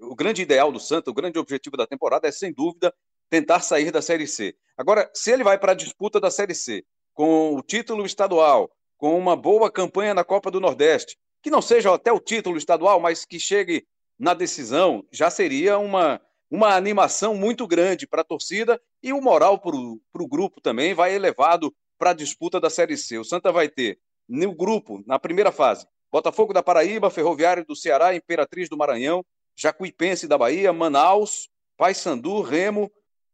o 0.00 0.14
grande 0.14 0.42
ideal 0.42 0.72
do 0.72 0.80
Santa, 0.80 1.10
o 1.10 1.14
grande 1.14 1.38
objetivo 1.38 1.76
da 1.76 1.86
temporada 1.86 2.26
é, 2.26 2.32
sem 2.32 2.52
dúvida, 2.52 2.92
tentar 3.28 3.60
sair 3.60 3.90
da 3.90 4.02
Série 4.02 4.26
C. 4.26 4.56
Agora, 4.76 5.10
se 5.14 5.30
ele 5.30 5.44
vai 5.44 5.58
para 5.58 5.72
a 5.72 5.76
disputa 5.76 6.18
da 6.18 6.30
Série 6.30 6.54
C 6.54 6.84
com 7.14 7.54
o 7.54 7.62
título 7.62 8.04
estadual, 8.04 8.70
com 8.98 9.16
uma 9.16 9.36
boa 9.36 9.70
campanha 9.70 10.12
na 10.12 10.24
Copa 10.24 10.50
do 10.50 10.60
Nordeste, 10.60 11.16
que 11.42 11.50
não 11.50 11.62
seja 11.62 11.94
até 11.94 12.12
o 12.12 12.20
título 12.20 12.58
estadual, 12.58 13.00
mas 13.00 13.24
que 13.24 13.38
chegue 13.38 13.86
na 14.18 14.34
decisão, 14.34 15.04
já 15.12 15.30
seria 15.30 15.78
uma, 15.78 16.20
uma 16.50 16.74
animação 16.74 17.34
muito 17.34 17.66
grande 17.66 18.06
para 18.06 18.22
a 18.22 18.24
torcida 18.24 18.80
e 19.02 19.12
o 19.12 19.20
moral 19.20 19.58
para 19.58 19.76
o 19.76 20.28
grupo 20.28 20.60
também 20.60 20.94
vai 20.94 21.14
elevado 21.14 21.74
para 21.98 22.10
a 22.10 22.14
disputa 22.14 22.60
da 22.60 22.70
Série 22.70 22.96
C. 22.96 23.18
O 23.18 23.24
Santa 23.24 23.52
vai 23.52 23.68
ter 23.68 23.98
no 24.28 24.54
grupo, 24.54 25.02
na 25.06 25.18
primeira 25.18 25.52
fase, 25.52 25.86
Botafogo 26.10 26.52
da 26.52 26.62
Paraíba, 26.62 27.10
Ferroviário 27.10 27.64
do 27.64 27.76
Ceará, 27.76 28.14
Imperatriz 28.14 28.68
do 28.68 28.76
Maranhão, 28.76 29.24
Jacuipense 29.56 30.26
da 30.26 30.38
Bahia, 30.38 30.72
Manaus, 30.72 31.48
Paysandu, 31.76 32.40
Remo, 32.40 32.90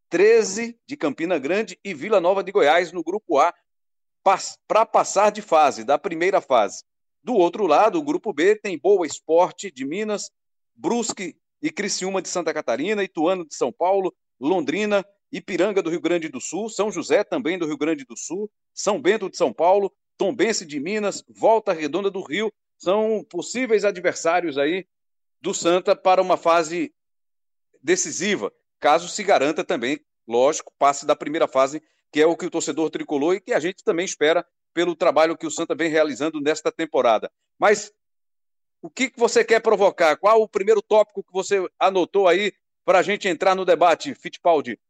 13 0.08 0.78
de 0.86 0.96
Campina 0.96 1.38
Grande 1.38 1.78
e 1.84 1.94
Vila 1.94 2.20
Nova 2.20 2.42
de 2.42 2.50
Goiás 2.50 2.90
no 2.90 3.04
grupo 3.04 3.38
A 3.38 3.54
para 4.22 4.86
passar 4.86 5.30
de 5.30 5.42
fase, 5.42 5.84
da 5.84 5.98
primeira 5.98 6.40
fase. 6.40 6.84
Do 7.22 7.34
outro 7.34 7.66
lado, 7.66 7.98
o 7.98 8.02
grupo 8.02 8.32
B 8.32 8.56
tem 8.56 8.78
Boa 8.78 9.06
Esporte 9.06 9.70
de 9.70 9.84
Minas, 9.84 10.30
Brusque 10.74 11.36
e 11.62 11.70
Criciúma 11.70 12.22
de 12.22 12.28
Santa 12.28 12.52
Catarina, 12.54 13.04
Ituano 13.04 13.46
de 13.46 13.54
São 13.54 13.72
Paulo, 13.72 14.14
Londrina, 14.38 15.04
Ipiranga 15.30 15.82
do 15.82 15.90
Rio 15.90 16.00
Grande 16.00 16.28
do 16.28 16.40
Sul, 16.40 16.68
São 16.68 16.90
José 16.90 17.22
também 17.22 17.58
do 17.58 17.66
Rio 17.66 17.76
Grande 17.76 18.04
do 18.04 18.16
Sul, 18.16 18.50
São 18.74 19.00
Bento 19.00 19.28
de 19.30 19.36
São 19.36 19.52
Paulo, 19.52 19.92
Tombense 20.16 20.66
de 20.66 20.80
Minas, 20.80 21.22
Volta 21.28 21.72
Redonda 21.72 22.10
do 22.10 22.22
Rio, 22.22 22.52
são 22.76 23.24
possíveis 23.28 23.84
adversários 23.84 24.56
aí 24.56 24.86
do 25.40 25.52
Santa 25.52 25.94
para 25.94 26.22
uma 26.22 26.36
fase 26.36 26.92
decisiva, 27.82 28.52
caso 28.78 29.08
se 29.08 29.22
garanta 29.22 29.62
também, 29.64 30.00
lógico, 30.26 30.72
passe 30.78 31.06
da 31.06 31.14
primeira 31.14 31.46
fase, 31.46 31.82
que 32.12 32.20
é 32.20 32.26
o 32.26 32.36
que 32.36 32.46
o 32.46 32.50
torcedor 32.50 32.90
tricolor 32.90 33.34
e 33.34 33.40
que 33.40 33.52
a 33.52 33.60
gente 33.60 33.84
também 33.84 34.04
espera 34.04 34.46
pelo 34.72 34.94
trabalho 34.94 35.36
que 35.36 35.46
o 35.46 35.50
Santa 35.50 35.74
vem 35.74 35.90
realizando 35.90 36.40
nesta 36.40 36.70
temporada. 36.70 37.30
Mas 37.58 37.92
o 38.82 38.88
que, 38.88 39.12
você 39.16 39.44
quer 39.44 39.60
provocar? 39.60 40.16
Qual 40.16 40.40
o 40.40 40.48
primeiro 40.48 40.80
tópico 40.80 41.22
que 41.22 41.32
você 41.32 41.68
anotou 41.78 42.26
aí 42.26 42.52
para 42.84 43.00
a 43.00 43.02
gente 43.02 43.28
entrar 43.28 43.54
no 43.54 43.64
debate, 43.64 44.14
Fittipaldi? 44.14 44.80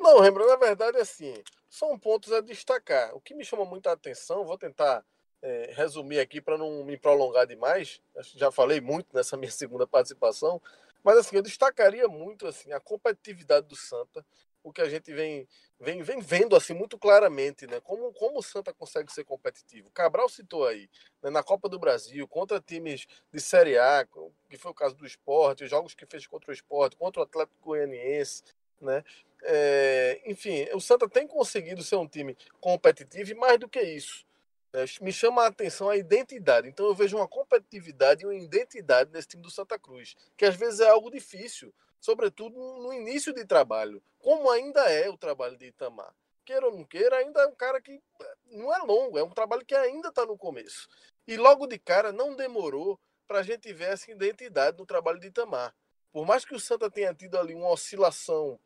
Não, 0.00 0.20
Rembrandt, 0.20 0.50
na 0.50 0.56
verdade, 0.56 0.98
assim, 0.98 1.34
são 1.68 1.98
pontos 1.98 2.32
a 2.32 2.40
destacar. 2.40 3.14
O 3.14 3.20
que 3.20 3.34
me 3.34 3.44
chama 3.44 3.64
muita 3.64 3.92
atenção, 3.92 4.44
vou 4.44 4.58
tentar 4.58 5.04
é, 5.42 5.72
resumir 5.74 6.18
aqui 6.18 6.40
para 6.40 6.56
não 6.56 6.84
me 6.84 6.96
prolongar 6.96 7.46
demais, 7.46 8.00
já 8.34 8.50
falei 8.50 8.80
muito 8.80 9.14
nessa 9.14 9.36
minha 9.38 9.50
segunda 9.50 9.86
participação, 9.86 10.60
mas 11.02 11.18
assim, 11.18 11.36
eu 11.36 11.42
destacaria 11.42 12.08
muito 12.08 12.46
assim 12.46 12.72
a 12.72 12.80
competitividade 12.80 13.66
do 13.66 13.76
Santa, 13.76 14.24
o 14.64 14.72
que 14.72 14.80
a 14.80 14.88
gente 14.88 15.12
vem, 15.12 15.46
vem, 15.78 16.02
vem 16.02 16.20
vendo 16.20 16.56
assim 16.56 16.72
muito 16.72 16.98
claramente, 16.98 17.66
né? 17.66 17.80
Como, 17.80 18.10
como 18.14 18.38
o 18.38 18.42
Santa 18.42 18.72
consegue 18.72 19.12
ser 19.12 19.22
competitivo. 19.22 19.90
Cabral 19.90 20.26
citou 20.28 20.66
aí, 20.66 20.88
né? 21.22 21.28
na 21.28 21.42
Copa 21.42 21.68
do 21.68 21.78
Brasil, 21.78 22.26
contra 22.26 22.58
times 22.58 23.06
de 23.30 23.40
Série 23.40 23.78
A, 23.78 24.08
que 24.48 24.56
foi 24.56 24.70
o 24.70 24.74
caso 24.74 24.96
do 24.96 25.06
esporte, 25.06 25.64
os 25.64 25.70
jogos 25.70 25.94
que 25.94 26.06
fez 26.06 26.26
contra 26.26 26.50
o 26.50 26.54
esporte, 26.54 26.96
contra 26.96 27.20
o 27.20 27.24
Atlético 27.24 27.60
Goianiense, 27.60 28.42
né? 28.80 29.04
É, 29.42 30.22
enfim, 30.24 30.66
o 30.72 30.80
Santa 30.80 31.06
tem 31.06 31.26
conseguido 31.26 31.82
ser 31.82 31.96
um 31.96 32.08
time 32.08 32.34
competitivo 32.58 33.30
e 33.30 33.34
mais 33.34 33.60
do 33.60 33.68
que 33.68 33.82
isso. 33.82 34.24
Né? 34.72 34.86
Me 35.02 35.12
chama 35.12 35.42
a 35.42 35.48
atenção 35.48 35.90
a 35.90 35.96
identidade. 35.98 36.66
Então 36.66 36.86
eu 36.86 36.94
vejo 36.94 37.18
uma 37.18 37.28
competitividade 37.28 38.22
e 38.22 38.26
uma 38.26 38.34
identidade 38.34 39.10
nesse 39.12 39.28
time 39.28 39.42
do 39.42 39.50
Santa 39.50 39.78
Cruz, 39.78 40.16
que 40.38 40.46
às 40.46 40.56
vezes 40.56 40.80
é 40.80 40.88
algo 40.88 41.10
difícil 41.10 41.74
sobretudo 42.04 42.54
no 42.82 42.92
início 42.92 43.32
de 43.32 43.46
trabalho, 43.46 44.02
como 44.18 44.50
ainda 44.50 44.92
é 44.92 45.08
o 45.08 45.16
trabalho 45.16 45.56
de 45.56 45.68
Itamar. 45.68 46.14
Queira 46.44 46.66
ou 46.66 46.76
não 46.76 46.84
queira, 46.84 47.16
ainda 47.16 47.40
é 47.40 47.46
um 47.46 47.54
cara 47.54 47.80
que 47.80 47.92
eh, 47.92 48.36
não 48.44 48.74
é 48.74 48.78
longo, 48.80 49.18
é 49.18 49.24
um 49.24 49.30
trabalho 49.30 49.64
que 49.64 49.74
ainda 49.74 50.08
está 50.08 50.26
no 50.26 50.36
começo. 50.36 50.86
E 51.26 51.38
logo 51.38 51.66
de 51.66 51.78
cara 51.78 52.12
não 52.12 52.36
demorou 52.36 53.00
para 53.26 53.38
a 53.38 53.42
gente 53.42 53.72
ver 53.72 53.94
essa 53.94 54.10
identidade 54.10 54.76
no 54.76 54.84
trabalho 54.84 55.18
de 55.18 55.28
Itamar. 55.28 55.74
Por 56.12 56.26
mais 56.26 56.44
que 56.44 56.54
o 56.54 56.60
Santa 56.60 56.90
tenha 56.90 57.14
tido 57.14 57.38
ali 57.38 57.54
uma 57.54 57.70
oscilação 57.70 58.60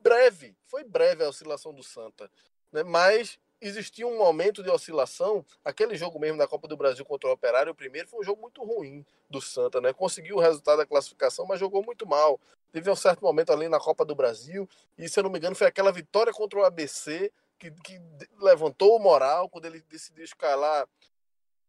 breve, 0.00 0.56
foi 0.66 0.82
breve 0.82 1.22
a 1.22 1.28
oscilação 1.28 1.72
do 1.72 1.84
Santa, 1.84 2.28
né? 2.72 2.82
mas 2.82 3.38
existia 3.62 4.06
um 4.06 4.18
momento 4.18 4.62
de 4.62 4.68
oscilação. 4.68 5.44
Aquele 5.64 5.96
jogo 5.96 6.18
mesmo 6.18 6.36
da 6.36 6.48
Copa 6.48 6.66
do 6.66 6.76
Brasil 6.76 7.04
contra 7.04 7.30
o 7.30 7.32
Operário, 7.32 7.72
o 7.72 7.74
primeiro, 7.74 8.08
foi 8.08 8.20
um 8.20 8.24
jogo 8.24 8.42
muito 8.42 8.62
ruim 8.64 9.06
do 9.30 9.40
Santa, 9.40 9.80
né? 9.80 9.92
Conseguiu 9.92 10.36
o 10.36 10.40
resultado 10.40 10.78
da 10.78 10.86
classificação, 10.86 11.46
mas 11.46 11.60
jogou 11.60 11.82
muito 11.84 12.06
mal. 12.06 12.40
Teve 12.72 12.90
um 12.90 12.96
certo 12.96 13.22
momento 13.22 13.52
ali 13.52 13.68
na 13.68 13.78
Copa 13.78 14.04
do 14.04 14.14
Brasil, 14.14 14.68
e 14.98 15.08
se 15.08 15.18
eu 15.18 15.24
não 15.24 15.30
me 15.30 15.38
engano, 15.38 15.54
foi 15.54 15.66
aquela 15.66 15.92
vitória 15.92 16.32
contra 16.32 16.58
o 16.58 16.64
ABC 16.64 17.30
que, 17.58 17.70
que 17.70 18.00
levantou 18.40 18.96
o 18.96 18.98
moral 18.98 19.48
quando 19.48 19.66
ele 19.66 19.80
decidiu 19.88 20.24
escalar 20.24 20.88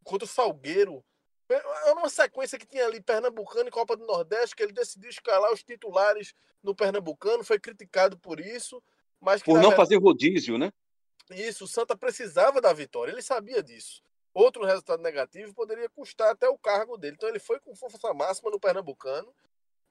contra 0.02 0.24
o 0.24 0.28
Salgueiro. 0.28 1.04
Era 1.48 1.94
uma 1.94 2.08
sequência 2.08 2.58
que 2.58 2.66
tinha 2.66 2.86
ali 2.86 3.00
Pernambucano 3.00 3.68
e 3.68 3.72
Copa 3.72 3.96
do 3.96 4.06
Nordeste, 4.06 4.56
que 4.56 4.62
ele 4.62 4.72
decidiu 4.72 5.10
escalar 5.10 5.52
os 5.52 5.62
titulares 5.62 6.34
no 6.62 6.74
Pernambucano, 6.74 7.44
foi 7.44 7.60
criticado 7.60 8.18
por 8.18 8.40
isso. 8.40 8.82
Mas 9.20 9.42
por 9.42 9.54
não 9.54 9.68
verdade... 9.68 9.76
fazer 9.76 9.96
rodízio, 9.98 10.58
né? 10.58 10.72
Isso, 11.30 11.64
o 11.64 11.68
Santa 11.68 11.96
precisava 11.96 12.60
da 12.60 12.72
vitória, 12.72 13.12
ele 13.12 13.22
sabia 13.22 13.62
disso. 13.62 14.02
Outro 14.32 14.64
resultado 14.64 15.02
negativo 15.02 15.54
poderia 15.54 15.88
custar 15.88 16.30
até 16.30 16.48
o 16.48 16.58
cargo 16.58 16.96
dele. 16.98 17.14
Então 17.14 17.28
ele 17.28 17.38
foi 17.38 17.60
com 17.60 17.74
força 17.74 18.12
máxima 18.12 18.50
no 18.50 18.58
Pernambucano. 18.58 19.32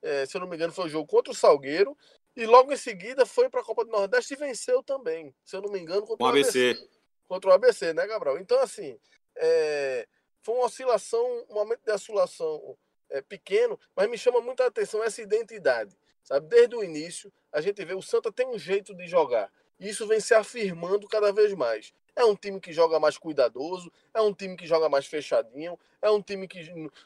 É, 0.02 0.26
se 0.26 0.36
eu 0.36 0.42
não 0.42 0.48
me 0.50 0.58
engano, 0.58 0.74
foi 0.74 0.86
o 0.86 0.90
jogo 0.90 1.08
contra 1.08 1.32
o 1.32 1.36
Salgueiro. 1.36 1.98
E 2.36 2.46
logo 2.46 2.74
em 2.74 2.78
seguida 2.78 3.26
foi 3.26 3.50
para 3.50 3.62
a 3.62 3.64
Copa 3.64 3.86
do 3.86 3.92
Nordeste 3.92 4.34
e 4.34 4.38
venceu 4.38 4.84
também. 4.84 5.34
Se 5.46 5.56
eu 5.56 5.62
não 5.62 5.72
me 5.72 5.80
engano, 5.80 6.06
contra 6.06 6.26
o, 6.26 6.28
o 6.28 6.30
ABC. 6.30 6.72
ABC. 6.72 6.90
Contra 7.26 7.50
o 7.50 7.54
ABC, 7.54 7.94
né, 7.94 8.06
Gabriel? 8.06 8.38
Então, 8.38 8.60
assim, 8.60 9.00
é, 9.38 10.06
foi 10.42 10.56
uma 10.56 10.66
oscilação, 10.66 11.26
um 11.50 11.54
momento 11.54 11.82
de 11.86 11.92
oscilação 11.92 12.78
é, 13.10 13.22
pequeno, 13.22 13.80
mas 13.96 14.10
me 14.10 14.18
chama 14.18 14.42
muita 14.42 14.66
atenção 14.66 15.02
essa 15.02 15.22
identidade. 15.22 15.98
Sabe? 16.24 16.48
Desde 16.48 16.76
o 16.76 16.84
início, 16.84 17.32
a 17.52 17.62
gente 17.62 17.84
vê 17.86 17.94
o 17.94 18.02
Santa 18.02 18.32
tem 18.32 18.48
um 18.48 18.58
jeito 18.60 18.94
de 18.94 19.08
jogar. 19.08 19.52
Isso 19.80 20.08
vem 20.08 20.20
se 20.20 20.34
afirmando 20.34 21.08
cada 21.08 21.32
vez 21.32 21.54
mais. 21.54 21.94
É 22.16 22.24
um 22.24 22.36
time 22.36 22.60
que 22.60 22.72
joga 22.72 23.00
mais 23.00 23.18
cuidadoso, 23.18 23.92
é 24.14 24.22
um 24.22 24.34
time 24.34 24.56
que 24.56 24.68
joga 24.68 24.88
mais 24.88 25.08
fechadinho, 25.08 25.80
é 26.02 26.10
um 26.10 26.22
time 26.22 26.48
que 26.48 26.60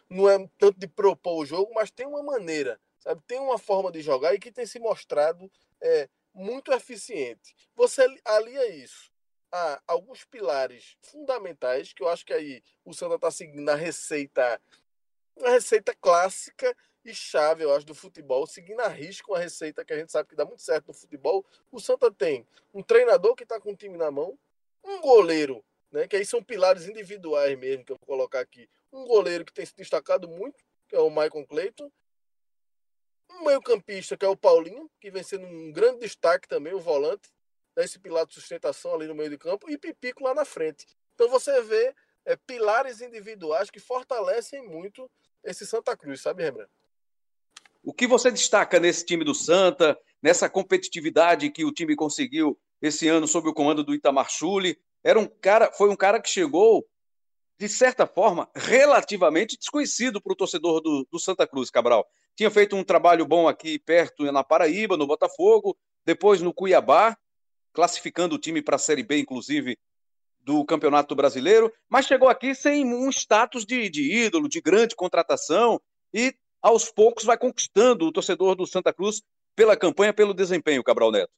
não 0.09 0.29
é 0.29 0.37
tanto 0.57 0.77
de 0.79 0.87
propor 0.87 1.43
o 1.43 1.45
jogo, 1.45 1.71
mas 1.73 1.89
tem 1.89 2.05
uma 2.05 2.21
maneira, 2.21 2.79
sabe? 2.99 3.21
Tem 3.25 3.39
uma 3.39 3.57
forma 3.57 3.91
de 3.91 4.01
jogar 4.01 4.33
e 4.33 4.39
que 4.39 4.51
tem 4.51 4.65
se 4.65 4.79
mostrado 4.79 5.49
é, 5.81 6.09
muito 6.33 6.73
eficiente. 6.73 7.55
Você 7.75 8.05
alia 8.25 8.69
isso 8.75 9.11
a 9.51 9.81
alguns 9.87 10.25
pilares 10.25 10.97
fundamentais, 11.01 11.93
que 11.93 12.03
eu 12.03 12.09
acho 12.09 12.25
que 12.25 12.33
aí 12.33 12.61
o 12.83 12.93
Santa 12.93 13.15
está 13.15 13.31
seguindo 13.31 13.69
a 13.69 13.75
receita, 13.75 14.61
a 15.41 15.49
receita 15.51 15.95
clássica 15.95 16.75
e 17.09 17.15
chave, 17.15 17.63
eu 17.63 17.73
acho, 17.73 17.85
do 17.85 17.95
futebol, 17.95 18.45
seguindo 18.45 18.81
a 18.81 18.87
risco 18.87 19.31
uma 19.31 19.39
receita 19.39 19.83
que 19.85 19.93
a 19.93 19.97
gente 19.97 20.11
sabe 20.11 20.29
que 20.29 20.35
dá 20.35 20.45
muito 20.45 20.61
certo 20.61 20.87
no 20.87 20.93
futebol. 20.93 21.45
O 21.71 21.79
Santa 21.79 22.11
tem 22.11 22.45
um 22.73 22.83
treinador 22.83 23.35
que 23.35 23.43
está 23.43 23.59
com 23.59 23.71
o 23.71 23.75
time 23.75 23.97
na 23.97 24.11
mão, 24.11 24.37
um 24.83 24.99
goleiro, 25.01 25.63
né, 25.91 26.07
que 26.07 26.15
aí 26.15 26.25
são 26.25 26.43
pilares 26.43 26.87
individuais 26.87 27.57
mesmo, 27.57 27.85
que 27.85 27.91
eu 27.91 27.97
vou 27.97 28.05
colocar 28.05 28.39
aqui. 28.39 28.69
Um 28.91 29.05
goleiro 29.05 29.45
que 29.45 29.53
tem 29.53 29.65
se 29.65 29.75
destacado 29.75 30.27
muito, 30.27 30.63
que 30.87 30.95
é 30.95 30.99
o 30.99 31.09
Michael 31.09 31.45
Clayton. 31.47 31.91
Um 33.29 33.45
meio-campista, 33.45 34.17
que 34.17 34.25
é 34.25 34.27
o 34.27 34.37
Paulinho, 34.37 34.89
que 34.99 35.11
vem 35.11 35.23
sendo 35.23 35.45
um 35.45 35.71
grande 35.71 35.99
destaque 35.99 36.47
também, 36.47 36.73
o 36.73 36.79
volante, 36.79 37.29
né, 37.75 37.83
esse 37.83 37.99
pilar 37.99 38.25
de 38.25 38.33
sustentação 38.33 38.95
ali 38.95 39.07
no 39.07 39.15
meio 39.15 39.29
de 39.29 39.37
campo, 39.37 39.69
e 39.69 39.77
Pipico 39.77 40.23
lá 40.23 40.33
na 40.33 40.45
frente. 40.45 40.85
Então 41.13 41.29
você 41.29 41.61
vê 41.61 41.95
é, 42.25 42.35
pilares 42.35 43.01
individuais 43.01 43.69
que 43.69 43.79
fortalecem 43.79 44.61
muito 44.67 45.09
esse 45.43 45.65
Santa 45.65 45.95
Cruz, 45.95 46.21
sabe, 46.21 46.43
Rembrandt? 46.43 46.76
O 47.87 47.93
que 47.93 48.05
você 48.05 48.29
destaca 48.29 48.81
nesse 48.81 49.05
time 49.05 49.23
do 49.23 49.33
Santa, 49.33 49.97
nessa 50.21 50.49
competitividade 50.49 51.49
que 51.49 51.63
o 51.63 51.71
time 51.71 51.95
conseguiu 51.95 52.59
esse 52.81 53.07
ano 53.07 53.25
sob 53.25 53.47
o 53.47 53.53
comando 53.53 53.81
do 53.81 53.95
Itamar 53.95 54.29
Chuli. 54.29 54.77
Era 55.01 55.17
um 55.17 55.25
cara, 55.25 55.71
foi 55.71 55.89
um 55.89 55.95
cara 55.95 56.21
que 56.21 56.29
chegou, 56.29 56.85
de 57.57 57.69
certa 57.69 58.05
forma, 58.05 58.51
relativamente 58.53 59.57
desconhecido 59.57 60.21
para 60.21 60.33
o 60.33 60.35
torcedor 60.35 60.81
do, 60.81 61.07
do, 61.09 61.17
Santa 61.17 61.47
Cruz, 61.47 61.69
Cabral. 61.69 62.05
Tinha 62.35 62.51
feito 62.51 62.75
um 62.75 62.83
trabalho 62.83 63.25
bom 63.25 63.47
aqui 63.47 63.79
perto, 63.79 64.29
na 64.33 64.43
Paraíba, 64.43 64.97
no 64.97 65.07
Botafogo, 65.07 65.73
depois 66.05 66.41
no 66.41 66.53
Cuiabá, 66.53 67.17
classificando 67.71 68.35
o 68.35 68.37
time 68.37 68.61
para 68.61 68.75
a 68.75 68.79
Série 68.79 69.01
B, 69.01 69.19
inclusive, 69.19 69.79
do 70.41 70.65
Campeonato 70.65 71.15
Brasileiro, 71.15 71.71
mas 71.87 72.05
chegou 72.05 72.27
aqui 72.27 72.53
sem 72.53 72.83
um 72.83 73.09
status 73.09 73.65
de, 73.65 73.89
de 73.89 74.13
ídolo, 74.25 74.49
de 74.49 74.59
grande 74.59 74.93
contratação, 74.93 75.79
e 76.13 76.35
aos 76.61 76.91
poucos 76.91 77.23
vai 77.23 77.37
conquistando 77.37 78.05
o 78.05 78.11
torcedor 78.11 78.55
do 78.55 78.65
Santa 78.65 78.93
Cruz 78.93 79.21
pela 79.55 79.75
campanha, 79.75 80.13
pelo 80.13 80.33
desempenho, 80.33 80.83
Cabral 80.83 81.11
Neto. 81.11 81.31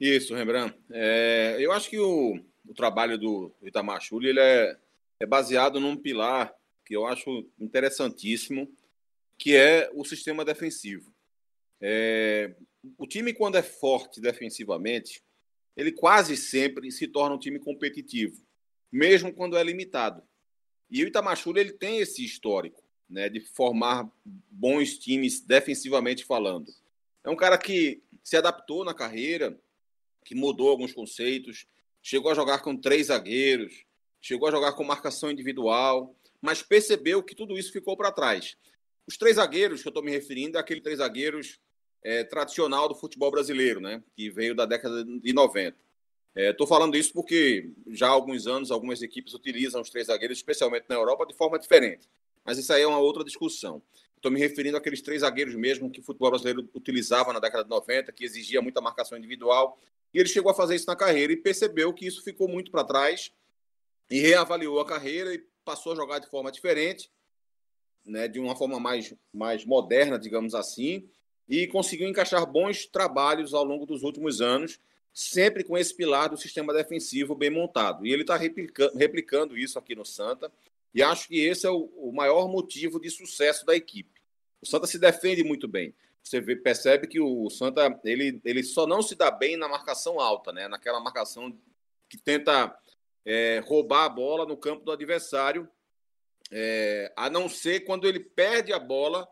Isso, 0.00 0.34
Rembrandt. 0.34 0.76
É, 0.90 1.56
eu 1.58 1.72
acho 1.72 1.90
que 1.90 1.98
o, 1.98 2.38
o 2.66 2.74
trabalho 2.74 3.18
do 3.18 3.52
Itamar 3.62 4.00
Chuli, 4.00 4.28
ele 4.28 4.40
é, 4.40 4.76
é 5.20 5.26
baseado 5.26 5.80
num 5.80 5.96
pilar 5.96 6.54
que 6.84 6.96
eu 6.96 7.06
acho 7.06 7.46
interessantíssimo, 7.58 8.70
que 9.36 9.54
é 9.54 9.90
o 9.92 10.04
sistema 10.04 10.44
defensivo. 10.44 11.12
É, 11.80 12.54
o 12.96 13.06
time, 13.06 13.32
quando 13.32 13.56
é 13.56 13.62
forte 13.62 14.20
defensivamente, 14.20 15.22
ele 15.76 15.92
quase 15.92 16.36
sempre 16.36 16.90
se 16.90 17.06
torna 17.06 17.36
um 17.36 17.38
time 17.38 17.58
competitivo, 17.58 18.40
mesmo 18.90 19.32
quando 19.32 19.56
é 19.56 19.62
limitado. 19.62 20.22
E 20.90 21.04
o 21.04 21.08
Itamachule 21.08 21.60
ele 21.60 21.72
tem 21.72 21.98
esse 21.98 22.24
histórico 22.24 22.82
né, 23.08 23.28
de 23.28 23.40
formar 23.40 24.10
bons 24.24 24.98
times 24.98 25.40
defensivamente 25.40 26.24
falando. 26.24 26.72
É 27.24 27.30
um 27.30 27.36
cara 27.36 27.56
que 27.58 28.02
se 28.22 28.36
adaptou 28.36 28.84
na 28.84 28.94
carreira, 28.94 29.58
que 30.24 30.34
mudou 30.34 30.68
alguns 30.68 30.92
conceitos, 30.92 31.66
chegou 32.02 32.30
a 32.30 32.34
jogar 32.34 32.60
com 32.60 32.76
três 32.76 33.06
zagueiros, 33.06 33.84
chegou 34.20 34.48
a 34.48 34.50
jogar 34.50 34.72
com 34.72 34.84
marcação 34.84 35.30
individual, 35.30 36.14
mas 36.40 36.62
percebeu 36.62 37.22
que 37.22 37.34
tudo 37.34 37.58
isso 37.58 37.72
ficou 37.72 37.96
para 37.96 38.12
trás. 38.12 38.56
Os 39.06 39.16
três 39.16 39.36
zagueiros 39.36 39.82
que 39.82 39.88
eu 39.88 39.90
estou 39.90 40.02
me 40.02 40.10
referindo 40.10 40.58
é 40.58 40.60
aquele 40.60 40.80
três 40.80 40.98
zagueiros 40.98 41.58
é, 42.02 42.24
tradicional 42.24 42.88
do 42.88 42.94
futebol 42.94 43.30
brasileiro, 43.30 43.80
né? 43.80 44.02
Que 44.14 44.30
veio 44.30 44.54
da 44.54 44.66
década 44.66 45.04
de 45.04 45.32
90. 45.32 45.76
Estou 46.36 46.66
é, 46.66 46.68
falando 46.68 46.96
isso 46.96 47.12
porque 47.12 47.70
já 47.88 48.06
há 48.06 48.10
alguns 48.10 48.46
anos 48.46 48.70
algumas 48.70 49.02
equipes 49.02 49.34
utilizam 49.34 49.80
os 49.80 49.90
três 49.90 50.06
zagueiros, 50.06 50.38
especialmente 50.38 50.86
na 50.88 50.94
Europa, 50.94 51.26
de 51.26 51.34
forma 51.34 51.58
diferente. 51.58 52.08
Mas 52.48 52.56
isso 52.56 52.72
aí 52.72 52.80
é 52.80 52.86
uma 52.86 52.98
outra 52.98 53.22
discussão. 53.22 53.82
Estou 54.16 54.32
me 54.32 54.40
referindo 54.40 54.78
àqueles 54.78 55.02
três 55.02 55.20
zagueiros 55.20 55.54
mesmo 55.54 55.90
que 55.90 56.00
o 56.00 56.02
futebol 56.02 56.30
brasileiro 56.30 56.66
utilizava 56.74 57.30
na 57.30 57.38
década 57.38 57.62
de 57.62 57.68
90, 57.68 58.10
que 58.10 58.24
exigia 58.24 58.62
muita 58.62 58.80
marcação 58.80 59.18
individual 59.18 59.78
e 60.14 60.18
ele 60.18 60.30
chegou 60.30 60.50
a 60.50 60.54
fazer 60.54 60.74
isso 60.74 60.86
na 60.86 60.96
carreira 60.96 61.30
e 61.30 61.36
percebeu 61.36 61.92
que 61.92 62.06
isso 62.06 62.24
ficou 62.24 62.48
muito 62.48 62.70
para 62.70 62.84
trás 62.84 63.30
e 64.10 64.18
reavaliou 64.18 64.80
a 64.80 64.86
carreira 64.86 65.34
e 65.34 65.44
passou 65.62 65.92
a 65.92 65.94
jogar 65.94 66.20
de 66.20 66.26
forma 66.30 66.50
diferente, 66.50 67.10
né, 68.02 68.26
de 68.26 68.40
uma 68.40 68.56
forma 68.56 68.80
mais, 68.80 69.12
mais 69.30 69.66
moderna, 69.66 70.18
digamos 70.18 70.54
assim, 70.54 71.06
e 71.46 71.66
conseguiu 71.66 72.08
encaixar 72.08 72.50
bons 72.50 72.86
trabalhos 72.86 73.52
ao 73.52 73.62
longo 73.62 73.84
dos 73.84 74.02
últimos 74.02 74.40
anos, 74.40 74.80
sempre 75.12 75.62
com 75.62 75.76
esse 75.76 75.94
pilar 75.94 76.30
do 76.30 76.36
sistema 76.38 76.72
defensivo 76.72 77.34
bem 77.34 77.50
montado. 77.50 78.06
E 78.06 78.10
ele 78.10 78.22
está 78.22 78.38
replica 78.38 78.90
replicando 78.96 79.54
isso 79.58 79.78
aqui 79.78 79.94
no 79.94 80.06
Santa, 80.06 80.50
e 80.94 81.02
acho 81.02 81.28
que 81.28 81.40
esse 81.40 81.66
é 81.66 81.70
o, 81.70 81.90
o 81.96 82.12
maior 82.12 82.48
motivo 82.48 83.00
de 83.00 83.10
sucesso 83.10 83.64
da 83.64 83.74
equipe. 83.74 84.20
O 84.60 84.66
Santa 84.66 84.86
se 84.86 84.98
defende 84.98 85.44
muito 85.44 85.68
bem 85.68 85.94
você 86.28 86.40
vê, 86.40 86.56
percebe 86.56 87.06
que 87.06 87.20
o 87.20 87.48
Santa 87.48 87.98
ele, 88.04 88.40
ele 88.44 88.62
só 88.62 88.86
não 88.86 89.02
se 89.02 89.14
dá 89.14 89.30
bem 89.30 89.56
na 89.56 89.68
marcação 89.68 90.20
alta, 90.20 90.52
né? 90.52 90.68
Naquela 90.68 91.00
marcação 91.00 91.56
que 92.08 92.18
tenta 92.18 92.76
é, 93.24 93.62
roubar 93.66 94.04
a 94.04 94.08
bola 94.08 94.46
no 94.46 94.56
campo 94.56 94.84
do 94.84 94.92
adversário, 94.92 95.68
é, 96.50 97.12
a 97.16 97.28
não 97.30 97.48
ser 97.48 97.80
quando 97.80 98.06
ele 98.06 98.20
perde 98.20 98.72
a 98.72 98.78
bola 98.78 99.28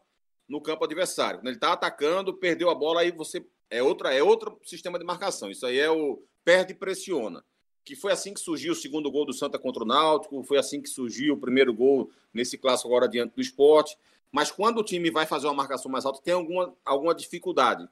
no 0.48 0.60
campo 0.60 0.84
adversário. 0.84 1.40
Quando 1.40 1.48
ele 1.48 1.56
está 1.56 1.72
atacando, 1.72 2.36
perdeu 2.36 2.70
a 2.70 2.74
bola, 2.74 3.02
aí 3.02 3.10
você 3.10 3.44
é 3.68 3.82
outra 3.82 4.14
é 4.14 4.22
outro 4.22 4.58
sistema 4.64 4.98
de 4.98 5.04
marcação. 5.04 5.50
Isso 5.50 5.66
aí 5.66 5.78
é 5.78 5.90
o 5.90 6.22
perde 6.44 6.72
e 6.72 6.76
pressiona. 6.76 7.44
Que 7.86 7.96
foi 7.96 8.12
assim 8.12 8.34
que 8.34 8.40
surgiu 8.40 8.72
o 8.72 8.76
segundo 8.76 9.10
gol 9.10 9.24
do 9.24 9.32
Santa 9.32 9.58
contra 9.58 9.82
o 9.82 9.86
Náutico, 9.86 10.42
foi 10.42 10.58
assim 10.58 10.82
que 10.82 10.88
surgiu 10.90 11.34
o 11.34 11.38
primeiro 11.38 11.72
gol 11.72 12.10
nesse 12.34 12.58
clássico 12.58 12.88
agora 12.88 13.08
diante 13.08 13.34
do 13.34 13.40
esporte. 13.40 13.96
Mas 14.30 14.50
quando 14.50 14.78
o 14.78 14.84
time 14.84 15.10
vai 15.10 15.24
fazer 15.24 15.46
uma 15.46 15.54
marcação 15.54 15.90
mais 15.90 16.04
alta, 16.04 16.20
tem 16.20 16.34
alguma, 16.34 16.74
alguma 16.84 17.14
dificuldade. 17.14 17.88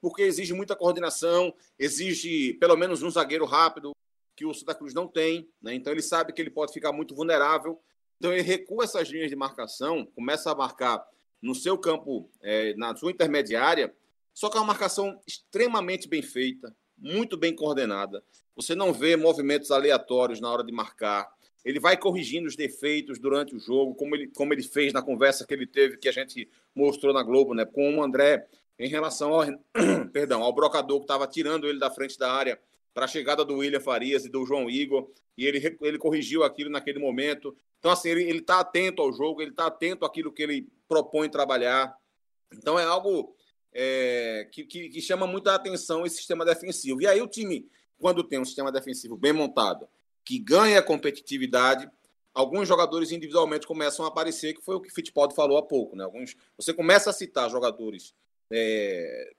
Porque 0.00 0.22
exige 0.22 0.52
muita 0.52 0.74
coordenação, 0.74 1.54
exige 1.78 2.54
pelo 2.54 2.74
menos 2.74 3.02
um 3.02 3.10
zagueiro 3.10 3.44
rápido, 3.44 3.92
que 4.34 4.46
o 4.46 4.52
Santa 4.52 4.74
Cruz 4.74 4.94
não 4.94 5.06
tem. 5.06 5.46
Né? 5.62 5.74
Então 5.74 5.92
ele 5.92 6.02
sabe 6.02 6.32
que 6.32 6.42
ele 6.42 6.50
pode 6.50 6.72
ficar 6.72 6.90
muito 6.90 7.14
vulnerável. 7.14 7.78
Então 8.18 8.32
ele 8.32 8.42
recua 8.42 8.84
essas 8.84 9.06
linhas 9.08 9.28
de 9.28 9.36
marcação, 9.36 10.06
começa 10.16 10.50
a 10.50 10.54
marcar 10.54 11.06
no 11.44 11.54
seu 11.54 11.76
campo, 11.76 12.30
é, 12.40 12.74
na 12.74 12.96
sua 12.96 13.10
intermediária, 13.10 13.94
só 14.32 14.48
que 14.48 14.56
é 14.56 14.60
uma 14.60 14.66
marcação 14.66 15.20
extremamente 15.26 16.08
bem 16.08 16.22
feita, 16.22 16.74
muito 17.04 17.36
bem 17.36 17.54
coordenada. 17.54 18.24
Você 18.56 18.74
não 18.74 18.92
vê 18.92 19.16
movimentos 19.16 19.70
aleatórios 19.70 20.40
na 20.40 20.50
hora 20.50 20.64
de 20.64 20.72
marcar 20.72 21.28
ele 21.64 21.80
vai 21.80 21.96
corrigindo 21.96 22.46
os 22.46 22.54
defeitos 22.54 23.18
durante 23.18 23.56
o 23.56 23.58
jogo, 23.58 23.94
como 23.94 24.14
ele, 24.14 24.28
como 24.28 24.52
ele 24.52 24.62
fez 24.62 24.92
na 24.92 25.00
conversa 25.00 25.46
que 25.46 25.54
ele 25.54 25.66
teve, 25.66 25.96
que 25.96 26.08
a 26.08 26.12
gente 26.12 26.48
mostrou 26.74 27.14
na 27.14 27.22
Globo, 27.22 27.54
né, 27.54 27.64
com 27.64 27.96
o 27.96 28.02
André, 28.02 28.46
em 28.78 28.88
relação 28.88 29.32
ao, 29.32 29.46
perdão, 30.12 30.42
ao 30.42 30.52
brocador 30.52 30.98
que 30.98 31.04
estava 31.04 31.26
tirando 31.26 31.66
ele 31.66 31.78
da 31.78 31.90
frente 31.90 32.18
da 32.18 32.30
área 32.30 32.60
para 32.92 33.06
a 33.06 33.08
chegada 33.08 33.44
do 33.44 33.56
William 33.56 33.80
Farias 33.80 34.26
e 34.26 34.28
do 34.28 34.44
João 34.44 34.68
Igor, 34.68 35.10
e 35.38 35.46
ele, 35.46 35.76
ele 35.80 35.98
corrigiu 35.98 36.44
aquilo 36.44 36.70
naquele 36.70 36.98
momento. 36.98 37.56
Então, 37.78 37.90
assim, 37.90 38.10
ele 38.10 38.38
está 38.38 38.60
atento 38.60 39.02
ao 39.02 39.12
jogo, 39.12 39.40
ele 39.40 39.50
está 39.50 39.66
atento 39.66 40.04
àquilo 40.04 40.30
que 40.30 40.42
ele 40.42 40.68
propõe 40.86 41.28
trabalhar. 41.28 41.96
Então, 42.52 42.78
é 42.78 42.84
algo 42.84 43.34
é, 43.74 44.48
que, 44.52 44.64
que, 44.64 44.88
que 44.88 45.02
chama 45.02 45.26
muita 45.26 45.54
atenção 45.54 46.06
esse 46.06 46.16
sistema 46.16 46.44
defensivo. 46.44 47.02
E 47.02 47.06
aí, 47.06 47.20
o 47.20 47.26
time, 47.26 47.68
quando 47.98 48.22
tem 48.22 48.38
um 48.38 48.44
sistema 48.44 48.70
defensivo 48.70 49.16
bem 49.16 49.32
montado, 49.32 49.88
que 50.24 50.38
ganha 50.38 50.82
competitividade, 50.82 51.90
alguns 52.32 52.68
jogadores 52.68 53.10
individualmente 53.10 53.66
começam 53.66 54.04
a 54.04 54.08
aparecer, 54.08 54.54
que 54.54 54.62
foi 54.62 54.76
o 54.76 54.80
que 54.80 54.90
Fittipaldi 54.90 55.34
falou 55.34 55.58
há 55.58 55.62
pouco. 55.62 55.96
Né? 55.96 56.04
Alguns, 56.04 56.36
você 56.56 56.72
começa 56.72 57.10
a 57.10 57.12
citar 57.12 57.50
jogadores 57.50 58.14
é, 58.50 59.32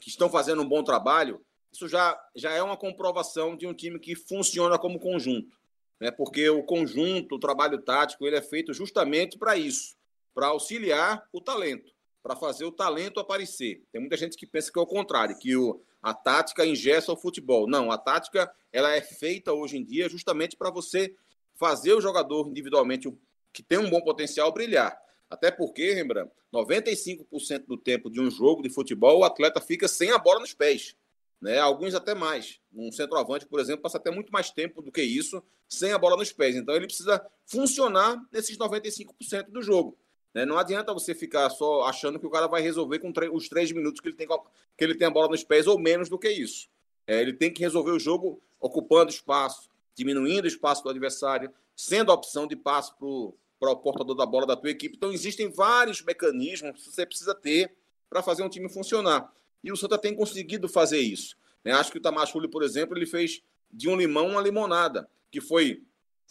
que 0.00 0.08
estão 0.08 0.28
fazendo 0.28 0.62
um 0.62 0.68
bom 0.68 0.82
trabalho, 0.82 1.40
isso 1.70 1.86
já, 1.86 2.18
já 2.34 2.52
é 2.52 2.62
uma 2.62 2.76
comprovação 2.76 3.54
de 3.56 3.66
um 3.66 3.74
time 3.74 3.98
que 3.98 4.14
funciona 4.14 4.78
como 4.78 4.98
conjunto. 4.98 5.58
Né? 6.00 6.10
Porque 6.10 6.48
o 6.48 6.62
conjunto, 6.62 7.34
o 7.34 7.40
trabalho 7.40 7.80
tático, 7.82 8.26
ele 8.26 8.36
é 8.36 8.42
feito 8.42 8.72
justamente 8.72 9.38
para 9.38 9.56
isso, 9.56 9.96
para 10.34 10.48
auxiliar 10.48 11.28
o 11.32 11.40
talento, 11.40 11.92
para 12.28 12.36
fazer 12.36 12.66
o 12.66 12.70
talento 12.70 13.18
aparecer. 13.18 13.82
Tem 13.90 13.98
muita 13.98 14.14
gente 14.14 14.36
que 14.36 14.46
pensa 14.46 14.70
que 14.70 14.78
é 14.78 14.82
o 14.82 14.86
contrário, 14.86 15.38
que 15.38 15.56
o, 15.56 15.80
a 16.02 16.12
tática 16.12 16.66
ingessa 16.66 17.10
o 17.10 17.16
futebol. 17.16 17.66
Não, 17.66 17.90
a 17.90 17.96
tática 17.96 18.52
ela 18.70 18.94
é 18.94 19.00
feita 19.00 19.50
hoje 19.54 19.78
em 19.78 19.84
dia 19.84 20.10
justamente 20.10 20.54
para 20.54 20.70
você 20.70 21.14
fazer 21.54 21.94
o 21.94 22.02
jogador 22.02 22.46
individualmente 22.46 23.10
que 23.50 23.62
tem 23.62 23.78
um 23.78 23.88
bom 23.88 24.02
potencial 24.02 24.52
brilhar. 24.52 24.94
Até 25.30 25.50
porque, 25.50 25.94
Rembrandt, 25.94 26.30
95% 26.52 27.64
do 27.66 27.78
tempo 27.78 28.10
de 28.10 28.20
um 28.20 28.30
jogo 28.30 28.62
de 28.62 28.68
futebol, 28.68 29.20
o 29.20 29.24
atleta 29.24 29.58
fica 29.58 29.88
sem 29.88 30.10
a 30.10 30.18
bola 30.18 30.40
nos 30.40 30.52
pés. 30.52 30.94
Né? 31.40 31.58
Alguns 31.58 31.94
até 31.94 32.14
mais. 32.14 32.60
Um 32.70 32.92
centroavante, 32.92 33.46
por 33.46 33.58
exemplo, 33.58 33.80
passa 33.80 33.96
até 33.96 34.10
muito 34.10 34.30
mais 34.30 34.50
tempo 34.50 34.82
do 34.82 34.92
que 34.92 35.00
isso 35.00 35.42
sem 35.66 35.92
a 35.92 35.98
bola 35.98 36.18
nos 36.18 36.30
pés. 36.30 36.56
Então 36.56 36.74
ele 36.74 36.86
precisa 36.86 37.24
funcionar 37.46 38.22
nesses 38.30 38.58
95% 38.58 39.48
do 39.48 39.62
jogo. 39.62 39.96
Né? 40.38 40.46
Não 40.46 40.56
adianta 40.56 40.94
você 40.94 41.16
ficar 41.16 41.50
só 41.50 41.82
achando 41.82 42.16
que 42.16 42.24
o 42.24 42.30
cara 42.30 42.46
vai 42.46 42.62
resolver 42.62 43.00
com 43.00 43.12
os 43.32 43.48
três 43.48 43.72
minutos 43.72 44.00
que 44.00 44.06
ele, 44.06 44.14
tem, 44.14 44.28
que 44.28 44.84
ele 44.84 44.94
tem 44.94 45.08
a 45.08 45.10
bola 45.10 45.30
nos 45.30 45.42
pés 45.42 45.66
ou 45.66 45.76
menos 45.76 46.08
do 46.08 46.16
que 46.16 46.30
isso. 46.30 46.68
É, 47.08 47.20
ele 47.20 47.32
tem 47.32 47.52
que 47.52 47.60
resolver 47.60 47.90
o 47.90 47.98
jogo 47.98 48.40
ocupando 48.60 49.10
espaço, 49.10 49.68
diminuindo 49.96 50.44
o 50.44 50.46
espaço 50.46 50.84
do 50.84 50.90
adversário, 50.90 51.52
sendo 51.74 52.12
a 52.12 52.14
opção 52.14 52.46
de 52.46 52.54
passe 52.54 52.92
para 52.96 53.08
o 53.08 53.76
portador 53.82 54.14
da 54.14 54.24
bola 54.24 54.46
da 54.46 54.54
tua 54.54 54.70
equipe. 54.70 54.96
Então 54.96 55.10
existem 55.10 55.50
vários 55.50 56.02
mecanismos 56.02 56.84
que 56.84 56.94
você 56.94 57.04
precisa 57.04 57.34
ter 57.34 57.74
para 58.08 58.22
fazer 58.22 58.44
um 58.44 58.48
time 58.48 58.68
funcionar. 58.68 59.32
E 59.64 59.72
o 59.72 59.76
Santa 59.76 59.98
tem 59.98 60.14
conseguido 60.14 60.68
fazer 60.68 61.00
isso. 61.00 61.36
Né? 61.64 61.72
Acho 61.72 61.90
que 61.90 61.98
o 61.98 62.00
Tamachuli, 62.00 62.46
por 62.46 62.62
exemplo, 62.62 62.96
ele 62.96 63.06
fez 63.06 63.42
de 63.72 63.88
um 63.88 63.96
limão 63.96 64.28
uma 64.28 64.40
limonada, 64.40 65.10
que 65.32 65.40
foi 65.40 65.82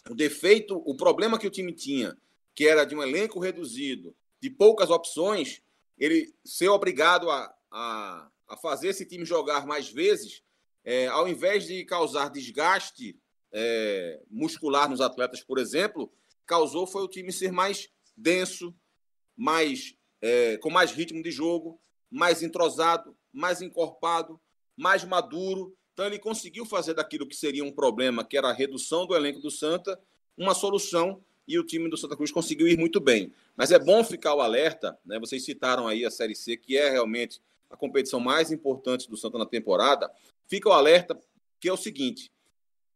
o 0.08 0.14
defeito, 0.14 0.82
o 0.86 0.96
problema 0.96 1.38
que 1.38 1.46
o 1.46 1.50
time 1.50 1.74
tinha, 1.74 2.16
que 2.58 2.66
era 2.66 2.84
de 2.84 2.92
um 2.92 3.00
elenco 3.00 3.38
reduzido, 3.38 4.16
de 4.42 4.50
poucas 4.50 4.90
opções, 4.90 5.62
ele 5.96 6.34
ser 6.44 6.68
obrigado 6.70 7.30
a, 7.30 7.54
a, 7.70 8.28
a 8.48 8.56
fazer 8.56 8.88
esse 8.88 9.06
time 9.06 9.24
jogar 9.24 9.64
mais 9.64 9.88
vezes, 9.88 10.42
é, 10.84 11.06
ao 11.06 11.28
invés 11.28 11.68
de 11.68 11.84
causar 11.84 12.30
desgaste 12.30 13.16
é, 13.52 14.20
muscular 14.28 14.90
nos 14.90 15.00
atletas, 15.00 15.40
por 15.40 15.56
exemplo, 15.56 16.12
causou 16.44 16.84
foi 16.84 17.02
o 17.02 17.08
time 17.08 17.30
ser 17.30 17.52
mais 17.52 17.90
denso, 18.16 18.74
mais 19.36 19.94
é, 20.20 20.56
com 20.56 20.68
mais 20.68 20.90
ritmo 20.90 21.22
de 21.22 21.30
jogo, 21.30 21.80
mais 22.10 22.42
entrosado, 22.42 23.16
mais 23.32 23.62
encorpado, 23.62 24.40
mais 24.76 25.04
maduro. 25.04 25.78
Então 25.92 26.06
ele 26.06 26.18
conseguiu 26.18 26.66
fazer 26.66 26.94
daquilo 26.94 27.28
que 27.28 27.36
seria 27.36 27.62
um 27.62 27.70
problema, 27.70 28.24
que 28.24 28.36
era 28.36 28.48
a 28.48 28.52
redução 28.52 29.06
do 29.06 29.14
elenco 29.14 29.38
do 29.38 29.48
Santa, 29.48 29.96
uma 30.36 30.54
solução 30.54 31.22
e 31.48 31.58
o 31.58 31.64
time 31.64 31.88
do 31.88 31.96
Santa 31.96 32.14
Cruz 32.14 32.30
conseguiu 32.30 32.68
ir 32.68 32.78
muito 32.78 33.00
bem. 33.00 33.32
Mas 33.56 33.72
é 33.72 33.78
bom 33.78 34.04
ficar 34.04 34.34
o 34.34 34.42
alerta, 34.42 34.98
né? 35.04 35.18
Vocês 35.18 35.42
citaram 35.42 35.88
aí 35.88 36.04
a 36.04 36.10
Série 36.10 36.36
C, 36.36 36.58
que 36.58 36.76
é 36.76 36.90
realmente 36.90 37.40
a 37.70 37.76
competição 37.76 38.20
mais 38.20 38.52
importante 38.52 39.08
do 39.08 39.16
Santa 39.16 39.38
na 39.38 39.46
temporada. 39.46 40.10
Fica 40.46 40.68
o 40.68 40.72
alerta 40.72 41.18
que 41.58 41.68
é 41.68 41.72
o 41.72 41.76
seguinte: 41.76 42.30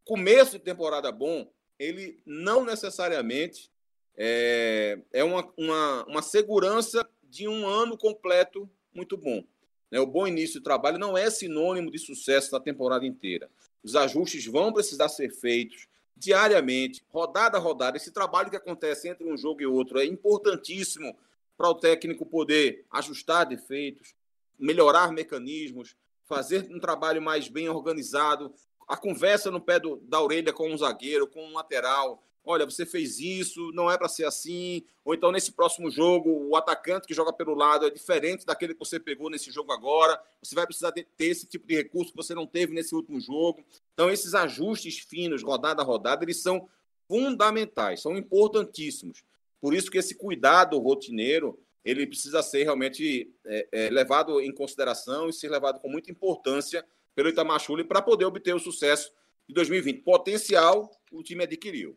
começo 0.04 0.52
de 0.52 0.58
temporada 0.58 1.10
bom, 1.10 1.50
ele 1.78 2.20
não 2.26 2.62
necessariamente 2.62 3.70
é, 4.16 4.98
é 5.12 5.24
uma, 5.24 5.50
uma, 5.56 6.04
uma 6.04 6.22
segurança 6.22 7.08
de 7.24 7.48
um 7.48 7.66
ano 7.66 7.96
completo 7.96 8.68
muito 8.94 9.16
bom. 9.16 9.42
Né? 9.90 9.98
O 9.98 10.06
bom 10.06 10.26
início 10.26 10.60
de 10.60 10.64
trabalho 10.64 10.98
não 10.98 11.16
é 11.16 11.30
sinônimo 11.30 11.90
de 11.90 11.98
sucesso 11.98 12.52
na 12.52 12.60
temporada 12.60 13.06
inteira. 13.06 13.50
Os 13.82 13.96
ajustes 13.96 14.44
vão 14.46 14.72
precisar 14.72 15.08
ser 15.08 15.30
feitos 15.32 15.88
diariamente, 16.16 17.04
rodada 17.10 17.58
a 17.58 17.60
rodada. 17.60 17.96
Esse 17.96 18.10
trabalho 18.10 18.50
que 18.50 18.56
acontece 18.56 19.08
entre 19.08 19.30
um 19.30 19.36
jogo 19.36 19.62
e 19.62 19.66
outro 19.66 19.98
é 19.98 20.04
importantíssimo 20.04 21.16
para 21.56 21.68
o 21.68 21.74
técnico 21.74 22.26
poder 22.26 22.84
ajustar 22.90 23.46
defeitos, 23.46 24.14
melhorar 24.58 25.12
mecanismos, 25.12 25.96
fazer 26.24 26.68
um 26.70 26.80
trabalho 26.80 27.20
mais 27.20 27.48
bem 27.48 27.68
organizado. 27.68 28.52
A 28.88 28.96
conversa 28.96 29.50
no 29.50 29.60
pé 29.60 29.78
do, 29.78 29.96
da 29.96 30.20
orelha 30.20 30.52
com 30.52 30.72
um 30.72 30.76
zagueiro, 30.76 31.26
com 31.26 31.44
um 31.44 31.54
lateral, 31.54 32.22
olha, 32.44 32.64
você 32.64 32.84
fez 32.84 33.18
isso, 33.18 33.70
não 33.72 33.90
é 33.90 33.96
para 33.96 34.08
ser 34.08 34.24
assim, 34.24 34.84
ou 35.04 35.14
então 35.14 35.30
nesse 35.30 35.52
próximo 35.52 35.90
jogo, 35.90 36.30
o 36.48 36.56
atacante 36.56 37.06
que 37.06 37.14
joga 37.14 37.32
pelo 37.32 37.54
lado 37.54 37.86
é 37.86 37.90
diferente 37.90 38.44
daquele 38.44 38.74
que 38.74 38.80
você 38.80 38.98
pegou 38.98 39.30
nesse 39.30 39.50
jogo 39.50 39.72
agora, 39.72 40.20
você 40.42 40.54
vai 40.54 40.66
precisar 40.66 40.92
ter 40.92 41.06
esse 41.18 41.46
tipo 41.46 41.66
de 41.66 41.76
recurso 41.76 42.10
que 42.10 42.16
você 42.16 42.34
não 42.34 42.46
teve 42.46 42.74
nesse 42.74 42.94
último 42.94 43.20
jogo. 43.20 43.64
Então, 43.94 44.10
esses 44.10 44.34
ajustes 44.34 44.98
finos, 44.98 45.42
rodada 45.42 45.82
a 45.82 45.84
rodada, 45.84 46.24
eles 46.24 46.42
são 46.42 46.68
fundamentais, 47.06 48.00
são 48.00 48.16
importantíssimos. 48.16 49.22
Por 49.60 49.74
isso 49.74 49.90
que 49.90 49.98
esse 49.98 50.14
cuidado 50.14 50.78
rotineiro, 50.78 51.58
ele 51.84 52.06
precisa 52.06 52.42
ser 52.42 52.64
realmente 52.64 53.32
é, 53.44 53.68
é, 53.70 53.90
levado 53.90 54.40
em 54.40 54.52
consideração 54.52 55.28
e 55.28 55.32
ser 55.32 55.48
levado 55.48 55.78
com 55.80 55.88
muita 55.88 56.10
importância 56.10 56.84
pelo 57.14 57.28
Itamar 57.28 57.60
para 57.86 58.02
poder 58.02 58.24
obter 58.24 58.54
o 58.54 58.58
sucesso 58.58 59.12
de 59.46 59.54
2020. 59.54 60.02
Potencial, 60.02 60.90
o 61.12 61.22
time 61.22 61.44
adquiriu. 61.44 61.96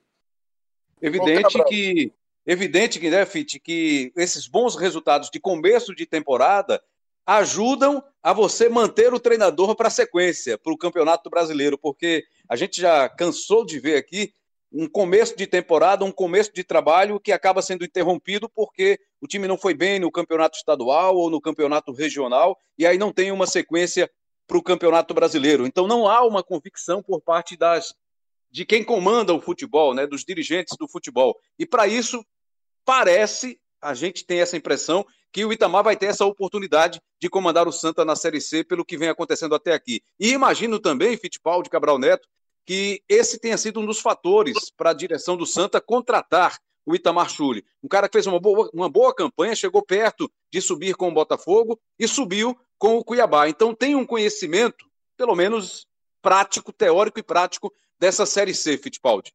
Evidente 1.02 1.64
que, 1.66 2.14
evidente 2.46 3.00
que, 3.00 3.10
né, 3.10 3.26
Fit, 3.26 3.60
que 3.60 4.12
esses 4.16 4.48
bons 4.48 4.76
resultados 4.76 5.30
de 5.30 5.40
começo 5.40 5.94
de 5.94 6.06
temporada 6.06 6.82
ajudam 7.26 8.04
a 8.22 8.34
você 8.34 8.70
manter 8.70 9.14
o 9.14 9.20
treinador 9.20 9.76
para 9.76 9.88
a 9.88 9.92
sequência, 9.92 10.58
para 10.58 10.72
o 10.72 10.78
Campeonato 10.78 11.30
Brasileiro, 11.30 11.78
porque 11.78 12.24
a 12.48 12.56
gente 12.56 12.80
já 12.80 13.10
cansou 13.10 13.66
de 13.66 13.80
ver 13.80 13.98
aqui 13.98 14.32
um 14.72 14.88
começo 14.88 15.36
de 15.36 15.48
temporada, 15.48 16.04
um 16.04 16.12
começo 16.12 16.54
de 16.54 16.64
trabalho 16.64 17.20
que 17.20 17.32
acaba 17.32 17.62
sendo 17.62 17.86
interrompido 17.86 18.50
porque 18.50 19.00
o 19.22 19.28
time 19.28 19.48
não 19.48 19.58
foi 19.58 19.74
bem 19.74 20.00
no 20.00 20.12
campeonato 20.12 20.58
estadual 20.58 21.16
ou 21.16 21.30
no 21.30 21.40
campeonato 21.40 21.92
regional 21.94 22.60
e 22.78 22.86
aí 22.86 22.98
não 22.98 23.12
tem 23.12 23.32
uma 23.32 23.48
sequência 23.48 24.10
para 24.46 24.58
o 24.58 24.62
campeonato 24.62 25.14
brasileiro. 25.14 25.66
Então 25.66 25.88
não 25.88 26.08
há 26.08 26.26
uma 26.26 26.44
convicção 26.44 27.02
por 27.02 27.22
parte 27.22 27.56
das 27.56 27.96
de 28.56 28.64
quem 28.64 28.86
comanda 28.86 29.34
o 29.34 29.42
futebol, 29.42 29.94
né, 29.94 30.08
dos 30.08 30.24
dirigentes 30.24 30.78
do 30.78 30.88
futebol. 30.88 31.38
E 31.60 31.66
para 31.66 31.88
isso, 31.88 32.26
parece, 32.86 33.60
a 33.82 33.94
gente 33.94 34.26
tem 34.26 34.40
essa 34.40 34.56
impressão, 34.56 35.06
que 35.30 35.44
o 35.44 35.52
Itamar 35.52 35.84
vai 35.84 35.98
ter 35.98 36.06
essa 36.06 36.26
oportunidade 36.26 37.02
de 37.20 37.30
comandar 37.30 37.68
o 37.68 37.72
Santa 37.74 38.06
na 38.06 38.16
Série 38.16 38.40
C 38.40 38.64
pelo 38.64 38.86
que 38.86 38.98
vem 38.98 39.10
acontecendo 39.10 39.56
até 39.56 39.74
aqui. 39.74 40.02
E 40.18 40.32
imagino 40.32 40.80
também, 40.80 41.18
Fittipaldi 41.18 41.70
Cabral 41.70 42.00
Neto, 42.00 42.30
que 42.66 43.04
esse 43.10 43.38
tenha 43.38 43.58
sido 43.58 43.82
um 43.82 43.86
dos 43.86 44.00
fatores 44.00 44.72
para 44.72 44.92
a 44.92 44.94
direção 44.94 45.36
do 45.36 45.46
Santa 45.46 45.82
contratar 45.82 46.58
o 46.86 46.96
Itamar 46.96 47.30
Chuli. 47.30 47.66
Um 47.84 47.90
cara 47.90 48.08
que 48.08 48.14
fez 48.14 48.26
uma 48.26 48.40
boa, 48.40 48.70
uma 48.74 48.88
boa 48.88 49.14
campanha, 49.14 49.54
chegou 49.54 49.84
perto 49.84 50.32
de 50.50 50.62
subir 50.62 50.96
com 50.96 51.10
o 51.10 51.14
Botafogo 51.14 51.78
e 52.00 52.08
subiu 52.08 52.58
com 52.78 52.96
o 52.96 53.04
Cuiabá. 53.04 53.50
Então 53.50 53.76
tem 53.76 53.96
um 53.96 54.06
conhecimento, 54.06 54.86
pelo 55.18 55.36
menos 55.36 55.86
prático, 56.22 56.72
teórico 56.72 57.20
e 57.20 57.24
prático, 57.24 57.72
dessa 58.00 58.26
Série 58.26 58.54
C, 58.54 58.78
Fittipaldi. 58.78 59.34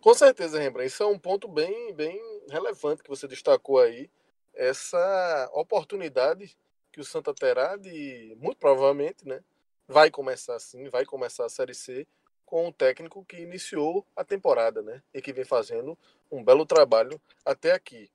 Com 0.00 0.14
certeza, 0.14 0.58
Rembrandt. 0.58 0.86
Isso 0.86 1.02
é 1.02 1.06
um 1.06 1.18
ponto 1.18 1.48
bem, 1.48 1.92
bem 1.94 2.20
relevante 2.48 3.02
que 3.02 3.10
você 3.10 3.26
destacou 3.26 3.80
aí. 3.80 4.08
Essa 4.54 5.50
oportunidade 5.52 6.56
que 6.92 7.00
o 7.00 7.04
Santa 7.04 7.34
terá 7.34 7.76
de, 7.76 8.34
muito 8.40 8.56
provavelmente, 8.56 9.26
né, 9.28 9.42
vai 9.86 10.10
começar 10.10 10.54
assim, 10.54 10.88
vai 10.88 11.04
começar 11.04 11.44
a 11.44 11.48
Série 11.48 11.74
C 11.74 12.06
com 12.44 12.68
o 12.68 12.72
técnico 12.72 13.24
que 13.24 13.36
iniciou 13.36 14.06
a 14.16 14.24
temporada, 14.24 14.80
né, 14.80 15.02
e 15.12 15.20
que 15.20 15.32
vem 15.32 15.44
fazendo 15.44 15.98
um 16.30 16.42
belo 16.42 16.64
trabalho 16.64 17.20
até 17.44 17.72
aqui. 17.72 18.10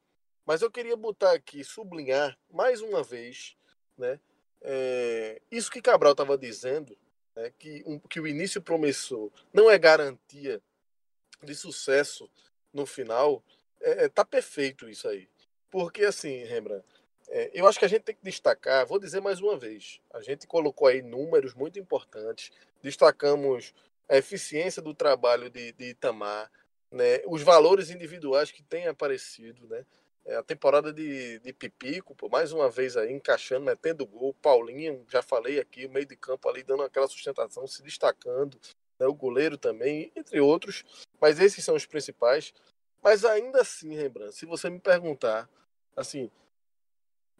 Mas 0.45 0.61
eu 0.61 0.71
queria 0.71 0.95
botar 0.95 1.33
aqui, 1.33 1.63
sublinhar 1.63 2.35
mais 2.49 2.81
uma 2.81 3.03
vez, 3.03 3.55
né, 3.95 4.19
é, 4.61 5.41
isso 5.51 5.69
que 5.69 5.81
Cabral 5.81 6.13
estava 6.13 6.37
dizendo 6.37 6.97
né, 7.35 7.51
que, 7.57 7.83
um, 7.85 7.99
que 7.99 8.19
o 8.19 8.27
início 8.27 8.61
promissor 8.61 9.31
não 9.53 9.69
é 9.69 9.77
garantia 9.77 10.61
de 11.43 11.55
sucesso 11.55 12.29
no 12.73 12.85
final, 12.85 13.43
é, 13.81 14.05
é, 14.05 14.09
tá 14.09 14.23
perfeito 14.23 14.89
isso 14.89 15.07
aí. 15.07 15.27
Porque, 15.69 16.03
assim, 16.03 16.43
Rembrandt, 16.43 16.85
é, 17.29 17.49
eu 17.53 17.67
acho 17.67 17.79
que 17.79 17.85
a 17.85 17.87
gente 17.87 18.03
tem 18.03 18.15
que 18.15 18.23
destacar, 18.23 18.85
vou 18.85 18.99
dizer 18.99 19.21
mais 19.21 19.41
uma 19.41 19.57
vez, 19.57 20.01
a 20.13 20.21
gente 20.21 20.45
colocou 20.45 20.87
aí 20.87 21.01
números 21.01 21.53
muito 21.53 21.79
importantes, 21.79 22.51
destacamos 22.81 23.73
a 24.09 24.17
eficiência 24.17 24.81
do 24.81 24.93
trabalho 24.93 25.49
de, 25.49 25.71
de 25.71 25.91
Itamar, 25.91 26.51
né, 26.91 27.21
os 27.25 27.41
valores 27.41 27.89
individuais 27.89 28.51
que 28.51 28.61
têm 28.61 28.87
aparecido, 28.87 29.65
né, 29.67 29.85
é 30.25 30.35
a 30.35 30.43
temporada 30.43 30.93
de, 30.93 31.39
de 31.39 31.51
Pipico, 31.51 32.15
pô, 32.15 32.29
mais 32.29 32.51
uma 32.51 32.69
vez 32.69 32.95
aí 32.95 33.11
encaixando, 33.11 33.65
metendo 33.65 34.05
gol. 34.05 34.33
Paulinho, 34.35 35.05
já 35.09 35.21
falei 35.21 35.59
aqui, 35.59 35.85
o 35.85 35.89
meio 35.89 36.05
de 36.05 36.15
campo 36.15 36.47
ali 36.47 36.63
dando 36.63 36.83
aquela 36.83 37.07
sustentação, 37.07 37.65
se 37.65 37.81
destacando. 37.81 38.59
Né, 38.99 39.07
o 39.07 39.13
goleiro 39.13 39.57
também, 39.57 40.11
entre 40.15 40.39
outros. 40.39 40.83
Mas 41.19 41.39
esses 41.39 41.63
são 41.63 41.75
os 41.75 41.85
principais. 41.85 42.53
Mas 43.01 43.25
ainda 43.25 43.61
assim, 43.61 43.95
Rembrandt, 43.95 44.35
se 44.35 44.45
você 44.45 44.69
me 44.69 44.79
perguntar, 44.79 45.49
assim, 45.95 46.29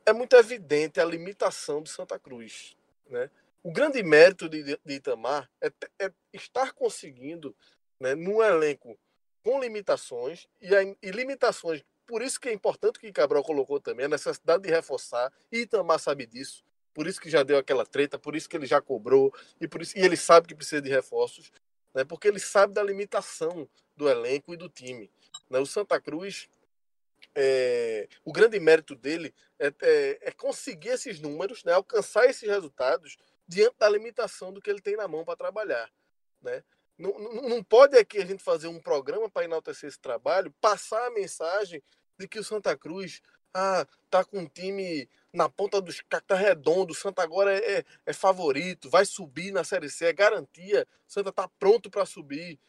é 0.04 0.12
muito 0.12 0.36
evidente 0.36 1.00
a 1.00 1.06
limitação 1.06 1.84
de 1.84 1.90
Santa 1.90 2.18
Cruz. 2.18 2.76
Né? 3.08 3.30
O 3.62 3.72
grande 3.72 4.02
mérito 4.02 4.50
de, 4.50 4.64
de 4.64 4.94
Itamar 4.94 5.48
é, 5.62 5.72
é 6.00 6.12
estar 6.34 6.74
conseguindo, 6.74 7.56
né, 8.00 8.16
num 8.16 8.42
elenco 8.42 8.98
com 9.44 9.60
limitações, 9.60 10.48
e, 10.60 10.70
e 11.02 11.12
limitações 11.12 11.84
por 12.12 12.22
isso 12.22 12.42
que 12.42 12.50
é 12.50 12.54
importante 12.54 13.00
que 13.00 13.10
Cabral 13.10 13.42
colocou 13.42 13.80
também 13.80 14.06
a 14.06 14.10
necessidade 14.10 14.64
de 14.64 14.70
reforçar. 14.70 15.32
E 15.50 15.60
Itamar 15.60 15.98
sabe 15.98 16.26
disso. 16.26 16.62
Por 16.94 17.08
isso 17.08 17.22
que 17.22 17.30
já 17.30 17.42
deu 17.42 17.58
aquela 17.58 17.86
treta, 17.86 18.20
por 18.20 18.36
isso 18.36 18.50
que 18.50 18.58
ele 18.58 18.66
já 18.66 18.82
cobrou 18.82 19.34
e 19.62 19.66
por 19.66 19.82
isso 19.82 19.98
e 19.98 20.02
ele 20.02 20.18
sabe 20.18 20.46
que 20.46 20.54
precisa 20.54 20.82
de 20.82 20.90
reforços, 20.90 21.54
né? 21.94 22.04
Porque 22.04 22.28
ele 22.28 22.38
sabe 22.38 22.74
da 22.74 22.84
limitação 22.84 23.66
do 23.96 24.10
elenco 24.10 24.54
e 24.54 24.58
do 24.58 24.68
time. 24.68 25.10
Né? 25.50 25.58
O 25.60 25.66
Santa 25.66 26.02
Cruz 26.02 26.50
é, 27.34 28.10
o 28.26 28.34
grande 28.34 28.60
mérito 28.60 28.94
dele 28.94 29.34
é, 29.58 29.68
é, 29.82 30.20
é, 30.24 30.32
conseguir 30.32 30.90
esses 30.90 31.22
números, 31.22 31.64
né, 31.64 31.72
alcançar 31.72 32.26
esses 32.26 32.50
resultados 32.50 33.16
diante 33.48 33.78
da 33.80 33.88
limitação 33.88 34.52
do 34.52 34.62
que 34.62 34.70
ele 34.70 34.82
tem 34.82 34.98
na 34.98 35.08
mão 35.08 35.24
para 35.24 35.38
trabalhar. 35.38 35.90
Né? 36.42 36.62
Não, 36.98 37.18
não, 37.18 37.50
não 37.50 37.64
pode 37.64 37.98
aqui 37.98 38.18
a 38.18 38.26
gente 38.26 38.44
fazer 38.44 38.68
um 38.68 38.82
programa 38.82 39.30
para 39.30 39.46
enaltecer 39.46 39.88
esse 39.88 40.00
trabalho, 40.00 40.54
passar 40.60 41.08
a 41.08 41.12
mensagem 41.12 41.82
de 42.22 42.28
que 42.28 42.40
o 42.40 42.44
Santa 42.44 42.78
Cruz 42.78 43.22
ah, 43.54 43.86
tá 44.10 44.24
com 44.24 44.40
um 44.40 44.48
time 44.48 45.10
na 45.34 45.50
ponta 45.50 45.82
dos 45.82 46.02
tá 46.10 46.36
redondo, 46.36 46.92
o 46.92 46.96
Santa 46.96 47.22
agora 47.22 47.54
é, 47.54 47.80
é, 47.80 47.86
é, 48.06 48.14
favorito, 48.14 48.90
vai 48.90 49.06
subir 49.06 49.52
na 49.52 49.64
Série 49.64 49.90
C, 49.90 50.06
é 50.06 50.14
garantia, 50.14 50.88
o 51.08 51.12
Santa 51.12 51.32
tá 51.32 51.50
pronto 51.60 51.90
para 51.90 52.06
subir 52.06 52.60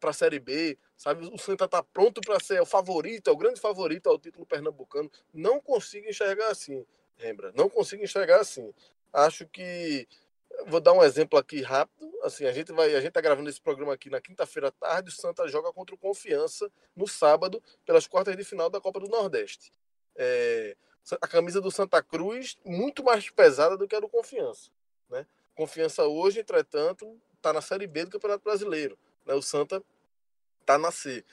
para 0.00 0.10
a 0.10 0.12
Série 0.12 0.40
B, 0.40 0.76
sabe? 0.96 1.26
O 1.32 1.38
Santa 1.38 1.68
tá 1.68 1.80
pronto 1.80 2.20
para 2.20 2.40
ser 2.40 2.60
o 2.60 2.66
favorito, 2.66 3.30
é 3.30 3.32
o 3.32 3.36
grande 3.36 3.60
favorito 3.60 4.08
ao 4.08 4.18
título 4.18 4.44
pernambucano. 4.44 5.08
Não 5.32 5.60
consigo 5.60 6.08
enxergar 6.08 6.48
assim, 6.48 6.84
lembra? 7.16 7.52
Não 7.56 7.70
consigo 7.70 8.02
enxergar 8.02 8.40
assim. 8.40 8.74
Acho 9.12 9.46
que 9.46 10.08
vou 10.66 10.80
dar 10.80 10.92
um 10.92 11.02
exemplo 11.02 11.38
aqui 11.38 11.62
rápido. 11.62 12.12
Assim, 12.22 12.46
a 12.46 12.52
gente 12.52 12.72
vai, 12.72 12.94
a 12.94 13.00
gente 13.00 13.12
tá 13.12 13.20
gravando 13.20 13.48
esse 13.48 13.60
programa 13.60 13.92
aqui 13.92 14.08
na 14.08 14.20
quinta-feira 14.20 14.68
à 14.68 14.70
tarde. 14.70 15.10
O 15.10 15.12
Santa 15.12 15.46
joga 15.48 15.72
contra 15.72 15.94
o 15.94 15.98
Confiança 15.98 16.70
no 16.96 17.06
sábado 17.06 17.62
pelas 17.84 18.06
quartas 18.06 18.36
de 18.36 18.44
final 18.44 18.70
da 18.70 18.80
Copa 18.80 19.00
do 19.00 19.08
Nordeste. 19.08 19.72
É, 20.16 20.76
a 21.20 21.28
camisa 21.28 21.60
do 21.60 21.70
Santa 21.70 22.02
Cruz 22.02 22.56
muito 22.64 23.04
mais 23.04 23.28
pesada 23.30 23.76
do 23.76 23.86
que 23.86 23.94
a 23.94 24.00
do 24.00 24.08
Confiança. 24.08 24.70
Né? 25.10 25.26
Confiança 25.54 26.04
hoje, 26.04 26.40
entretanto, 26.40 27.20
está 27.36 27.52
na 27.52 27.60
Série 27.60 27.86
B 27.86 28.04
do 28.04 28.10
Campeonato 28.10 28.44
Brasileiro. 28.44 28.98
Né? 29.26 29.34
O 29.34 29.42
Santa 29.42 29.82
está 30.60 30.78
na 30.78 30.90
C. 30.90 31.24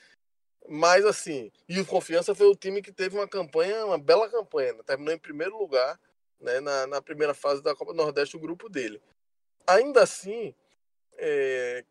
Mas 0.68 1.04
assim, 1.04 1.50
e 1.68 1.80
o 1.80 1.86
Confiança 1.86 2.34
foi 2.34 2.46
o 2.46 2.54
time 2.54 2.82
que 2.82 2.92
teve 2.92 3.16
uma 3.16 3.26
campanha, 3.26 3.84
uma 3.86 3.98
bela 3.98 4.28
campanha, 4.28 4.74
né? 4.74 4.82
terminou 4.84 5.14
em 5.14 5.18
primeiro 5.18 5.58
lugar 5.58 5.98
né? 6.42 6.60
na, 6.60 6.86
na 6.86 7.02
primeira 7.02 7.32
fase 7.32 7.62
da 7.62 7.74
Copa 7.74 7.92
do 7.92 7.96
Nordeste, 7.96 8.36
o 8.36 8.40
grupo 8.40 8.68
dele. 8.68 9.00
Ainda 9.66 10.02
assim, 10.02 10.54
é... 11.16 11.84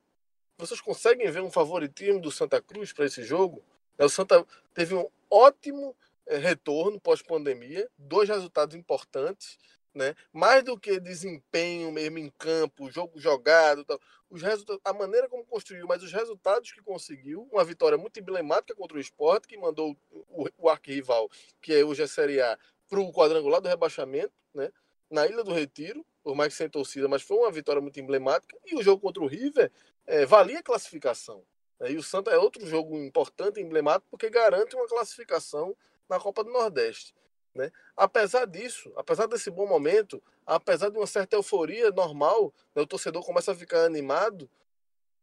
vocês 0.58 0.82
conseguem 0.82 1.32
ver 1.32 1.42
um 1.42 1.52
favoritismo 1.52 2.20
do 2.20 2.32
Santa 2.32 2.62
Cruz 2.62 2.94
para 2.94 3.06
esse 3.06 3.24
jogo? 3.24 3.64
O 3.98 4.10
Santa 4.10 4.46
teve 4.74 4.94
um 4.96 5.08
ótimo 5.30 5.96
é, 6.26 6.38
retorno 6.38 7.00
pós-pandemia, 7.00 7.90
dois 7.98 8.28
resultados 8.28 8.76
importantes, 8.76 9.58
né? 9.94 10.16
Mais 10.32 10.64
do 10.64 10.80
que 10.80 11.00
desempenho 11.00 11.92
mesmo 11.92 12.18
em 12.18 12.30
campo, 12.38 12.90
jogo 12.90 13.20
jogado, 13.20 13.84
tal. 13.84 14.00
os 14.30 14.42
resultados, 14.42 14.82
a 14.84 14.94
maneira 14.94 15.28
como 15.28 15.46
construiu, 15.46 15.86
mas 15.88 16.02
os 16.02 16.12
resultados 16.12 16.72
que 16.72 16.82
conseguiu, 16.82 17.48
uma 17.52 17.64
vitória 17.64 17.98
muito 17.98 18.20
emblemática 18.20 18.76
contra 18.76 18.98
o 18.98 19.02
Sport, 19.02 19.46
que 19.46 19.58
mandou 19.58 19.96
o, 20.12 20.48
o 20.58 20.70
arquirrival, 20.70 21.30
que 21.62 21.74
é 21.74 21.84
hoje 21.84 22.04
a 22.04 22.08
Série 22.08 22.42
A, 22.42 22.58
para 22.90 23.00
o 23.00 23.12
quadrangular 23.12 23.62
do 23.62 23.70
rebaixamento, 23.70 24.34
né? 24.54 24.72
Na 25.10 25.28
Ilha 25.28 25.44
do 25.44 25.54
Retiro, 25.54 26.06
por 26.24 26.36
mais 26.36 26.54
que 26.54 26.58
sem 26.58 26.70
torcida, 26.70 27.08
mas 27.08 27.22
foi 27.22 27.38
uma 27.38 27.52
vitória 27.52 27.82
muito 27.82 28.00
emblemática. 28.00 28.58
E 28.66 28.76
o 28.76 28.84
jogo 28.84 29.02
contra 29.02 29.22
o 29.22 29.28
River 29.28 29.72
é, 30.08 30.26
valia 30.26 30.60
a 30.60 30.64
classificação. 30.64 31.44
Né? 31.80 31.92
E 31.92 31.98
o 31.98 32.04
Santa 32.04 32.32
é 32.32 32.38
outro 32.38 32.66
jogo 32.66 32.98
importante, 32.98 33.60
emblemático, 33.60 34.08
porque 34.10 34.30
garante 34.30 34.76
uma 34.76 34.88
classificação 34.88 35.76
na 36.08 36.20
Copa 36.20 36.44
do 36.44 36.52
Nordeste. 36.52 37.14
Né? 37.54 37.72
Apesar 37.98 38.46
disso, 38.46 38.94
apesar 38.96 39.28
desse 39.28 39.52
bom 39.52 39.68
momento, 39.68 40.24
apesar 40.46 40.90
de 40.90 40.98
uma 40.98 41.08
certa 41.08 41.36
euforia 41.36 41.92
normal, 41.92 42.54
né, 42.74 42.82
o 42.82 42.88
torcedor 42.88 43.26
começa 43.26 43.52
a 43.52 43.56
ficar 43.56 43.84
animado, 43.84 44.50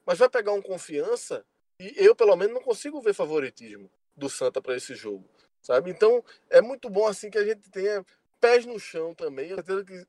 mas 0.05 0.19
vai 0.19 0.29
pegar 0.29 0.53
um 0.53 0.61
confiança 0.61 1.45
e 1.81 1.95
eu, 1.97 2.15
pelo 2.15 2.35
menos, 2.35 2.55
não 2.55 2.63
consigo 2.63 3.01
ver 3.01 3.15
favoritismo 3.15 3.91
do 4.17 4.29
Santa 4.29 4.61
para 4.61 4.77
esse 4.77 4.95
jogo, 4.95 5.25
sabe? 5.63 5.91
Então, 5.91 6.25
é 6.51 6.61
muito 6.61 6.91
bom 6.91 7.07
assim 7.07 7.31
que 7.31 7.39
a 7.39 7.45
gente 7.45 7.71
tenha 7.71 8.05
pés 8.41 8.67
no 8.67 8.79
chão 8.79 9.15
também, 9.15 9.51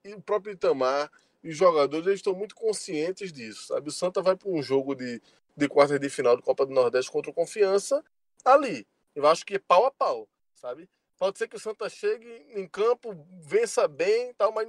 que 0.03 0.13
o 0.13 0.21
próprio 0.21 0.53
Itamar 0.53 1.11
e 1.43 1.49
os 1.49 1.57
jogadores 1.57 2.05
eles 2.05 2.19
estão 2.19 2.33
muito 2.33 2.55
conscientes 2.55 3.31
disso, 3.31 3.67
sabe? 3.67 3.89
O 3.89 3.91
Santa 3.91 4.21
vai 4.21 4.35
para 4.35 4.49
um 4.49 4.61
jogo 4.61 4.95
de, 4.95 5.21
de 5.55 5.67
quartas 5.67 5.99
de 5.99 6.09
final 6.09 6.35
do 6.35 6.43
Copa 6.43 6.65
do 6.65 6.73
Nordeste 6.73 7.11
contra 7.11 7.31
o 7.31 7.33
Confiança 7.33 8.03
ali. 8.43 8.85
Eu 9.15 9.27
acho 9.27 9.45
que 9.45 9.55
é 9.55 9.59
pau 9.59 9.85
a 9.85 9.91
pau 9.91 10.27
sabe? 10.59 10.89
Pode 11.17 11.37
ser 11.37 11.47
que 11.47 11.55
o 11.55 11.59
Santa 11.59 11.89
chegue 11.89 12.45
em 12.55 12.67
campo, 12.67 13.25
vença 13.41 13.87
bem, 13.87 14.33
tal, 14.35 14.51
mas 14.51 14.67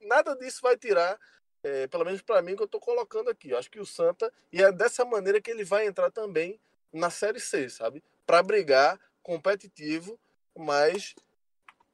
nada 0.00 0.34
disso 0.36 0.60
vai 0.62 0.76
tirar, 0.76 1.18
é, 1.62 1.86
pelo 1.86 2.04
menos 2.04 2.22
para 2.22 2.42
mim, 2.42 2.56
que 2.56 2.62
eu 2.62 2.66
estou 2.66 2.80
colocando 2.80 3.30
aqui. 3.30 3.50
Eu 3.50 3.58
acho 3.58 3.70
que 3.70 3.80
o 3.80 3.86
Santa, 3.86 4.32
e 4.52 4.62
é 4.62 4.72
dessa 4.72 5.04
maneira 5.04 5.40
que 5.40 5.50
ele 5.50 5.64
vai 5.64 5.86
entrar 5.86 6.10
também 6.10 6.58
na 6.92 7.10
Série 7.10 7.40
C, 7.40 7.68
sabe? 7.68 8.02
Para 8.26 8.42
brigar 8.42 8.98
competitivo, 9.22 10.18
mas 10.56 11.14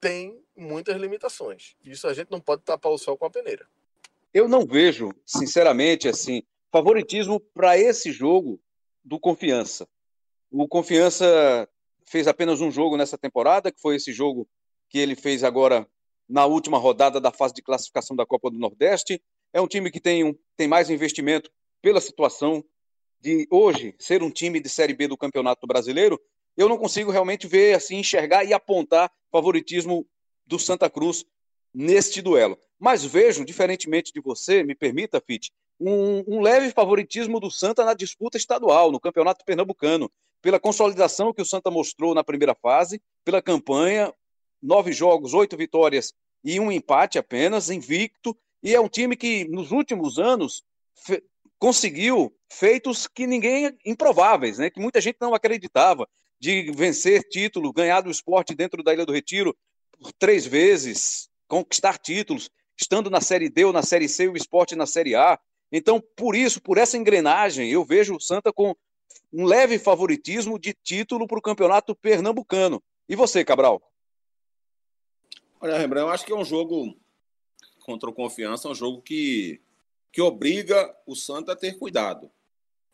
tem 0.01 0.43
muitas 0.57 0.97
limitações. 0.97 1.77
Isso 1.85 2.09
a 2.09 2.15
gente 2.15 2.31
não 2.31 2.41
pode 2.41 2.63
tapar 2.63 2.91
o 2.91 2.99
sol 2.99 3.17
com 3.17 3.27
a 3.27 3.31
peneira. 3.31 3.67
Eu 4.33 4.49
não 4.49 4.65
vejo, 4.65 5.13
sinceramente, 5.27 6.09
assim, 6.09 6.43
favoritismo 6.71 7.41
para 7.41 7.77
esse 7.77 8.13
jogo 8.13 8.61
do 9.05 9.19
Confiança. 9.19 9.89
O 10.51 10.67
Confiança 10.67 11.69
fez 12.07 12.27
apenas 12.27 12.61
um 12.61 12.71
jogo 12.71 12.97
nessa 12.97 13.19
temporada, 13.19 13.71
que 13.71 13.81
foi 13.81 13.97
esse 13.97 14.13
jogo 14.13 14.49
que 14.89 14.99
ele 14.99 15.15
fez 15.15 15.45
agora 15.45 15.87
na 16.29 16.47
última 16.47 16.79
rodada 16.79 17.21
da 17.21 17.33
fase 17.33 17.55
de 17.55 17.63
classificação 17.63 18.17
da 18.17 18.25
Copa 18.25 18.51
do 18.51 18.59
Nordeste. 18.59 19.21
É 19.53 19.61
um 19.61 19.67
time 19.67 19.91
que 19.91 20.01
tem, 20.01 20.25
um, 20.25 20.35
tem 20.57 20.69
mais 20.69 20.91
investimento 20.91 21.51
pela 21.83 22.01
situação 22.01 22.65
de 23.21 23.47
hoje 23.51 23.95
ser 23.99 24.23
um 24.23 24.31
time 24.31 24.61
de 24.61 24.69
Série 24.69 24.95
B 24.95 25.09
do 25.09 25.17
Campeonato 25.17 25.67
Brasileiro. 25.67 26.21
Eu 26.57 26.69
não 26.69 26.77
consigo 26.77 27.11
realmente 27.11 27.47
ver, 27.47 27.75
assim, 27.75 27.97
enxergar 27.97 28.45
e 28.45 28.53
apontar 28.53 29.11
favoritismo 29.31 30.07
do 30.47 30.59
Santa 30.59 30.91
Cruz 30.91 31.25
neste 31.73 32.21
duelo. 32.21 32.59
Mas 32.79 33.05
vejo, 33.05 33.45
diferentemente 33.45 34.13
de 34.13 34.21
você, 34.21 34.63
me 34.63 34.75
permita, 34.75 35.23
Fit, 35.25 35.53
um, 35.79 36.25
um 36.27 36.41
leve 36.41 36.71
favoritismo 36.71 37.41
do 37.41 37.51
Santa 37.51 37.85
na 37.85 37.95
disputa 37.95 38.37
estadual, 38.37 38.91
no 38.91 39.01
Campeonato 39.01 39.45
Pernambucano 39.45 40.11
pela 40.43 40.59
consolidação 40.59 41.33
que 41.33 41.43
o 41.43 41.47
Santa 41.47 41.71
mostrou 41.71 42.15
na 42.15 42.25
primeira 42.25 42.55
fase, 42.55 43.01
pela 43.25 43.43
campanha, 43.43 44.13
nove 44.63 44.93
jogos, 44.93 45.35
oito 45.35 45.57
vitórias 45.57 46.15
e 46.43 46.59
um 46.59 46.73
empate 46.73 47.19
apenas, 47.19 47.71
invicto, 47.71 48.37
e 48.63 48.75
é 48.75 48.81
um 48.81 48.89
time 48.89 49.17
que 49.17 49.45
nos 49.49 49.71
últimos 49.71 50.19
anos 50.19 50.65
conseguiu 51.59 52.35
feitos 52.51 53.07
que 53.07 53.27
ninguém 53.27 53.77
improváveis, 53.85 54.59
né? 54.59 54.71
Que 54.71 54.81
muita 54.81 55.01
gente 55.01 55.19
não 55.21 55.35
acreditava 55.35 56.09
de 56.41 56.73
vencer 56.73 57.23
título, 57.29 57.73
ganhar 57.73 58.01
do 58.01 58.11
esporte 58.11 58.55
dentro 58.55 58.83
da 58.83 58.95
Ilha 58.95 59.05
do 59.05 59.13
Retiro 59.13 59.55
por 59.99 60.11
três 60.13 60.47
vezes, 60.47 61.29
conquistar 61.47 61.99
títulos, 61.99 62.51
estando 62.81 63.11
na 63.11 63.21
Série 63.21 63.51
D 63.51 63.67
ou 63.67 63.73
na 63.73 63.83
Série 63.83 64.09
C, 64.09 64.27
o 64.27 64.37
esporte 64.37 64.75
na 64.75 64.87
Série 64.87 65.15
A. 65.15 65.39
Então, 65.71 66.03
por 66.17 66.35
isso, 66.35 66.61
por 66.63 66.79
essa 66.79 66.97
engrenagem, 66.97 67.71
eu 67.71 67.85
vejo 67.85 68.17
o 68.17 68.21
Santa 68.21 68.51
com 68.53 68.75
um 69.33 69.45
leve 69.45 69.79
favoritismo 69.79 70.59
de 70.59 70.73
título 70.73 71.27
para 71.27 71.39
o 71.39 71.43
campeonato 71.43 71.95
pernambucano. 71.95 72.83
E 73.09 73.15
você, 73.15 73.45
Cabral? 73.45 73.81
Olha, 75.61 75.77
Rembrandt, 75.77 76.07
eu 76.07 76.13
acho 76.13 76.25
que 76.25 76.33
é 76.33 76.37
um 76.37 76.45
jogo 76.45 76.97
contra 77.81 78.09
o 78.09 78.15
Confiança, 78.15 78.69
um 78.69 78.75
jogo 78.75 79.03
que, 79.03 79.61
que 80.11 80.23
obriga 80.23 80.97
o 81.07 81.15
Santa 81.15 81.53
a 81.53 81.57
ter 81.57 81.79
cuidado, 81.79 82.31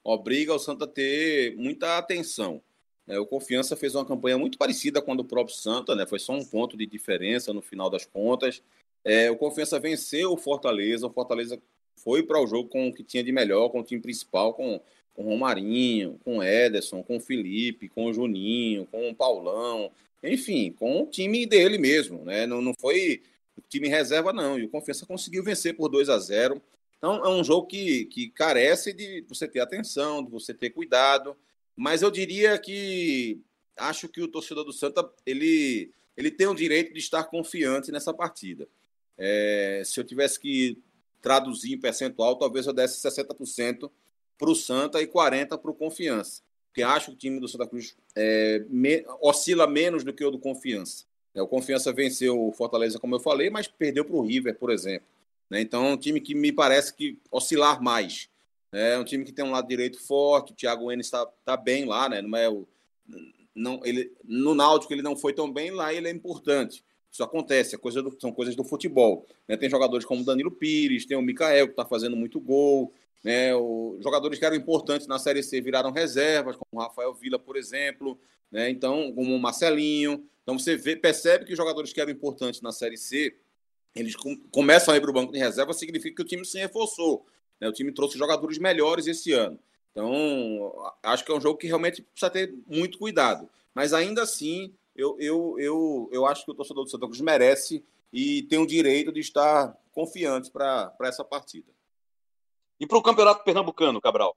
obriga 0.02 0.52
o 0.52 0.58
Santa 0.58 0.84
a 0.84 0.88
ter 0.88 1.54
muita 1.56 1.96
atenção. 1.96 2.60
É, 3.08 3.18
o 3.18 3.26
Confiança 3.26 3.76
fez 3.76 3.94
uma 3.94 4.04
campanha 4.04 4.36
muito 4.36 4.58
parecida 4.58 5.00
com 5.00 5.12
a 5.12 5.14
do 5.14 5.24
próprio 5.24 5.56
Santa, 5.56 5.94
né? 5.94 6.06
foi 6.06 6.18
só 6.18 6.32
um 6.32 6.44
ponto 6.44 6.76
de 6.76 6.86
diferença 6.86 7.52
no 7.52 7.62
final 7.62 7.88
das 7.88 8.04
contas. 8.04 8.62
É, 9.04 9.30
o 9.30 9.36
Confiança 9.36 9.78
venceu 9.78 10.32
o 10.32 10.36
Fortaleza, 10.36 11.06
o 11.06 11.12
Fortaleza 11.12 11.60
foi 11.96 12.22
para 12.22 12.42
o 12.42 12.46
jogo 12.46 12.68
com 12.68 12.88
o 12.88 12.92
que 12.92 13.04
tinha 13.04 13.22
de 13.22 13.32
melhor, 13.32 13.68
com 13.68 13.80
o 13.80 13.84
time 13.84 14.00
principal, 14.00 14.54
com 14.54 14.80
com 15.16 15.24
o 15.24 15.28
Romarinho, 15.30 16.20
com 16.22 16.38
o 16.38 16.42
Ederson, 16.42 17.02
com 17.02 17.16
o 17.16 17.20
Felipe, 17.20 17.88
com 17.88 18.04
o 18.04 18.12
Juninho, 18.12 18.86
com 18.86 19.08
o 19.08 19.14
Paulão, 19.14 19.90
enfim, 20.22 20.70
com 20.72 21.02
o 21.02 21.06
time 21.06 21.46
dele 21.46 21.78
mesmo, 21.78 22.22
né? 22.22 22.46
Não, 22.46 22.60
não 22.60 22.74
foi 22.78 23.22
o 23.56 23.62
time 23.62 23.88
reserva, 23.88 24.32
não. 24.32 24.58
E 24.58 24.64
o 24.64 24.68
Confiança 24.68 25.06
conseguiu 25.06 25.42
vencer 25.42 25.74
por 25.74 25.88
2 25.88 26.10
a 26.10 26.18
0 26.18 26.60
Então 26.98 27.24
é 27.24 27.28
um 27.30 27.42
jogo 27.42 27.66
que, 27.66 28.04
que 28.06 28.28
carece 28.28 28.92
de 28.92 29.24
você 29.26 29.48
ter 29.48 29.60
atenção, 29.60 30.22
de 30.22 30.30
você 30.30 30.52
ter 30.52 30.70
cuidado. 30.70 31.34
Mas 31.76 32.02
eu 32.02 32.10
diria 32.10 32.58
que 32.58 33.40
acho 33.76 34.08
que 34.08 34.22
o 34.22 34.28
torcedor 34.28 34.64
do 34.64 34.72
Santa 34.72 35.08
ele, 35.26 35.92
ele 36.16 36.30
tem 36.30 36.46
o 36.46 36.54
direito 36.54 36.92
de 36.92 36.98
estar 36.98 37.24
confiante 37.24 37.92
nessa 37.92 38.14
partida. 38.14 38.66
É, 39.18 39.82
se 39.84 40.00
eu 40.00 40.04
tivesse 40.04 40.40
que 40.40 40.78
traduzir 41.20 41.72
em 41.74 41.78
percentual, 41.78 42.36
talvez 42.36 42.66
eu 42.66 42.72
desse 42.72 43.06
60% 43.06 43.90
para 44.38 44.50
o 44.50 44.54
Santa 44.54 45.00
e 45.00 45.06
40 45.06 45.56
para 45.58 45.70
o 45.70 45.74
Confiança. 45.74 46.42
Porque 46.68 46.82
acho 46.82 47.06
que 47.06 47.12
o 47.12 47.16
time 47.16 47.40
do 47.40 47.48
Santa 47.48 47.66
Cruz 47.66 47.96
é, 48.14 48.64
me, 48.68 49.04
oscila 49.20 49.66
menos 49.66 50.04
do 50.04 50.12
que 50.12 50.24
o 50.24 50.30
do 50.30 50.38
Confiança. 50.38 51.04
É, 51.34 51.42
o 51.42 51.48
Confiança 51.48 51.92
venceu 51.92 52.40
o 52.40 52.52
Fortaleza, 52.52 52.98
como 52.98 53.14
eu 53.14 53.20
falei, 53.20 53.50
mas 53.50 53.66
perdeu 53.66 54.04
para 54.04 54.16
o 54.16 54.22
River, 54.22 54.56
por 54.58 54.70
exemplo. 54.70 55.06
Né? 55.50 55.60
Então, 55.60 55.86
é 55.86 55.90
um 55.90 55.96
time 55.96 56.20
que 56.20 56.34
me 56.34 56.52
parece 56.52 56.92
que 56.94 57.18
oscilar 57.30 57.82
mais. 57.82 58.28
É 58.72 58.98
um 58.98 59.04
time 59.04 59.24
que 59.24 59.32
tem 59.32 59.44
um 59.44 59.50
lado 59.50 59.68
direito 59.68 60.00
forte, 60.00 60.52
o 60.52 60.56
Thiago 60.56 60.90
Enes 60.90 61.06
está 61.06 61.24
tá 61.44 61.56
bem 61.56 61.84
lá, 61.84 62.08
né? 62.08 62.20
não, 62.20 62.36
é 62.36 62.48
o, 62.48 62.66
não, 63.54 63.80
ele, 63.84 64.12
no 64.24 64.54
Náutico 64.54 64.92
ele 64.92 65.02
não 65.02 65.16
foi 65.16 65.32
tão 65.32 65.50
bem, 65.50 65.70
lá 65.70 65.92
ele 65.92 66.08
é 66.08 66.10
importante. 66.10 66.84
Isso 67.10 67.24
acontece, 67.24 67.74
é 67.74 67.78
coisa 67.78 68.02
do, 68.02 68.14
são 68.20 68.30
coisas 68.30 68.54
do 68.54 68.62
futebol. 68.62 69.26
Né? 69.48 69.56
Tem 69.56 69.70
jogadores 69.70 70.04
como 70.04 70.24
Danilo 70.24 70.50
Pires, 70.50 71.06
tem 71.06 71.16
o 71.16 71.22
Mikael, 71.22 71.66
que 71.66 71.72
está 71.72 71.86
fazendo 71.86 72.14
muito 72.14 72.38
gol. 72.38 72.92
Né? 73.24 73.54
O, 73.54 73.98
jogadores 74.02 74.38
que 74.38 74.44
eram 74.44 74.56
importantes 74.56 75.06
na 75.06 75.18
Série 75.18 75.42
C 75.42 75.60
viraram 75.60 75.90
reservas, 75.90 76.56
como 76.56 76.82
Rafael 76.82 77.14
Vila, 77.14 77.38
por 77.38 77.56
exemplo. 77.56 78.18
Né? 78.52 78.68
Então, 78.68 79.12
como 79.14 79.34
o 79.34 79.38
Marcelinho. 79.38 80.24
Então 80.42 80.58
você 80.58 80.76
vê, 80.76 80.94
percebe 80.94 81.46
que 81.46 81.52
os 81.52 81.56
jogadores 81.56 81.92
que 81.92 82.00
eram 82.00 82.12
importantes 82.12 82.60
na 82.60 82.70
Série 82.70 82.98
C, 82.98 83.34
eles 83.94 84.14
com, 84.14 84.36
começam 84.50 84.92
a 84.92 84.96
ir 84.98 85.00
para 85.00 85.10
o 85.10 85.14
banco 85.14 85.32
de 85.32 85.38
reserva, 85.38 85.72
significa 85.72 86.16
que 86.16 86.22
o 86.22 86.26
time 86.26 86.44
se 86.44 86.58
reforçou. 86.58 87.24
Né? 87.60 87.68
O 87.68 87.72
time 87.72 87.92
trouxe 87.92 88.18
jogadores 88.18 88.58
melhores 88.58 89.06
esse 89.06 89.32
ano. 89.32 89.58
Então, 89.92 90.92
acho 91.02 91.24
que 91.24 91.32
é 91.32 91.34
um 91.34 91.40
jogo 91.40 91.58
que 91.58 91.66
realmente 91.66 92.02
precisa 92.02 92.30
ter 92.30 92.54
muito 92.66 92.98
cuidado. 92.98 93.48
Mas 93.74 93.92
ainda 93.92 94.22
assim, 94.22 94.74
eu, 94.94 95.16
eu, 95.18 95.56
eu, 95.58 96.08
eu 96.12 96.26
acho 96.26 96.44
que 96.44 96.50
o 96.50 96.54
torcedor 96.54 96.84
do 96.84 96.90
Santa 96.90 97.06
Cruz 97.06 97.20
merece 97.20 97.84
e 98.12 98.42
tem 98.42 98.58
o 98.58 98.66
direito 98.66 99.10
de 99.10 99.20
estar 99.20 99.76
confiante 99.92 100.50
para 100.50 100.94
essa 101.02 101.24
partida. 101.24 101.70
E 102.78 102.86
para 102.86 102.98
o 102.98 103.02
Campeonato 103.02 103.42
Pernambucano, 103.42 104.00
Cabral? 104.00 104.36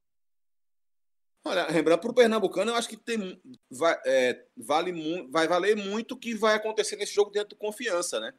Olha, 1.44 1.66
Rembrandt, 1.66 2.02
para 2.02 2.12
o 2.12 2.14
Pernambucano, 2.14 2.72
eu 2.72 2.76
acho 2.76 2.90
que 2.90 2.98
tem, 2.98 3.42
vai, 3.70 3.98
é, 4.06 4.46
vale, 4.58 5.28
vai 5.30 5.48
valer 5.48 5.76
muito 5.76 6.14
o 6.14 6.18
que 6.18 6.36
vai 6.36 6.56
acontecer 6.56 6.96
nesse 6.96 7.14
jogo 7.14 7.32
dentro 7.32 7.50
do 7.50 7.56
confiança, 7.56 8.20
né? 8.20 8.34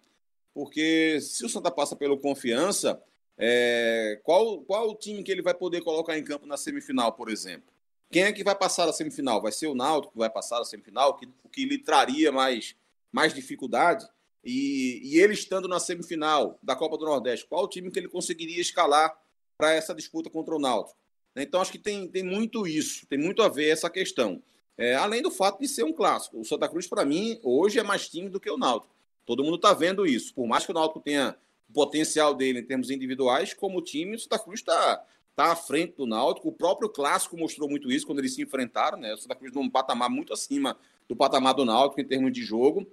Porque 0.52 1.20
se 1.20 1.44
o 1.44 1.48
Santa 1.48 1.70
passa 1.70 1.96
pelo 1.96 2.18
confiança, 2.18 3.02
é, 3.42 4.20
qual, 4.22 4.60
qual 4.62 4.90
o 4.90 4.94
time 4.94 5.22
que 5.22 5.32
ele 5.32 5.40
vai 5.40 5.54
poder 5.54 5.80
colocar 5.80 6.18
em 6.18 6.22
campo 6.22 6.46
na 6.46 6.58
semifinal, 6.58 7.12
por 7.12 7.30
exemplo? 7.30 7.72
Quem 8.10 8.24
é 8.24 8.32
que 8.32 8.44
vai 8.44 8.54
passar 8.54 8.88
a 8.88 8.92
semifinal? 8.92 9.40
Vai 9.40 9.50
ser 9.50 9.66
o 9.66 9.74
Náutico 9.74 10.12
que 10.12 10.18
vai 10.18 10.28
passar 10.28 10.60
a 10.60 10.64
semifinal, 10.64 11.16
que, 11.16 11.26
o 11.42 11.48
que 11.48 11.64
lhe 11.64 11.78
traria 11.78 12.30
mais, 12.30 12.76
mais 13.10 13.32
dificuldade? 13.32 14.06
E, 14.44 15.00
e 15.02 15.18
ele 15.18 15.32
estando 15.32 15.66
na 15.66 15.80
semifinal 15.80 16.58
da 16.62 16.76
Copa 16.76 16.98
do 16.98 17.06
Nordeste, 17.06 17.46
qual 17.46 17.64
o 17.64 17.68
time 17.68 17.90
que 17.90 17.98
ele 17.98 18.08
conseguiria 18.08 18.60
escalar 18.60 19.16
para 19.56 19.72
essa 19.72 19.94
disputa 19.94 20.28
contra 20.28 20.54
o 20.54 20.58
Náutico? 20.58 20.98
Então, 21.36 21.60
acho 21.60 21.72
que 21.72 21.78
tem, 21.78 22.08
tem 22.08 22.24
muito 22.24 22.66
isso, 22.66 23.06
tem 23.06 23.18
muito 23.18 23.42
a 23.42 23.48
ver 23.48 23.70
essa 23.70 23.88
questão. 23.88 24.42
É, 24.76 24.94
além 24.96 25.22
do 25.22 25.30
fato 25.30 25.60
de 25.60 25.68
ser 25.68 25.84
um 25.84 25.92
clássico. 25.92 26.40
O 26.40 26.44
Santa 26.44 26.68
Cruz, 26.68 26.86
para 26.86 27.04
mim, 27.04 27.38
hoje 27.42 27.78
é 27.78 27.82
mais 27.82 28.08
time 28.08 28.28
do 28.28 28.40
que 28.40 28.50
o 28.50 28.58
Náutico. 28.58 28.92
Todo 29.24 29.44
mundo 29.44 29.56
está 29.56 29.72
vendo 29.72 30.04
isso. 30.04 30.34
Por 30.34 30.46
mais 30.46 30.64
que 30.64 30.72
o 30.72 30.74
Náutico 30.74 31.00
tenha 31.00 31.36
potencial 31.72 32.34
dele 32.34 32.60
em 32.60 32.64
termos 32.64 32.90
individuais, 32.90 33.54
como 33.54 33.82
time, 33.82 34.16
o 34.16 34.18
Santa 34.18 34.38
Cruz 34.38 34.60
está 34.60 35.04
tá 35.34 35.52
à 35.52 35.56
frente 35.56 35.96
do 35.96 36.06
Náutico. 36.06 36.48
O 36.48 36.52
próprio 36.52 36.88
clássico 36.88 37.36
mostrou 37.36 37.68
muito 37.68 37.90
isso 37.90 38.06
quando 38.06 38.18
eles 38.18 38.34
se 38.34 38.42
enfrentaram, 38.42 38.98
né? 38.98 39.14
O 39.14 39.18
Santa 39.18 39.34
Cruz 39.34 39.52
num 39.52 39.70
patamar 39.70 40.10
muito 40.10 40.32
acima 40.32 40.76
do 41.08 41.16
patamar 41.16 41.54
do 41.54 41.64
Náutico 41.64 42.00
em 42.00 42.04
termos 42.04 42.32
de 42.32 42.42
jogo, 42.42 42.86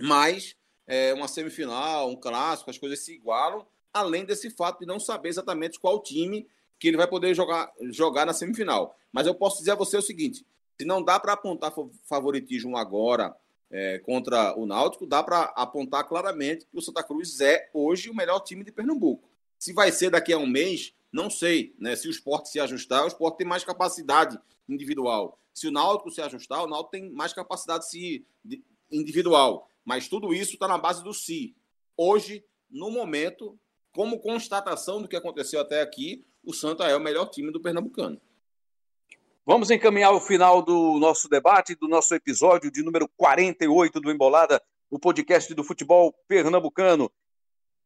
mas 0.00 0.56
é, 0.86 1.12
uma 1.12 1.28
semifinal, 1.28 2.08
um 2.08 2.16
clássico, 2.16 2.70
as 2.70 2.78
coisas 2.78 3.00
se 3.00 3.14
igualam, 3.14 3.66
além 3.92 4.24
desse 4.24 4.50
fato 4.50 4.80
de 4.80 4.86
não 4.86 4.98
saber 4.98 5.28
exatamente 5.28 5.78
qual 5.78 6.00
time 6.00 6.46
que 6.78 6.88
ele 6.88 6.96
vai 6.96 7.06
poder 7.06 7.34
jogar, 7.34 7.70
jogar 7.90 8.24
na 8.24 8.32
semifinal. 8.32 8.96
Mas 9.12 9.26
eu 9.26 9.34
posso 9.34 9.58
dizer 9.58 9.72
a 9.72 9.76
você 9.76 9.96
o 9.96 10.02
seguinte: 10.02 10.44
se 10.78 10.86
não 10.86 11.02
dá 11.02 11.20
para 11.20 11.34
apontar 11.34 11.72
favoritismo 12.06 12.76
agora 12.76 13.36
é, 13.70 13.98
contra 14.00 14.58
o 14.58 14.66
Náutico, 14.66 15.06
dá 15.06 15.22
para 15.22 15.42
apontar 15.56 16.06
claramente 16.08 16.66
que 16.66 16.76
o 16.76 16.82
Santa 16.82 17.02
Cruz 17.02 17.40
é 17.40 17.70
hoje 17.72 18.10
o 18.10 18.14
melhor 18.14 18.40
time 18.40 18.64
de 18.64 18.72
Pernambuco. 18.72 19.28
Se 19.58 19.72
vai 19.72 19.92
ser 19.92 20.10
daqui 20.10 20.32
a 20.32 20.38
um 20.38 20.46
mês, 20.46 20.94
não 21.12 21.30
sei. 21.30 21.74
Né? 21.78 21.94
Se 21.94 22.08
o 22.08 22.10
esporte 22.10 22.48
se 22.48 22.58
ajustar, 22.58 23.04
o 23.04 23.08
esporte 23.08 23.38
tem 23.38 23.46
mais 23.46 23.62
capacidade 23.62 24.38
individual. 24.68 25.38
Se 25.52 25.68
o 25.68 25.70
Náutico 25.70 26.10
se 26.10 26.20
ajustar, 26.20 26.64
o 26.64 26.66
Náutico 26.66 26.90
tem 26.90 27.10
mais 27.10 27.32
capacidade 27.32 27.88
se, 27.88 28.24
individual. 28.90 29.68
Mas 29.84 30.08
tudo 30.08 30.34
isso 30.34 30.54
está 30.54 30.66
na 30.66 30.78
base 30.78 31.02
do 31.04 31.12
si. 31.12 31.54
Hoje, 31.96 32.44
no 32.70 32.90
momento, 32.90 33.58
como 33.92 34.20
constatação 34.20 35.02
do 35.02 35.08
que 35.08 35.16
aconteceu 35.16 35.60
até 35.60 35.80
aqui, 35.80 36.24
o 36.44 36.54
Santa 36.54 36.84
é 36.84 36.96
o 36.96 37.00
melhor 37.00 37.26
time 37.26 37.52
do 37.52 37.60
Pernambucano. 37.60 38.20
Vamos 39.46 39.70
encaminhar 39.70 40.12
o 40.12 40.20
final 40.20 40.60
do 40.60 40.98
nosso 40.98 41.26
debate, 41.26 41.74
do 41.74 41.88
nosso 41.88 42.14
episódio 42.14 42.70
de 42.70 42.82
número 42.82 43.08
48 43.16 43.98
do 43.98 44.10
Embolada, 44.10 44.62
o 44.90 44.98
podcast 44.98 45.52
do 45.54 45.64
futebol 45.64 46.12
pernambucano. 46.28 47.10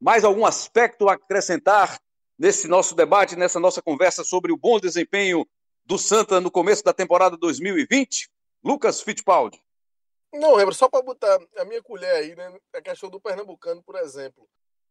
Mais 0.01 0.25
algum 0.25 0.45
aspecto 0.45 1.09
a 1.09 1.15
acrescentar 1.15 2.01
nesse 2.37 2.67
nosso 2.67 2.97
debate, 2.97 3.37
nessa 3.37 3.61
nossa 3.61 3.81
conversa 3.81 4.25
sobre 4.25 4.53
o 4.53 4.57
bom 4.57 4.81
desempenho 4.81 5.47
do 5.87 5.97
Santa 5.97 6.41
no 6.41 6.51
começo 6.51 6.83
da 6.83 6.93
temporada 6.93 7.37
2020? 7.37 8.29
Lucas 8.63 9.01
Fittipaldi. 9.01 9.63
Não, 10.33 10.57
lembro, 10.57 10.75
só 10.75 10.89
para 10.89 11.05
botar 11.05 11.39
a 11.57 11.65
minha 11.65 11.83
colher 11.83 12.17
aí, 12.17 12.35
né? 12.35 12.53
A 12.75 12.83
questão 12.83 13.09
do 13.09 13.21
Pernambucano, 13.21 13.81
por 13.85 13.95
exemplo. 13.95 14.49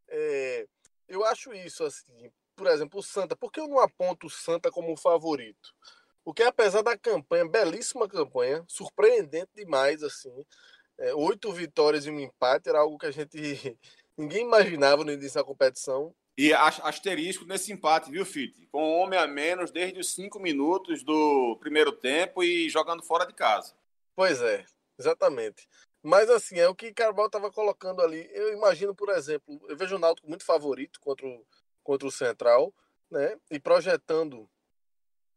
É, 0.07 0.65
eu 1.09 1.25
acho 1.25 1.53
isso, 1.53 1.83
assim, 1.83 2.31
por 2.55 2.67
exemplo, 2.67 3.01
o 3.01 3.03
Santa, 3.03 3.35
por 3.35 3.51
que 3.51 3.59
eu 3.59 3.67
não 3.67 3.79
aponto 3.79 4.27
o 4.27 4.29
Santa 4.29 4.71
como 4.71 4.95
favorito? 4.95 5.73
Porque 6.23 6.43
apesar 6.43 6.81
da 6.81 6.97
campanha, 6.97 7.47
belíssima 7.47 8.07
campanha, 8.07 8.63
surpreendente 8.67 9.49
demais, 9.55 10.01
assim, 10.03 10.33
é, 10.97 11.13
oito 11.13 11.51
vitórias 11.51 12.05
e 12.05 12.11
um 12.11 12.19
empate, 12.19 12.69
era 12.69 12.79
algo 12.79 12.97
que 12.97 13.05
a 13.05 13.11
gente 13.11 13.37
ninguém 14.17 14.45
imaginava 14.45 15.03
no 15.03 15.11
início 15.11 15.35
da 15.35 15.43
competição. 15.43 16.13
E 16.35 16.51
asterisco 16.51 17.45
nesse 17.45 17.71
empate, 17.71 18.09
viu, 18.09 18.25
Fite? 18.25 18.67
Com 18.71 18.81
um 18.81 19.01
homem 19.01 19.19
a 19.19 19.27
menos 19.27 19.69
desde 19.69 19.99
os 19.99 20.13
cinco 20.13 20.39
minutos 20.39 21.03
do 21.03 21.57
primeiro 21.59 21.91
tempo 21.91 22.43
e 22.43 22.69
jogando 22.69 23.03
fora 23.03 23.25
de 23.25 23.33
casa. 23.33 23.75
Pois 24.15 24.41
é, 24.41 24.65
exatamente. 24.97 25.67
Mas 26.01 26.29
assim, 26.29 26.59
é 26.59 26.67
o 26.67 26.75
que 26.75 26.91
Carvalho 26.91 27.27
estava 27.27 27.51
colocando 27.51 28.01
ali. 28.01 28.27
Eu 28.33 28.51
imagino, 28.51 28.95
por 28.95 29.09
exemplo, 29.09 29.61
eu 29.69 29.77
vejo 29.77 29.95
o 29.95 29.99
Náutico 29.99 30.27
muito 30.27 30.43
favorito 30.43 30.99
contra 30.99 31.25
o, 31.25 31.45
contra 31.83 32.07
o 32.07 32.11
Central, 32.11 32.73
né? 33.11 33.37
E 33.51 33.59
projetando 33.59 34.49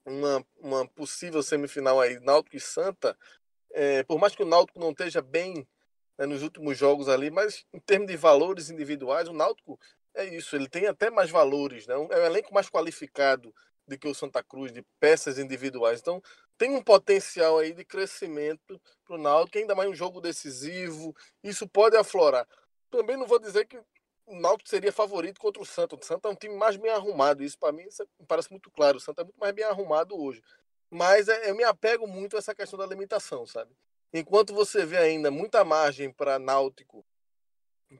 uma, 0.07 0.47
uma 0.59 0.89
possível 0.89 1.43
semifinal 1.43 2.01
aí, 2.01 2.19
Náutico 2.21 2.57
e 2.57 2.61
Santa, 2.61 3.17
é, 3.73 4.03
por 4.05 4.19
mais 4.19 4.35
que 4.35 4.43
o 4.43 4.47
Náutico 4.47 4.79
não 4.79 4.91
esteja 4.91 5.21
bem 5.21 5.67
né, 6.17 6.25
nos 6.27 6.43
últimos 6.43 6.79
jogos 6.79 7.09
ali, 7.09 7.31
mas 7.31 7.67
em 7.73 7.81
termos 7.81 8.09
de 8.09 8.17
valores 8.17 8.71
individuais, 8.71 9.29
o 9.29 9.33
Náutico 9.33 9.79
é 10.15 10.25
isso, 10.25 10.57
ele 10.57 10.69
tem 10.69 10.87
até 10.87 11.11
mais 11.11 11.31
valores, 11.31 11.87
né? 11.87 11.95
é 11.95 11.99
um 11.99 12.25
elenco 12.25 12.55
mais 12.55 12.71
qualificado 12.71 13.55
do 13.87 13.99
que 13.99 14.09
o 14.09 14.15
Santa 14.15 14.43
Cruz, 14.43 14.73
de 14.73 14.83
peças 14.99 15.39
individuais. 15.39 16.01
Então, 16.01 16.23
tem 16.57 16.75
um 16.75 16.83
potencial 16.83 17.59
aí 17.59 17.73
de 17.73 17.85
crescimento 17.85 18.81
para 19.05 19.15
o 19.15 19.19
Náutico, 19.19 19.59
ainda 19.59 19.75
mais 19.75 19.91
um 19.91 19.95
jogo 19.95 20.21
decisivo, 20.21 21.15
isso 21.45 21.69
pode 21.69 21.97
aflorar. 21.97 22.49
Também 22.91 23.17
não 23.17 23.27
vou 23.27 23.39
dizer 23.39 23.67
que 23.67 23.79
o 24.27 24.35
Náutico 24.35 24.69
seria 24.69 24.93
favorito 24.93 25.41
contra 25.41 25.63
o 25.63 25.67
Santa. 25.67 25.95
O 25.95 26.05
Santa 26.05 26.29
é 26.29 26.33
um 26.33 26.35
time 26.35 26.55
mais 26.57 26.77
bem 26.77 26.91
arrumado. 26.91 27.45
Isso 27.45 27.59
para 27.59 27.73
mim 27.73 27.85
me 27.85 28.27
parece 28.27 28.51
muito 28.51 28.71
claro. 28.71 28.99
O 28.99 29.01
Santa 29.01 29.23
é 29.23 29.25
muito 29.25 29.39
mais 29.39 29.55
bem 29.55 29.65
arrumado 29.65 30.21
hoje. 30.21 30.43
Mas 30.91 31.29
é, 31.29 31.51
eu 31.51 31.55
me 31.55 31.65
apego 31.65 32.07
muito 32.07 32.37
a 32.37 32.39
essa 32.39 32.55
questão 32.55 32.79
da 32.79 32.87
limitação, 32.87 33.47
sabe? 33.47 33.71
Enquanto 34.13 34.53
você 34.53 34.85
vê 34.85 34.99
ainda 34.99 35.31
muita 35.31 35.65
margem 35.65 36.13
para 36.13 36.39
Náutico, 36.39 37.05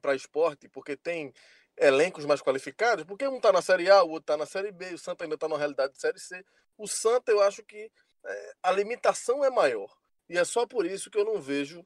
para 0.01 0.15
esporte, 0.15 0.67
porque 0.67 0.97
tem 0.97 1.33
elencos 1.77 2.25
mais 2.25 2.41
qualificados, 2.41 3.05
porque 3.05 3.27
um 3.27 3.37
está 3.37 3.51
na 3.51 3.61
Série 3.61 3.89
A, 3.89 4.03
o 4.03 4.09
outro 4.09 4.23
está 4.23 4.37
na 4.37 4.45
Série 4.45 4.71
B, 4.71 4.93
o 4.93 4.97
Santa 4.97 5.23
ainda 5.23 5.35
está 5.35 5.47
na 5.47 5.57
realidade 5.57 5.93
de 5.93 5.99
Série 5.99 6.19
C. 6.19 6.43
O 6.77 6.87
Santa, 6.87 7.31
eu 7.31 7.41
acho 7.41 7.63
que 7.63 7.91
é, 8.25 8.53
a 8.63 8.71
limitação 8.71 9.45
é 9.45 9.49
maior. 9.49 9.95
E 10.29 10.37
é 10.37 10.43
só 10.43 10.65
por 10.65 10.85
isso 10.85 11.09
que 11.09 11.17
eu 11.17 11.25
não 11.25 11.39
vejo 11.39 11.85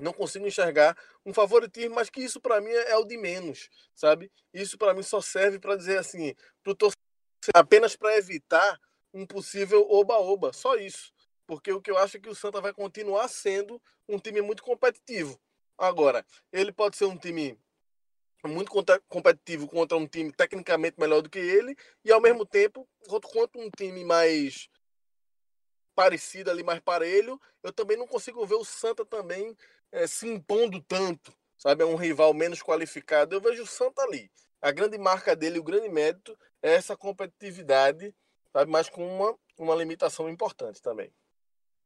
não 0.00 0.12
consigo 0.12 0.46
enxergar 0.46 0.96
um 1.24 1.32
favoritismo, 1.32 1.94
mas 1.94 2.10
que 2.10 2.20
isso 2.20 2.40
para 2.40 2.60
mim 2.60 2.70
é, 2.70 2.96
o 2.96 3.04
de 3.04 3.16
menos, 3.16 3.68
sabe? 3.94 4.30
Isso 4.52 4.78
para 4.78 4.94
mim 4.94 5.02
só 5.02 5.20
serve 5.20 5.58
para 5.58 5.76
dizer 5.76 5.98
assim, 5.98 6.34
pro 6.62 6.74
torcedor 6.74 7.00
apenas 7.54 7.96
para 7.96 8.16
evitar 8.16 8.80
um 9.12 9.26
possível 9.26 9.86
oba-oba, 9.90 10.52
só 10.52 10.76
isso. 10.76 11.12
Porque 11.46 11.72
o 11.72 11.80
que 11.80 11.90
eu 11.90 11.98
acho 11.98 12.16
é 12.16 12.20
que 12.20 12.28
o 12.28 12.34
Santa 12.34 12.60
vai 12.60 12.72
continuar 12.72 13.26
sendo 13.28 13.82
um 14.08 14.18
time 14.18 14.40
muito 14.40 14.62
competitivo. 14.62 15.40
Agora, 15.76 16.24
ele 16.52 16.70
pode 16.70 16.96
ser 16.96 17.06
um 17.06 17.16
time 17.16 17.58
muito 18.44 18.70
competitivo 19.08 19.66
contra 19.66 19.98
um 19.98 20.06
time 20.06 20.32
tecnicamente 20.32 20.98
melhor 20.98 21.20
do 21.20 21.28
que 21.28 21.38
ele 21.38 21.76
e 22.04 22.12
ao 22.12 22.20
mesmo 22.20 22.46
tempo 22.46 22.88
contra 23.06 23.60
um 23.60 23.68
time 23.70 24.04
mais 24.04 24.68
parecido 25.94 26.50
ali 26.50 26.62
mais 26.62 26.80
parelho, 26.80 27.38
eu 27.62 27.72
também 27.72 27.96
não 27.96 28.06
consigo 28.06 28.46
ver 28.46 28.54
o 28.54 28.64
Santa 28.64 29.04
também 29.04 29.54
é, 29.92 30.06
se 30.06 30.26
impondo 30.26 30.80
tanto, 30.82 31.32
sabe? 31.56 31.82
É 31.82 31.86
um 31.86 31.96
rival 31.96 32.32
menos 32.34 32.62
qualificado. 32.62 33.34
Eu 33.34 33.40
vejo 33.40 33.62
o 33.62 33.66
Santa 33.66 34.02
ali. 34.02 34.30
A 34.60 34.70
grande 34.70 34.98
marca 34.98 35.34
dele, 35.34 35.58
o 35.58 35.64
grande 35.64 35.88
mérito 35.88 36.36
é 36.62 36.74
essa 36.74 36.96
competitividade, 36.96 38.14
sabe? 38.52 38.70
Mas 38.70 38.88
com 38.88 39.06
uma, 39.06 39.34
uma 39.58 39.74
limitação 39.74 40.28
importante 40.28 40.80
também. 40.82 41.10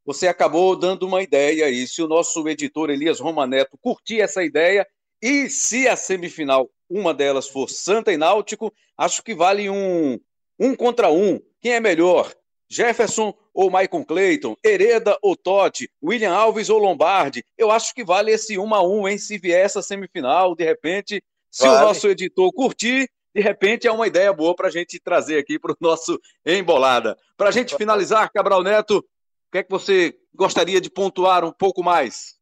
Você 0.05 0.27
acabou 0.27 0.75
dando 0.75 1.07
uma 1.07 1.23
ideia 1.23 1.65
aí. 1.65 1.87
Se 1.87 2.01
o 2.01 2.07
nosso 2.07 2.47
editor 2.47 2.89
Elias 2.89 3.19
Romaneto 3.19 3.77
curtir 3.77 4.21
essa 4.21 4.43
ideia, 4.43 4.87
e 5.21 5.49
se 5.49 5.87
a 5.87 5.95
semifinal, 5.95 6.69
uma 6.89 7.13
delas 7.13 7.47
for 7.47 7.69
Santa 7.69 8.11
e 8.13 8.17
Náutico, 8.17 8.71
acho 8.97 9.23
que 9.23 9.33
vale 9.33 9.69
um 9.69 10.19
um 10.59 10.75
contra 10.75 11.09
um. 11.11 11.39
Quem 11.61 11.73
é 11.73 11.79
melhor? 11.79 12.33
Jefferson 12.69 13.33
ou 13.53 13.69
Maicon 13.69 14.03
Clayton, 14.03 14.55
Hereda 14.63 15.17
ou 15.21 15.35
Totti, 15.35 15.89
William 16.03 16.33
Alves 16.33 16.69
ou 16.69 16.79
Lombardi. 16.79 17.43
Eu 17.57 17.71
acho 17.71 17.93
que 17.93 18.03
vale 18.03 18.31
esse 18.31 18.57
1 18.57 18.73
a 18.73 18.83
1 18.83 19.07
hein? 19.07 19.17
Se 19.17 19.37
vier 19.37 19.63
essa 19.63 19.81
semifinal, 19.81 20.55
de 20.55 20.63
repente, 20.63 21.23
se 21.49 21.65
vale. 21.65 21.77
o 21.77 21.87
nosso 21.87 22.07
editor 22.07 22.51
curtir, 22.51 23.09
de 23.33 23.41
repente 23.41 23.87
é 23.87 23.91
uma 23.91 24.07
ideia 24.07 24.31
boa 24.33 24.55
para 24.55 24.67
a 24.67 24.71
gente 24.71 24.99
trazer 24.99 25.37
aqui 25.37 25.59
para 25.59 25.71
o 25.71 25.77
nosso 25.79 26.19
Embolada. 26.45 27.17
Para 27.37 27.49
a 27.49 27.51
gente 27.51 27.75
finalizar, 27.75 28.31
Cabral 28.31 28.63
Neto, 28.63 28.97
o 28.97 29.51
que 29.51 29.59
é 29.59 29.63
que 29.63 29.69
você 29.69 30.17
gostaria 30.33 30.81
de 30.81 30.89
pontuar 30.89 31.43
um 31.45 31.51
pouco 31.51 31.83
mais? 31.83 32.35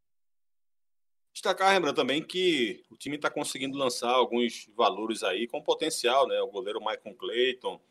Destacar, 1.34 1.74
Rembrandt, 1.74 1.96
também 1.96 2.22
que 2.22 2.84
o 2.92 2.96
time 2.96 3.16
está 3.16 3.28
conseguindo 3.28 3.76
lançar 3.76 4.12
alguns 4.12 4.70
valores 4.76 5.24
aí 5.24 5.48
com 5.48 5.64
potencial, 5.64 6.28
né? 6.28 6.40
O 6.42 6.52
goleiro 6.52 6.80
Michael 6.80 7.16
Clayton, 7.18 7.82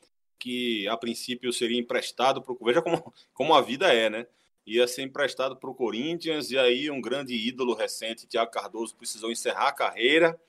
que 0.43 0.89
a 0.89 0.97
princípio 0.97 1.53
seria 1.53 1.79
emprestado 1.79 2.43
para 2.43 2.53
o. 2.53 2.59
Veja 2.65 2.83
como, 2.83 3.15
como 3.33 3.55
a 3.55 3.61
vida 3.61 3.95
é, 3.95 4.11
né? 4.11 4.27
Ia 4.67 4.89
ser 4.89 5.03
emprestado 5.03 5.57
para 5.57 5.71
o 5.71 5.75
Corinthians 5.75 6.51
e 6.51 6.59
aí 6.59 6.91
um 6.91 7.01
grande 7.01 7.35
ídolo 7.35 7.75
recente, 7.75 8.27
Thiago 8.27 8.51
Cardoso, 8.51 8.97
precisou 8.97 9.31
encerrar 9.31 9.69
a 9.69 9.73
carreira. 9.73 10.41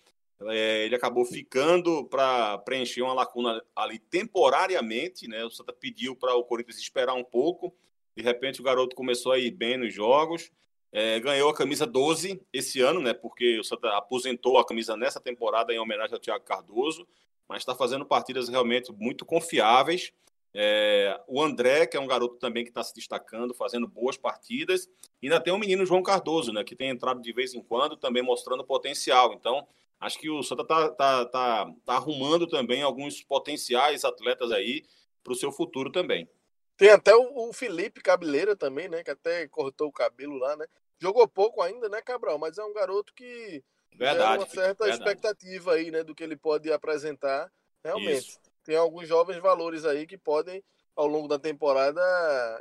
É, 0.48 0.86
ele 0.86 0.96
acabou 0.96 1.24
ficando 1.26 2.06
para 2.06 2.58
preencher 2.60 3.04
uma 3.04 3.14
lacuna 3.14 3.64
ali 3.76 4.00
temporariamente, 4.00 5.28
né? 5.28 5.46
O 5.46 5.52
Santa 5.52 5.72
pediu 5.72 6.16
para 6.16 6.36
o 6.36 6.44
Corinthians 6.44 6.80
esperar 6.80 7.14
um 7.14 7.24
pouco. 7.24 7.74
De 8.16 8.24
repente 8.24 8.62
o 8.62 8.64
garoto 8.64 8.96
começou 8.96 9.32
a 9.32 9.38
ir 9.38 9.52
bem 9.52 9.78
nos 9.78 9.94
jogos 9.94 10.52
é, 10.94 11.20
ganhou 11.20 11.50
a 11.50 11.56
camisa 11.56 11.88
12 11.88 12.40
esse 12.54 12.80
ano, 12.80 13.02
né? 13.02 13.16
Porque 13.16 13.60
o 13.60 13.64
Santa 13.64 13.98
aposentou 13.98 14.60
a 14.60 14.66
camisa 14.66 14.96
nessa 14.96 15.20
temporada 15.20 15.74
em 15.74 15.80
homenagem 15.80 16.14
ao 16.14 16.20
Thiago 16.20 16.46
Cardoso, 16.46 17.08
mas 17.50 17.64
está 17.64 17.74
fazendo 17.74 18.06
partidas 18.06 18.48
realmente 18.48 18.94
muito 18.94 19.26
confiáveis. 19.26 20.14
É, 20.54 21.20
o 21.28 21.42
André, 21.42 21.88
que 21.88 21.98
é 21.98 22.00
um 22.00 22.06
garoto 22.06 22.36
também 22.36 22.64
que 22.64 22.70
está 22.70 22.84
se 22.84 22.94
destacando, 22.94 23.56
fazendo 23.56 23.88
boas 23.88 24.18
partidas. 24.18 24.88
E 25.20 25.26
ainda 25.26 25.42
tem 25.42 25.52
o 25.52 25.58
menino 25.58 25.84
João 25.84 26.04
Cardoso, 26.04 26.54
né? 26.54 26.64
Que 26.64 26.76
tem 26.76 26.90
entrado 26.90 27.20
de 27.20 27.34
vez 27.34 27.56
em 27.56 27.64
quando, 27.64 27.98
também 27.98 28.22
mostrando 28.22 28.64
potencial. 28.64 29.34
Então, 29.34 29.68
acho 30.00 30.20
que 30.20 30.30
o 30.30 30.44
Santa 30.44 30.62
está 30.62 30.90
tá, 30.90 31.26
tá, 31.26 31.74
tá 31.84 31.94
arrumando 31.96 32.46
também 32.46 32.84
alguns 32.84 33.24
potenciais 33.24 34.06
atletas 34.06 34.52
aí 34.52 34.84
para 35.24 35.34
o 35.34 35.36
seu 35.36 35.52
futuro 35.52 35.92
também. 35.92 36.30
Tem 36.78 36.90
até 36.90 37.16
o, 37.16 37.52
Felipe 37.52 38.02
Cabeleira 38.02 38.56
também, 38.56 38.88
né? 38.88 39.04
Que 39.04 39.12
até 39.12 39.48
cortou 39.48 39.88
o 39.88 39.92
cabelo 39.92 40.38
lá, 40.38 40.56
né? 40.56 40.68
Jogou 41.00 41.28
pouco 41.28 41.62
ainda, 41.62 41.90
né, 41.90 42.02
Cabral? 42.02 42.38
Mas 42.38 42.58
é 42.58 42.64
um 42.64 42.74
garoto 42.74 43.14
que 43.14 43.64
verdade, 43.96 44.40
uma 44.40 44.48
certa 44.48 44.86
verdade. 44.86 44.92
expectativa 44.92 45.74
aí, 45.74 45.92
né, 45.92 46.04
do 46.04 46.16
que 46.16 46.24
ele 46.24 46.36
pode 46.36 46.72
apresentar. 46.72 47.52
Realmente, 47.84 48.30
Isso. 48.30 48.40
tem 48.64 48.76
alguns 48.76 49.08
jovens 49.08 49.40
valores 49.40 49.86
aí 49.86 50.08
que 50.08 50.18
podem, 50.18 50.64
ao 50.96 51.08
longo 51.08 51.28
da 51.28 51.38
temporada, 51.38 52.02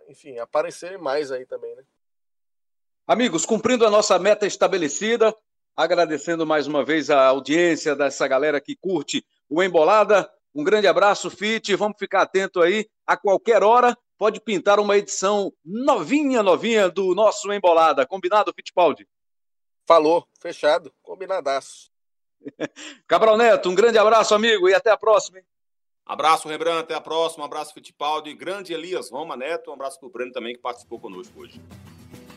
enfim, 0.09 0.39
aparecerem 0.39 0.99
mais 0.99 1.30
aí 1.30 1.47
também, 1.47 1.74
né? 1.76 1.85
Amigos, 3.07 3.45
cumprindo 3.45 3.87
a 3.87 3.91
nossa 3.91 4.18
meta 4.18 4.47
estabelecida, 4.47 5.35
agradecendo 5.76 6.47
mais 6.47 6.66
uma 6.66 6.85
vez 6.85 7.11
a 7.11 7.26
audiência 7.26 7.97
dessa 7.97 8.26
galera 8.28 8.61
que 8.61 8.76
curte 8.76 9.24
o 9.49 9.62
Embolada. 9.62 10.30
Um 10.55 10.62
grande 10.62 10.87
abraço, 10.87 11.30
Fit. 11.30 11.74
Vamos 11.74 11.99
ficar 11.99 12.22
atento 12.22 12.61
aí 12.61 12.89
a 13.07 13.16
qualquer 13.16 13.62
hora 13.62 13.97
pode 14.23 14.41
pintar 14.41 14.79
uma 14.79 14.97
edição 14.97 15.53
novinha, 15.64 16.45
novinha 16.45 16.89
do 16.89 17.12
nosso 17.12 17.53
Embolada. 17.53 18.07
Combinado, 18.07 18.53
Fittipaldi? 18.55 19.05
Falou, 19.85 20.25
fechado, 20.41 20.93
combinadaço. 21.03 21.91
Cabral 23.09 23.37
Neto, 23.37 23.68
um 23.68 23.75
grande 23.75 23.99
abraço, 23.99 24.33
amigo, 24.33 24.68
e 24.68 24.75
até 24.75 24.93
a 24.93 24.97
próxima. 24.97 25.39
Hein? 25.39 25.45
Abraço, 26.07 26.47
Rembrandt, 26.47 26.83
até 26.83 26.95
a 26.95 27.01
próxima. 27.01 27.43
Um 27.43 27.47
abraço, 27.47 27.75
Fittipaldi. 27.75 28.33
Grande 28.33 28.73
Elias 28.73 29.11
Roma 29.11 29.37
Neto. 29.37 29.73
Um 29.73 29.75
abraço 29.75 29.99
para 29.99 30.07
o 30.07 30.12
Breno 30.12 30.31
também, 30.31 30.55
que 30.55 30.61
participou 30.61 31.01
conosco 31.01 31.41
hoje. 31.41 31.61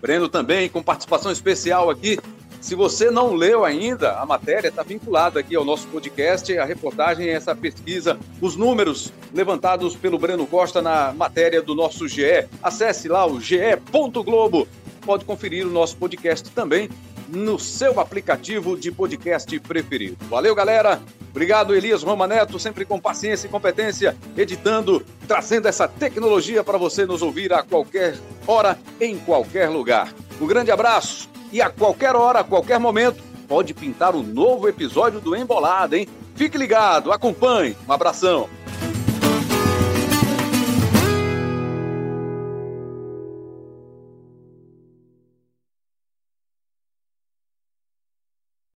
Breno 0.02 0.28
também, 0.28 0.68
com 0.68 0.82
participação 0.82 1.32
especial 1.32 1.92
aqui 1.92 2.18
se 2.66 2.74
você 2.74 3.12
não 3.12 3.36
leu 3.36 3.64
ainda, 3.64 4.14
a 4.14 4.26
matéria 4.26 4.70
está 4.70 4.82
vinculada 4.82 5.40
aqui 5.40 5.56
ao 5.56 5.64
nosso 5.64 5.88
podcast, 5.88 6.58
a 6.58 6.66
reportagem, 6.66 7.30
essa 7.30 7.56
pesquisa, 7.56 8.18
os 8.42 8.56
números 8.56 9.14
levantados 9.32 9.96
pelo 9.96 10.18
Breno 10.18 10.48
Costa 10.48 10.82
na 10.82 11.14
matéria 11.14 11.62
do 11.62 11.76
nosso 11.76 12.08
GE. 12.08 12.48
Acesse 12.64 13.08
lá 13.08 13.24
o 13.24 13.40
ge.globo. 13.40 14.68
Pode 15.06 15.26
conferir 15.26 15.68
o 15.68 15.70
nosso 15.70 15.96
podcast 15.98 16.50
também 16.50 16.90
no 17.30 17.60
seu 17.60 18.00
aplicativo 18.00 18.76
de 18.76 18.92
podcast 18.92 19.60
preferido. 19.60 20.18
Valeu, 20.22 20.56
galera! 20.56 21.00
Obrigado, 21.30 21.76
Elias 21.76 22.02
Roma 22.02 22.26
Neto, 22.26 22.58
sempre 22.58 22.84
com 22.84 23.00
paciência 23.00 23.46
e 23.46 23.52
competência, 23.52 24.18
editando, 24.36 25.06
trazendo 25.28 25.68
essa 25.68 25.88
tecnologia 25.88 26.64
para 26.64 26.80
você 26.80 27.06
nos 27.06 27.22
ouvir 27.22 27.54
a 27.54 27.62
qualquer 27.62 28.18
hora, 28.48 28.76
em 29.00 29.20
qualquer 29.20 29.70
lugar. 29.70 30.12
Um 30.42 30.48
grande 30.48 30.72
abraço 30.72 31.35
e 31.56 31.62
a 31.62 31.70
qualquer 31.70 32.18
hora, 32.18 32.42
a 32.42 32.44
qualquer 32.44 32.78
momento, 32.78 33.24
pode 33.48 33.74
pintar 33.74 34.14
um 34.14 34.22
novo 34.22 34.68
episódio 34.68 35.22
do 35.22 35.34
Embolada, 35.34 35.98
hein? 35.98 36.06
Fique 36.36 36.58
ligado, 36.58 37.14
acompanhe. 37.14 37.78
Um 37.88 37.94
abração. 37.94 38.50